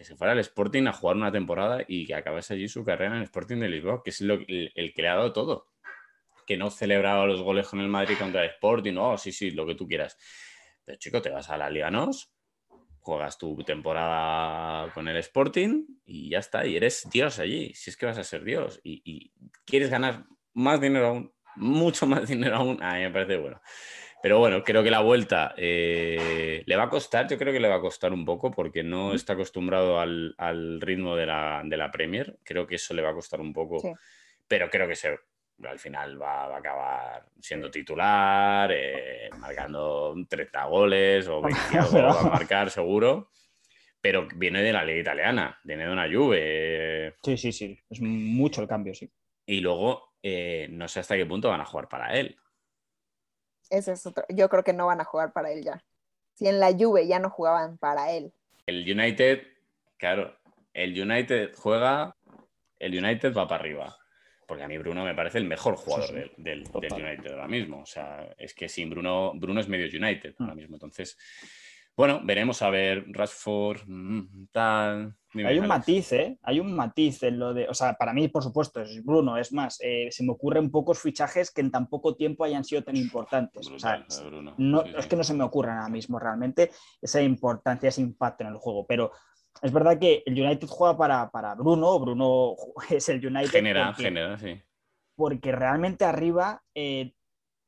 que 0.00 0.06
se 0.06 0.16
fuera 0.16 0.32
al 0.32 0.38
Sporting 0.38 0.86
a 0.86 0.94
jugar 0.94 1.14
una 1.14 1.30
temporada 1.30 1.84
y 1.86 2.06
que 2.06 2.14
acabase 2.14 2.54
allí 2.54 2.68
su 2.68 2.82
carrera 2.82 3.10
en 3.10 3.18
el 3.18 3.24
Sporting 3.24 3.58
de 3.58 3.68
Lisboa, 3.68 4.02
que 4.02 4.08
es 4.08 4.22
el, 4.22 4.46
que 4.46 5.02
le 5.02 5.08
ha 5.08 5.16
dado 5.16 5.30
todo. 5.30 5.66
Que 6.46 6.56
no 6.56 6.70
celebraba 6.70 7.26
los 7.26 7.42
goles 7.42 7.68
con 7.68 7.80
el 7.80 7.88
Madrid 7.88 8.16
contra 8.18 8.42
el 8.42 8.48
Sporting, 8.48 8.94
no, 8.94 9.18
sí, 9.18 9.30
sí, 9.30 9.50
lo 9.50 9.66
que 9.66 9.74
tú 9.74 9.86
quieras. 9.86 10.16
Pero 10.86 10.96
chico, 10.96 11.20
te 11.20 11.28
vas 11.28 11.50
a 11.50 11.58
la 11.58 11.68
Liga 11.68 11.90
NOS, 11.90 12.32
juegas 13.00 13.36
tu 13.36 13.62
temporada 13.62 14.90
con 14.94 15.06
el 15.06 15.18
Sporting 15.18 15.84
y 16.06 16.30
ya 16.30 16.38
está, 16.38 16.64
y 16.64 16.76
eres 16.76 17.06
Dios 17.12 17.38
allí, 17.38 17.74
si 17.74 17.90
es 17.90 17.98
que 17.98 18.06
vas 18.06 18.16
a 18.16 18.24
ser 18.24 18.42
Dios. 18.42 18.80
Y, 18.82 19.02
y 19.04 19.34
quieres 19.66 19.90
ganar 19.90 20.24
más 20.54 20.80
dinero 20.80 21.08
aún, 21.08 21.34
mucho 21.56 22.06
más 22.06 22.26
dinero 22.26 22.56
aún, 22.56 22.82
a 22.82 22.94
mí 22.94 23.00
me 23.00 23.10
parece 23.10 23.36
bueno. 23.36 23.60
Pero 24.22 24.38
bueno, 24.38 24.62
creo 24.62 24.82
que 24.82 24.90
la 24.90 25.00
vuelta 25.00 25.54
eh, 25.56 26.62
le 26.66 26.76
va 26.76 26.84
a 26.84 26.88
costar, 26.90 27.26
yo 27.26 27.38
creo 27.38 27.52
que 27.52 27.60
le 27.60 27.68
va 27.68 27.76
a 27.76 27.80
costar 27.80 28.12
un 28.12 28.24
poco 28.24 28.50
porque 28.50 28.82
no 28.82 29.14
está 29.14 29.32
acostumbrado 29.32 29.98
al, 29.98 30.80
ritmo 30.80 31.16
de 31.16 31.26
la, 31.26 31.90
Premier. 31.90 32.38
Creo 32.44 32.66
que 32.66 32.74
eso 32.74 32.92
le 32.92 33.02
va 33.02 33.10
a 33.10 33.14
costar 33.14 33.40
un 33.40 33.52
poco, 33.52 33.98
pero 34.46 34.68
creo 34.68 34.86
que 34.86 34.94
se, 34.94 35.18
al 35.64 35.78
final 35.78 36.20
va, 36.20 36.54
a 36.54 36.58
acabar 36.58 37.26
siendo 37.40 37.70
titular, 37.70 38.70
eh, 38.72 39.30
marcando 39.38 40.14
30 40.28 40.64
goles 40.66 41.26
o 41.28 41.40
20 41.40 41.60
va 42.02 42.20
a 42.20 42.24
marcar 42.24 42.70
seguro. 42.70 43.30
Pero 44.02 44.28
viene 44.34 44.62
de 44.62 44.72
la 44.72 44.84
liga 44.84 45.00
italiana, 45.00 45.58
viene 45.64 45.84
de 45.86 45.92
una 45.92 46.10
Juve. 46.10 47.14
Sí, 47.22 47.36
sí, 47.36 47.52
sí, 47.52 47.78
es 47.88 48.00
mucho 48.00 48.62
el 48.62 48.68
cambio, 48.68 48.94
sí. 48.94 49.10
Y 49.44 49.60
luego, 49.60 50.14
eh, 50.22 50.68
no 50.70 50.88
sé 50.88 51.00
hasta 51.00 51.16
qué 51.16 51.26
punto 51.26 51.48
van 51.48 51.60
a 51.60 51.66
jugar 51.66 51.88
para 51.88 52.18
él 52.18 52.36
ese 53.70 53.92
es 53.92 54.06
otro. 54.06 54.24
Yo 54.28 54.48
creo 54.48 54.64
que 54.64 54.72
no 54.72 54.86
van 54.86 55.00
a 55.00 55.04
jugar 55.04 55.32
para 55.32 55.50
él 55.50 55.64
ya. 55.64 55.82
Si 56.34 56.48
en 56.48 56.60
la 56.60 56.72
Juve 56.72 57.06
ya 57.06 57.18
no 57.18 57.30
jugaban 57.30 57.78
para 57.78 58.12
él. 58.12 58.32
El 58.66 58.90
United, 58.90 59.46
claro, 59.96 60.36
el 60.74 61.00
United 61.00 61.52
juega, 61.56 62.16
el 62.78 62.98
United 62.98 63.34
va 63.34 63.48
para 63.48 63.60
arriba. 63.60 63.96
Porque 64.46 64.64
a 64.64 64.68
mí 64.68 64.78
Bruno 64.78 65.04
me 65.04 65.14
parece 65.14 65.38
el 65.38 65.44
mejor 65.44 65.76
jugador 65.76 66.32
Del, 66.36 66.68
United 66.74 67.30
ahora 67.30 67.46
mismo. 67.46 67.82
O 67.82 67.86
sea, 67.86 68.34
es 68.36 68.52
que 68.52 68.68
sin 68.68 68.90
Bruno, 68.90 69.32
Bruno 69.36 69.60
es 69.60 69.68
medio 69.68 69.86
United 69.86 70.34
ahora 70.38 70.54
mm. 70.54 70.56
mismo. 70.56 70.74
Entonces, 70.74 71.16
bueno, 71.96 72.20
veremos 72.24 72.60
a 72.62 72.70
ver 72.70 73.04
Rashford, 73.08 73.82
mm, 73.86 74.48
tal. 74.50 75.14
Hay 75.34 75.58
un 75.58 75.66
matiz, 75.68 76.12
¿eh? 76.12 76.38
Hay 76.42 76.58
un 76.58 76.74
matiz 76.74 77.22
en 77.22 77.38
lo 77.38 77.54
de. 77.54 77.68
O 77.68 77.74
sea, 77.74 77.94
para 77.94 78.12
mí, 78.12 78.28
por 78.28 78.42
supuesto, 78.42 78.80
es 78.80 79.04
Bruno. 79.04 79.36
Es 79.36 79.52
más, 79.52 79.78
eh, 79.80 80.08
se 80.10 80.24
me 80.24 80.32
ocurren 80.32 80.70
pocos 80.70 80.98
fichajes 80.98 81.52
que 81.52 81.60
en 81.60 81.70
tan 81.70 81.88
poco 81.88 82.16
tiempo 82.16 82.44
hayan 82.44 82.64
sido 82.64 82.82
tan 82.82 82.96
importantes. 82.96 83.68
o 83.68 83.78
sea, 83.78 84.04
no, 84.58 84.82
es 84.82 85.06
que 85.06 85.16
no 85.16 85.22
se 85.22 85.34
me 85.34 85.44
ocurran 85.44 85.78
ahora 85.78 85.88
mismo 85.88 86.18
realmente 86.18 86.70
esa 87.00 87.22
importancia, 87.22 87.88
ese 87.88 88.02
impacto 88.02 88.42
en 88.42 88.50
el 88.50 88.56
juego. 88.56 88.86
Pero 88.86 89.12
es 89.62 89.72
verdad 89.72 89.98
que 89.98 90.22
el 90.26 90.40
United 90.40 90.66
juega 90.66 90.96
para, 91.30 91.54
Bruno. 91.54 91.98
Bruno 92.00 92.54
es 92.90 93.08
el 93.08 93.24
United. 93.24 93.50
Genera, 93.50 93.94
genera, 93.94 94.38
sí. 94.38 94.60
Porque 95.14 95.52
realmente 95.52 96.04
arriba 96.04 96.62
eh, 96.74 97.12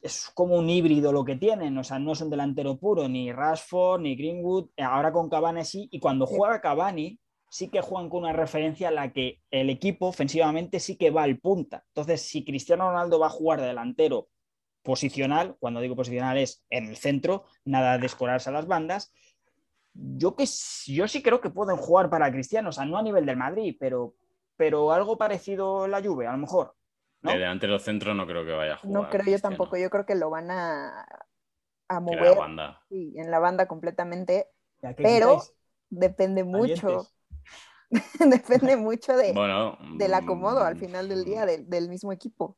es 0.02 0.30
como 0.34 0.56
un 0.56 0.68
híbrido 0.68 1.12
lo 1.12 1.24
que 1.24 1.36
tienen, 1.36 1.78
o 1.78 1.84
sea, 1.84 1.98
no 1.98 2.12
es 2.12 2.20
un 2.20 2.30
delantero 2.30 2.76
puro, 2.76 3.08
ni 3.08 3.30
Rashford, 3.30 4.00
ni 4.00 4.16
Greenwood, 4.16 4.70
ahora 4.78 5.12
con 5.12 5.30
Cavani 5.30 5.64
sí, 5.64 5.88
y 5.92 6.00
cuando 6.00 6.26
juega 6.26 6.60
Cavani 6.60 7.18
sí 7.52 7.68
que 7.68 7.82
juegan 7.82 8.08
con 8.08 8.20
una 8.20 8.32
referencia 8.32 8.88
a 8.88 8.92
la 8.92 9.12
que 9.12 9.42
el 9.50 9.68
equipo 9.68 10.06
ofensivamente 10.06 10.80
sí 10.80 10.96
que 10.96 11.10
va 11.10 11.24
al 11.24 11.38
punta. 11.38 11.84
Entonces, 11.88 12.22
si 12.22 12.46
Cristiano 12.46 12.88
Ronaldo 12.88 13.18
va 13.18 13.26
a 13.26 13.30
jugar 13.30 13.60
de 13.60 13.66
delantero 13.66 14.28
posicional, 14.82 15.54
cuando 15.60 15.82
digo 15.82 15.94
posicional 15.94 16.38
es 16.38 16.64
en 16.70 16.86
el 16.86 16.96
centro, 16.96 17.44
nada 17.66 17.98
de 17.98 18.06
escorarse 18.06 18.48
a 18.48 18.54
las 18.54 18.66
bandas, 18.66 19.12
yo, 19.92 20.34
que, 20.34 20.46
yo 20.86 21.06
sí 21.06 21.22
creo 21.22 21.42
que 21.42 21.50
pueden 21.50 21.76
jugar 21.76 22.08
para 22.08 22.32
Cristiano, 22.32 22.70
o 22.70 22.72
sea, 22.72 22.86
no 22.86 22.96
a 22.96 23.02
nivel 23.02 23.26
del 23.26 23.36
Madrid, 23.36 23.76
pero, 23.78 24.14
pero 24.56 24.90
algo 24.90 25.18
parecido 25.18 25.86
la 25.86 26.02
Juve, 26.02 26.26
a 26.26 26.32
lo 26.32 26.38
mejor. 26.38 26.74
De 27.20 27.34
delante 27.34 27.66
de 27.66 27.72
los 27.72 27.82
centros 27.82 28.16
no 28.16 28.26
creo 28.26 28.46
que 28.46 28.52
vaya 28.52 28.74
a 28.74 28.76
jugar. 28.78 29.02
No 29.02 29.10
creo 29.10 29.26
yo 29.26 29.38
tampoco, 29.38 29.76
yo 29.76 29.90
creo 29.90 30.06
que 30.06 30.14
lo 30.14 30.30
van 30.30 30.50
a, 30.50 31.06
a 31.88 32.00
mover. 32.00 32.18
En 32.18 32.30
la 32.30 32.34
banda. 32.34 32.80
Sí, 32.88 33.12
en 33.14 33.30
la 33.30 33.38
banda 33.40 33.68
completamente. 33.68 34.48
Pero 34.96 35.42
depende 35.90 36.44
mucho. 36.44 37.06
depende 38.20 38.76
mucho 38.76 39.16
de, 39.16 39.38
Bueno, 39.38 39.78
del 39.92 40.14
acomodo 40.14 40.64
al 40.64 40.76
mm, 40.76 40.78
final 40.78 41.08
del 41.08 41.24
día 41.24 41.46
del, 41.46 41.68
del 41.68 41.88
mismo 41.88 42.12
equipo. 42.12 42.56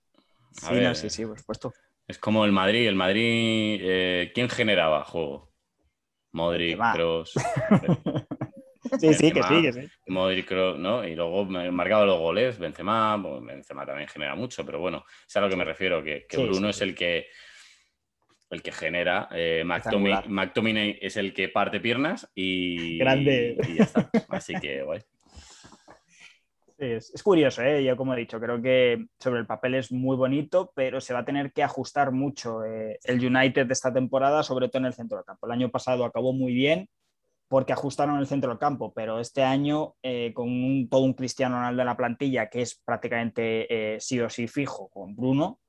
A 0.62 0.72
Sí, 0.72 0.74
ver, 0.74 0.82
no, 0.82 0.94
sí, 0.94 1.10
sí, 1.10 1.24
por 1.26 1.38
supuesto. 1.38 1.72
Es 2.06 2.18
como 2.18 2.44
el 2.44 2.52
Madrid. 2.52 2.88
El 2.88 2.94
Madrid, 2.96 3.78
eh, 3.82 4.32
¿quién 4.34 4.48
generaba 4.48 5.04
juego? 5.04 5.52
Modric. 6.32 6.88
Kroos. 6.90 7.34
Sí, 8.96 9.14
sí, 9.14 9.32
que 9.32 9.42
sí, 9.42 9.62
que 9.62 9.72
sí. 9.72 9.92
Modric, 10.08 10.46
Kroos, 10.48 10.78
¿no? 10.78 11.06
Y 11.06 11.14
luego 11.14 11.44
me- 11.44 11.70
marcaba 11.70 12.04
los 12.06 12.18
goles, 12.18 12.58
Benzema, 12.58 13.16
bueno, 13.16 13.42
Benzema 13.42 13.86
también 13.86 14.08
genera 14.08 14.34
mucho, 14.34 14.64
pero 14.64 14.78
bueno, 14.80 15.04
es 15.26 15.36
a 15.36 15.40
lo 15.40 15.48
que 15.48 15.56
me 15.56 15.64
refiero, 15.64 16.02
que, 16.02 16.26
que 16.28 16.36
Sí, 16.36 16.38
Bruno 16.38 16.68
sí, 16.68 16.70
es 16.70 16.80
sí. 16.80 16.82
el 16.82 16.94
que 16.94 17.26
el 18.50 18.62
que 18.62 18.72
genera, 18.72 19.28
eh, 19.32 19.64
McTominay 19.64 20.98
es 21.00 21.16
el 21.16 21.34
que 21.34 21.48
parte 21.48 21.80
piernas 21.80 22.30
y, 22.34 22.98
Grande. 22.98 23.56
y 23.64 23.74
ya 23.74 23.84
está. 23.84 24.10
Así 24.28 24.58
que 24.60 24.82
guay. 24.82 25.00
Es, 26.76 27.14
es 27.14 27.22
curioso, 27.22 27.62
¿eh? 27.62 27.84
yo 27.84 27.96
como 27.96 28.14
he 28.14 28.18
dicho, 28.18 28.40
creo 28.40 28.60
que 28.60 29.06
sobre 29.20 29.38
el 29.40 29.46
papel 29.46 29.76
es 29.76 29.92
muy 29.92 30.16
bonito, 30.16 30.72
pero 30.74 31.00
se 31.00 31.14
va 31.14 31.20
a 31.20 31.24
tener 31.24 31.52
que 31.52 31.62
ajustar 31.62 32.10
mucho 32.10 32.64
eh, 32.64 32.98
el 33.04 33.24
United 33.24 33.66
de 33.66 33.72
esta 33.72 33.92
temporada, 33.92 34.42
sobre 34.42 34.68
todo 34.68 34.80
en 34.80 34.86
el 34.86 34.92
centro 34.94 35.16
del 35.18 35.24
campo. 35.24 35.46
El 35.46 35.52
año 35.52 35.70
pasado 35.70 36.04
acabó 36.04 36.32
muy 36.32 36.52
bien 36.52 36.88
porque 37.46 37.72
ajustaron 37.72 38.18
el 38.18 38.26
centro 38.26 38.50
del 38.50 38.58
campo, 38.58 38.92
pero 38.92 39.20
este 39.20 39.44
año 39.44 39.94
eh, 40.02 40.32
con 40.34 40.48
un- 40.48 40.88
todo 40.88 41.02
un 41.02 41.14
Cristiano 41.14 41.54
Ronaldo 41.56 41.82
en 41.82 41.86
la 41.86 41.96
plantilla, 41.96 42.48
que 42.50 42.62
es 42.62 42.74
prácticamente 42.84 43.94
eh, 43.94 44.00
sí 44.00 44.18
o 44.20 44.28
sí 44.28 44.48
fijo 44.48 44.88
con 44.88 45.14
Bruno, 45.14 45.60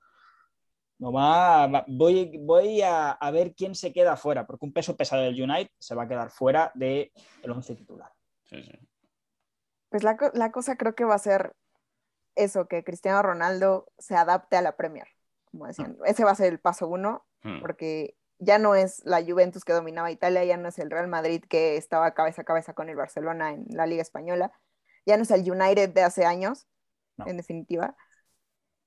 no 0.98 1.12
va, 1.12 1.68
va- 1.68 1.86
voy, 1.88 2.38
voy 2.40 2.82
a, 2.82 3.12
a 3.12 3.30
ver 3.32 3.54
quién 3.54 3.76
se 3.76 3.94
queda 3.94 4.16
fuera, 4.18 4.48
porque 4.48 4.66
un 4.66 4.74
peso 4.74 4.96
pesado 4.96 5.22
del 5.24 5.40
United 5.40 5.70
se 5.78 5.94
va 5.94 6.04
a 6.04 6.08
quedar 6.08 6.32
fuera 6.32 6.72
del 6.74 7.12
once 7.48 7.76
titular. 7.76 8.12
Sí, 8.46 8.64
sí. 8.64 8.72
Pues 9.96 10.04
la, 10.04 10.18
la 10.34 10.52
cosa 10.52 10.76
creo 10.76 10.94
que 10.94 11.06
va 11.06 11.16
a 11.16 11.20
ser 11.20 11.56
eso, 12.36 12.68
que 12.68 12.84
Cristiano 12.84 13.22
Ronaldo 13.22 13.88
se 13.98 14.14
adapte 14.18 14.58
a 14.58 14.62
la 14.62 14.76
Premier, 14.76 15.08
como 15.46 15.68
decían. 15.68 15.98
Ese 16.04 16.26
va 16.26 16.32
a 16.32 16.36
ser 16.36 16.52
el 16.52 16.60
paso 16.60 16.90
uno, 16.90 17.26
Hmm. 17.44 17.62
porque 17.62 18.18
ya 18.38 18.60
no 18.60 18.76
es 18.76 19.02
la 19.06 19.24
Juventus 19.24 19.64
que 19.64 19.72
dominaba 19.72 20.12
Italia, 20.12 20.44
ya 20.44 20.58
no 20.58 20.68
es 20.68 20.80
el 20.80 20.92
Real 20.92 21.08
Madrid 21.08 21.46
que 21.48 21.78
estaba 21.78 22.14
cabeza 22.14 22.42
a 22.42 22.44
cabeza 22.44 22.74
con 22.74 22.90
el 22.90 22.98
Barcelona 22.98 23.54
en 23.54 23.68
la 23.70 23.86
Liga 23.86 24.02
Española, 24.02 24.52
ya 25.06 25.16
no 25.16 25.24
es 25.24 25.32
el 25.32 25.50
United 25.50 25.92
de 25.94 26.04
hace 26.04 26.26
años, 26.26 26.68
No. 27.16 27.26
en 27.28 27.38
definitiva. 27.38 27.96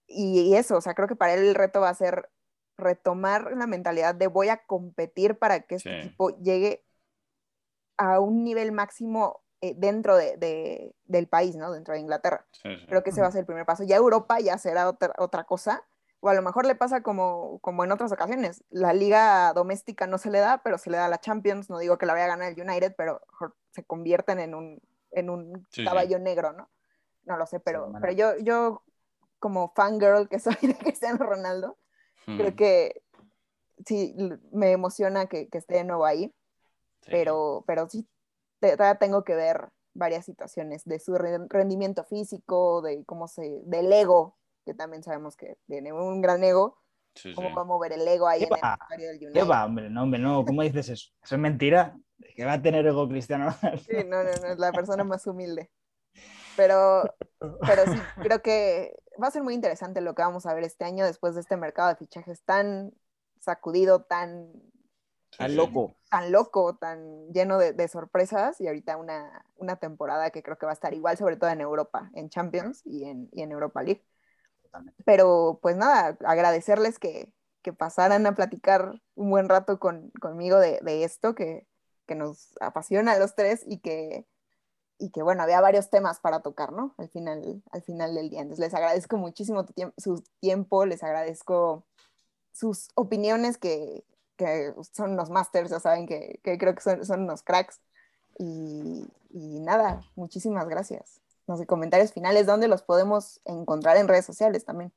Y, 0.06 0.40
y 0.42 0.56
eso, 0.56 0.76
o 0.76 0.80
sea, 0.82 0.92
creo 0.92 1.08
que 1.08 1.16
para 1.16 1.32
él 1.32 1.40
el 1.40 1.54
reto 1.54 1.80
va 1.80 1.88
a 1.88 1.94
ser 1.94 2.28
retomar 2.76 3.50
la 3.56 3.66
mentalidad 3.66 4.14
de 4.14 4.26
voy 4.26 4.50
a 4.50 4.58
competir 4.66 5.38
para 5.38 5.60
que 5.60 5.76
este 5.76 5.88
Sí. 6.02 6.06
equipo 6.08 6.36
llegue 6.42 6.84
a 7.96 8.20
un 8.20 8.44
nivel 8.44 8.72
máximo 8.72 9.42
eh, 9.60 9.74
dentro 9.76 10.16
de- 10.16 10.36
de- 10.36 10.94
del 11.06 11.26
país, 11.28 11.56
¿no? 11.56 11.72
Dentro 11.72 11.94
de 11.94 12.00
Inglaterra. 12.00 12.46
Sí, 12.52 12.76
sí. 12.76 12.86
Creo 12.86 13.02
que 13.02 13.10
ese 13.10 13.20
va 13.20 13.26
a 13.28 13.32
ser 13.32 13.40
el 13.40 13.46
primer 13.46 13.66
paso. 13.66 13.82
Ya 13.84 13.96
Europa 13.96 14.38
ya 14.40 14.56
será 14.58 14.88
otra, 14.88 15.12
otra 15.18 15.44
cosa. 15.44 15.82
O 16.20 16.28
a 16.28 16.34
lo 16.34 16.42
mejor 16.42 16.66
le 16.66 16.74
pasa 16.74 17.02
como, 17.02 17.58
como 17.60 17.84
en 17.84 17.92
otras 17.92 18.10
ocasiones. 18.12 18.64
La 18.70 18.92
liga 18.92 19.52
doméstica 19.54 20.06
no 20.06 20.18
se 20.18 20.30
le 20.30 20.38
da, 20.40 20.62
pero 20.62 20.78
se 20.78 20.90
le 20.90 20.96
da 20.96 21.06
a 21.06 21.08
la 21.08 21.18
Champions. 21.20 21.70
No 21.70 21.78
digo 21.78 21.96
que 21.98 22.06
la 22.06 22.12
vaya 22.12 22.24
a 22.26 22.28
ganar 22.28 22.52
el 22.52 22.60
United, 22.60 22.94
pero 22.96 23.20
se 23.70 23.84
convierten 23.84 24.38
en 24.40 24.54
un, 24.54 24.80
en 25.12 25.30
un 25.30 25.66
Sí, 25.70 25.82
sí. 25.82 25.84
caballo 25.84 26.18
negro, 26.18 26.52
¿no? 26.52 26.68
No 27.24 27.36
lo 27.36 27.46
sé, 27.46 27.60
pero, 27.60 27.92
pero 28.00 28.12
yo, 28.12 28.36
yo 28.38 28.82
como 29.38 29.72
fangirl 29.74 30.28
que 30.28 30.38
soy 30.40 30.56
de 30.62 30.74
Cristiano 30.96 31.24
Ronaldo, 31.24 31.76
Hmm. 32.26 32.36
creo 32.36 32.56
que 32.56 33.02
sí, 33.86 34.14
me 34.52 34.72
emociona 34.72 35.26
que, 35.26 35.48
que 35.48 35.58
esté 35.58 35.74
de 35.76 35.84
nuevo 35.84 36.04
ahí 36.04 36.34
Sí. 37.02 37.10
pero, 37.12 37.62
pero 37.66 37.88
sí 37.88 38.06
tengo 38.98 39.24
que 39.24 39.34
ver 39.34 39.68
varias 39.94 40.24
situaciones 40.24 40.84
de 40.84 40.98
su 40.98 41.16
re- 41.16 41.46
rendimiento 41.48 42.04
físico, 42.04 42.82
de 42.82 43.04
cómo 43.04 43.28
se, 43.28 43.60
del 43.64 43.92
ego, 43.92 44.36
que 44.64 44.74
también 44.74 45.02
sabemos 45.02 45.36
que 45.36 45.56
tiene 45.66 45.92
un 45.92 46.20
gran 46.20 46.44
ego, 46.44 46.78
Sí, 47.14 47.30
sí. 47.30 47.34
cómo 47.34 47.52
va 47.54 47.62
a 47.62 47.64
mover 47.64 47.92
el 47.92 48.06
ego 48.06 48.28
ahí 48.28 48.40
¿Qué 48.40 48.46
en 48.46 48.54
el 48.54 48.62
va? 48.62 48.78
vestuario 48.78 49.08
del 49.08 49.18
¿Qué 49.18 49.26
United. 49.26 49.48
va, 49.48 49.64
hombre? 49.64 49.90
No, 49.90 50.02
hombre, 50.04 50.20
no. 50.20 50.44
¿Cómo 50.44 50.62
dices 50.62 50.88
eso? 50.88 51.10
Eso 51.22 51.34
es 51.34 51.40
mentira. 51.40 51.96
Que 52.36 52.44
va 52.44 52.52
a 52.54 52.62
tener 52.62 52.86
ego 52.86 53.08
Cristiano. 53.08 53.52
Sí, 53.88 54.04
no, 54.06 54.22
no, 54.22 54.30
no, 54.40 54.46
es 54.48 54.58
la 54.58 54.72
persona 54.72 55.02
más 55.04 55.26
humilde. 55.26 55.70
Pero, 56.56 57.04
pero 57.38 57.86
sí, 57.86 57.98
creo 58.22 58.42
que 58.42 58.96
va 59.20 59.28
a 59.28 59.30
ser 59.32 59.42
muy 59.42 59.54
interesante 59.54 60.00
lo 60.00 60.14
que 60.14 60.22
vamos 60.22 60.46
a 60.46 60.54
ver 60.54 60.64
este 60.64 60.84
año 60.84 61.04
después 61.04 61.34
de 61.34 61.40
este 61.40 61.56
mercado 61.56 61.88
de 61.88 61.96
fichajes 61.96 62.42
tan 62.42 62.92
sacudido, 63.40 64.02
tan 64.02 64.52
Sí. 65.30 65.56
loco. 65.56 65.96
tan 66.10 66.32
loco, 66.32 66.76
tan 66.76 67.32
lleno 67.32 67.58
de, 67.58 67.72
de 67.72 67.86
sorpresas 67.88 68.60
y 68.60 68.66
ahorita 68.66 68.96
una, 68.96 69.44
una 69.56 69.76
temporada 69.76 70.30
que 70.30 70.42
creo 70.42 70.56
que 70.56 70.66
va 70.66 70.72
a 70.72 70.74
estar 70.74 70.94
igual, 70.94 71.16
sobre 71.16 71.36
todo 71.36 71.50
en 71.50 71.60
Europa, 71.60 72.10
en 72.14 72.28
Champions 72.30 72.82
y 72.84 73.04
en, 73.04 73.28
y 73.32 73.42
en 73.42 73.52
Europa 73.52 73.82
League. 73.82 74.04
Totalmente. 74.62 75.02
Pero 75.04 75.58
pues 75.62 75.76
nada, 75.76 76.16
agradecerles 76.24 76.98
que, 76.98 77.32
que 77.62 77.72
pasaran 77.72 78.26
a 78.26 78.34
platicar 78.34 79.02
un 79.14 79.30
buen 79.30 79.48
rato 79.48 79.78
con, 79.78 80.10
conmigo 80.20 80.58
de, 80.58 80.80
de 80.82 81.04
esto 81.04 81.34
que, 81.34 81.66
que 82.06 82.14
nos 82.14 82.54
apasiona 82.60 83.12
a 83.12 83.18
los 83.18 83.34
tres 83.34 83.62
y 83.66 83.78
que, 83.78 84.26
y 84.98 85.10
que 85.10 85.22
bueno, 85.22 85.42
había 85.42 85.60
varios 85.60 85.90
temas 85.90 86.20
para 86.20 86.40
tocar, 86.40 86.72
¿no? 86.72 86.94
Al 86.96 87.10
final, 87.10 87.62
al 87.70 87.82
final 87.82 88.14
del 88.14 88.30
día. 88.30 88.40
Entonces 88.40 88.64
les 88.64 88.74
agradezco 88.74 89.18
muchísimo 89.18 89.64
tu 89.66 89.74
tiemp- 89.74 89.94
su 89.98 90.24
tiempo, 90.40 90.86
les 90.86 91.02
agradezco 91.02 91.84
sus 92.52 92.88
opiniones 92.94 93.58
que, 93.58 94.04
que 94.38 94.72
son 94.92 95.12
unos 95.12 95.28
masters, 95.28 95.70
ya 95.70 95.80
saben 95.80 96.06
que, 96.06 96.40
que 96.42 96.56
creo 96.56 96.74
que 96.74 96.80
son, 96.80 97.04
son 97.04 97.24
unos 97.24 97.42
cracks. 97.42 97.80
Y, 98.38 99.04
y 99.30 99.60
nada, 99.60 100.00
muchísimas 100.16 100.66
gracias. 100.68 101.20
No 101.46 101.56
sé, 101.56 101.66
comentarios 101.66 102.12
finales, 102.12 102.46
¿dónde 102.46 102.68
los 102.68 102.82
podemos 102.82 103.40
encontrar 103.44 103.98
en 103.98 104.08
redes 104.08 104.24
sociales 104.24 104.64
también? 104.64 104.92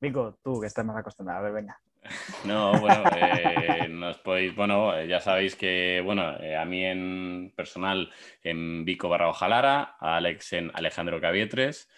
Vico, 0.00 0.38
tú 0.42 0.60
que 0.60 0.66
estás 0.66 0.84
más 0.84 0.96
acostumbrado. 0.96 1.40
A 1.40 1.42
ver, 1.42 1.52
venga. 1.52 1.80
No, 2.44 2.78
bueno, 2.78 3.02
eh, 3.16 3.88
nos 3.88 4.18
podéis, 4.18 4.54
bueno, 4.54 4.96
eh, 4.96 5.08
ya 5.08 5.20
sabéis 5.20 5.56
que, 5.56 6.00
bueno, 6.04 6.38
eh, 6.40 6.56
a 6.56 6.64
mí 6.64 6.84
en 6.84 7.52
personal 7.56 8.12
en 8.42 8.84
Vico 8.84 9.08
barra 9.08 9.28
Ojalara, 9.28 9.96
a 9.98 10.16
Alex 10.16 10.52
en 10.52 10.70
Alejandro 10.74 11.20
Cavietres. 11.20 11.88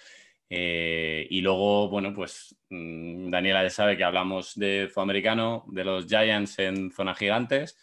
Eh, 0.51 1.26
y 1.28 1.40
luego, 1.40 1.88
bueno, 1.88 2.14
pues 2.14 2.57
mm, 2.70 3.30
Daniela 3.30 3.62
ya 3.62 3.70
sabe 3.70 3.96
que 3.96 4.05
hablamos 4.05 4.55
de 4.55 4.90
Sudamericano, 4.92 5.64
de 5.68 5.84
los 5.84 6.07
Giants 6.07 6.59
en 6.59 6.90
Zona 6.90 7.14
Gigantes, 7.14 7.78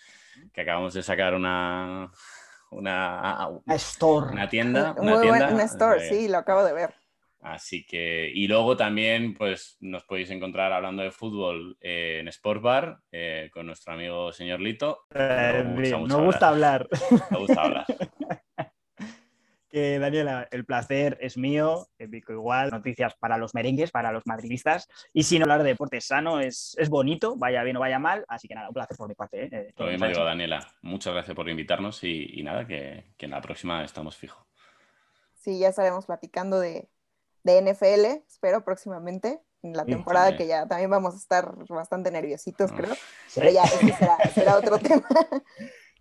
que 0.54 0.62
acabamos 0.62 0.94
de 0.94 1.04
sacar 1.04 1.36
una, 1.36 2.12
una, 2.72 3.44
A 3.44 3.76
Store. 3.76 4.32
una 4.32 4.50
tienda. 4.50 4.94
Muy 4.98 5.14
Una 5.14 5.16
buen 5.16 5.40
tienda 5.40 5.54
un 5.54 5.62
store, 5.62 6.06
eh, 6.06 6.10
sí, 6.10 6.28
lo 6.28 6.38
acabo 6.38 6.64
de 6.64 6.74
ver. 6.74 6.94
Así 7.46 7.86
que, 7.86 8.32
y 8.34 8.48
luego 8.48 8.76
también, 8.76 9.36
pues 9.36 9.78
nos 9.80 10.04
podéis 10.04 10.32
encontrar 10.32 10.74
hablando 10.74 11.04
de 11.04 11.12
fútbol 11.12 11.78
eh, 11.80 12.18
en 12.20 12.28
Sport 12.28 12.60
Bar 12.60 12.98
eh, 13.12 13.52
con 13.54 13.68
nuestro 13.68 13.94
amigo 13.94 14.32
señor 14.32 14.60
Lito. 14.62 15.06
Eh, 15.14 15.64
gusta 15.76 15.92
no 15.92 16.00
mucho 16.00 16.24
gusta 16.24 16.48
hablar. 16.50 16.88
Me 17.30 17.38
gusta 17.38 17.62
hablar. 17.62 17.86
Daniela, 20.00 20.48
el 20.52 20.66
placer 20.66 21.18
es 21.20 21.38
mío, 21.38 21.88
eh, 21.98 22.08
Vico 22.08 22.32
igual, 22.34 22.70
noticias 22.72 23.14
para 23.20 23.38
los 23.38 23.54
merengues, 23.54 23.92
para 23.92 24.12
los 24.12 24.24
madridistas, 24.26 24.88
y 25.14 25.24
sin 25.24 25.42
hablar 25.42 25.64
de 25.64 25.70
deporte 25.70 26.00
sano 26.02 26.40
es, 26.40 26.76
es 26.80 26.90
bonito, 26.90 27.36
vaya 27.36 27.64
bien 27.64 27.78
o 27.78 27.82
vaya 27.82 28.00
mal, 28.00 28.24
así 28.28 28.48
que 28.48 28.56
nada, 28.56 28.70
un 28.70 28.74
placer 28.74 28.96
por 28.98 29.08
mi 29.10 29.16
parte. 29.16 29.44
¿eh? 29.46 29.50
Eh, 29.52 29.74
Lo 29.78 29.88
mismo 29.88 30.08
digo, 30.08 30.24
Daniela. 30.24 30.66
Muchas 30.82 31.14
gracias 31.14 31.36
por 31.36 31.50
invitarnos 31.50 32.04
y, 32.04 32.40
y 32.40 32.44
nada, 32.44 32.66
que, 32.66 33.14
que 33.18 33.26
en 33.26 33.32
la 33.32 33.42
próxima 33.42 33.84
estamos 33.84 34.16
fijos. 34.16 34.44
Sí, 35.34 35.60
ya 35.60 35.70
estaremos 35.70 36.06
platicando 36.06 36.60
de, 36.60 36.90
de 37.44 37.62
NFL, 37.62 38.24
espero 38.28 38.64
próximamente, 38.64 39.42
en 39.62 39.74
la 39.74 39.84
Sí, 39.84 39.92
temporada 39.92 40.30
también. 40.30 40.48
que 40.48 40.48
ya 40.48 40.68
también 40.68 40.90
vamos 40.90 41.14
a 41.16 41.18
estar 41.18 41.54
bastante 41.70 42.12
nerviositos, 42.12 42.72
creo. 42.72 42.94
Sí. 43.28 43.40
Pero 43.42 43.52
ya, 43.52 43.64
ese 43.64 43.92
será, 43.94 44.18
será 44.34 44.58
otro 44.58 44.78
tema 44.80 45.08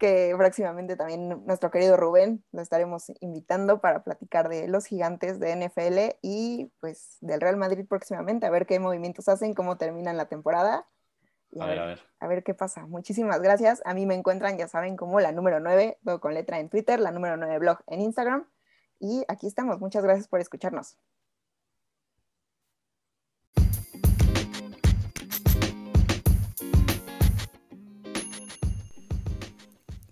que 0.04 0.34
próximamente 0.36 0.96
también 0.96 1.46
nuestro 1.46 1.70
querido 1.70 1.96
Rubén 1.96 2.44
lo 2.52 2.60
estaremos 2.60 3.10
invitando 3.20 3.80
para 3.80 4.04
platicar 4.04 4.50
de 4.50 4.68
los 4.68 4.84
gigantes 4.84 5.40
de 5.40 5.56
NFL 5.56 6.18
y 6.20 6.70
pues 6.80 7.16
del 7.22 7.40
Real 7.40 7.56
Madrid 7.56 7.86
próximamente, 7.88 8.44
a 8.44 8.50
ver 8.50 8.66
qué 8.66 8.78
movimientos 8.78 9.28
hacen, 9.28 9.54
cómo 9.54 9.78
terminan 9.78 10.18
la 10.18 10.26
temporada. 10.26 10.86
Y 11.50 11.62
A 11.62 11.66
ver, 11.66 11.78
a 11.78 11.86
ver. 11.86 12.00
a 12.20 12.26
ver 12.26 12.44
qué 12.44 12.52
pasa. 12.52 12.84
Muchísimas 12.86 13.40
gracias. 13.40 13.80
A 13.86 13.94
mí 13.94 14.04
me 14.04 14.14
encuentran, 14.14 14.58
ya 14.58 14.68
saben, 14.68 14.94
como 14.96 15.20
la 15.20 15.32
número 15.32 15.58
9, 15.58 15.98
todo 16.04 16.20
con 16.20 16.34
letra 16.34 16.58
en 16.58 16.68
Twitter, 16.68 17.00
la 17.00 17.10
número 17.10 17.38
9 17.38 17.58
blog 17.60 17.78
en 17.86 18.02
Instagram. 18.02 18.46
Y 19.00 19.24
aquí 19.28 19.46
estamos. 19.46 19.80
Muchas 19.80 20.04
gracias 20.04 20.28
por 20.28 20.40
escucharnos. 20.40 20.98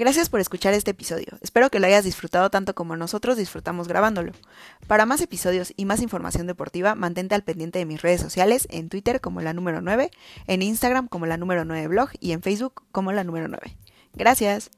Gracias 0.02 0.28
por 0.28 0.40
escuchar 0.40 0.74
este 0.74 0.90
episodio. 0.90 1.38
Espero 1.42 1.70
que 1.70 1.78
lo 1.78 1.86
hayas 1.86 2.02
disfrutado 2.02 2.50
tanto 2.50 2.74
como 2.74 2.96
nosotros 2.96 3.36
disfrutamos 3.36 3.86
grabándolo. 3.86 4.32
Para 4.88 5.06
más 5.06 5.20
episodios 5.20 5.72
y 5.76 5.84
más 5.84 6.02
información 6.02 6.48
deportiva, 6.48 6.96
mantente 6.96 7.36
al 7.36 7.44
pendiente 7.44 7.78
de 7.78 7.86
mis 7.86 8.02
redes 8.02 8.20
sociales, 8.20 8.66
en 8.72 8.88
Twitter 8.88 9.20
como 9.20 9.42
la 9.42 9.52
número 9.52 9.80
9, 9.80 10.10
en 10.48 10.62
Instagram 10.62 11.06
como 11.06 11.26
la 11.26 11.36
número 11.36 11.64
9 11.64 11.86
blog 11.86 12.08
y 12.18 12.32
en 12.32 12.42
Facebook 12.42 12.82
como 12.90 13.12
la 13.12 13.22
número 13.22 13.46
9. 13.46 13.76
Gracias. 14.14 14.72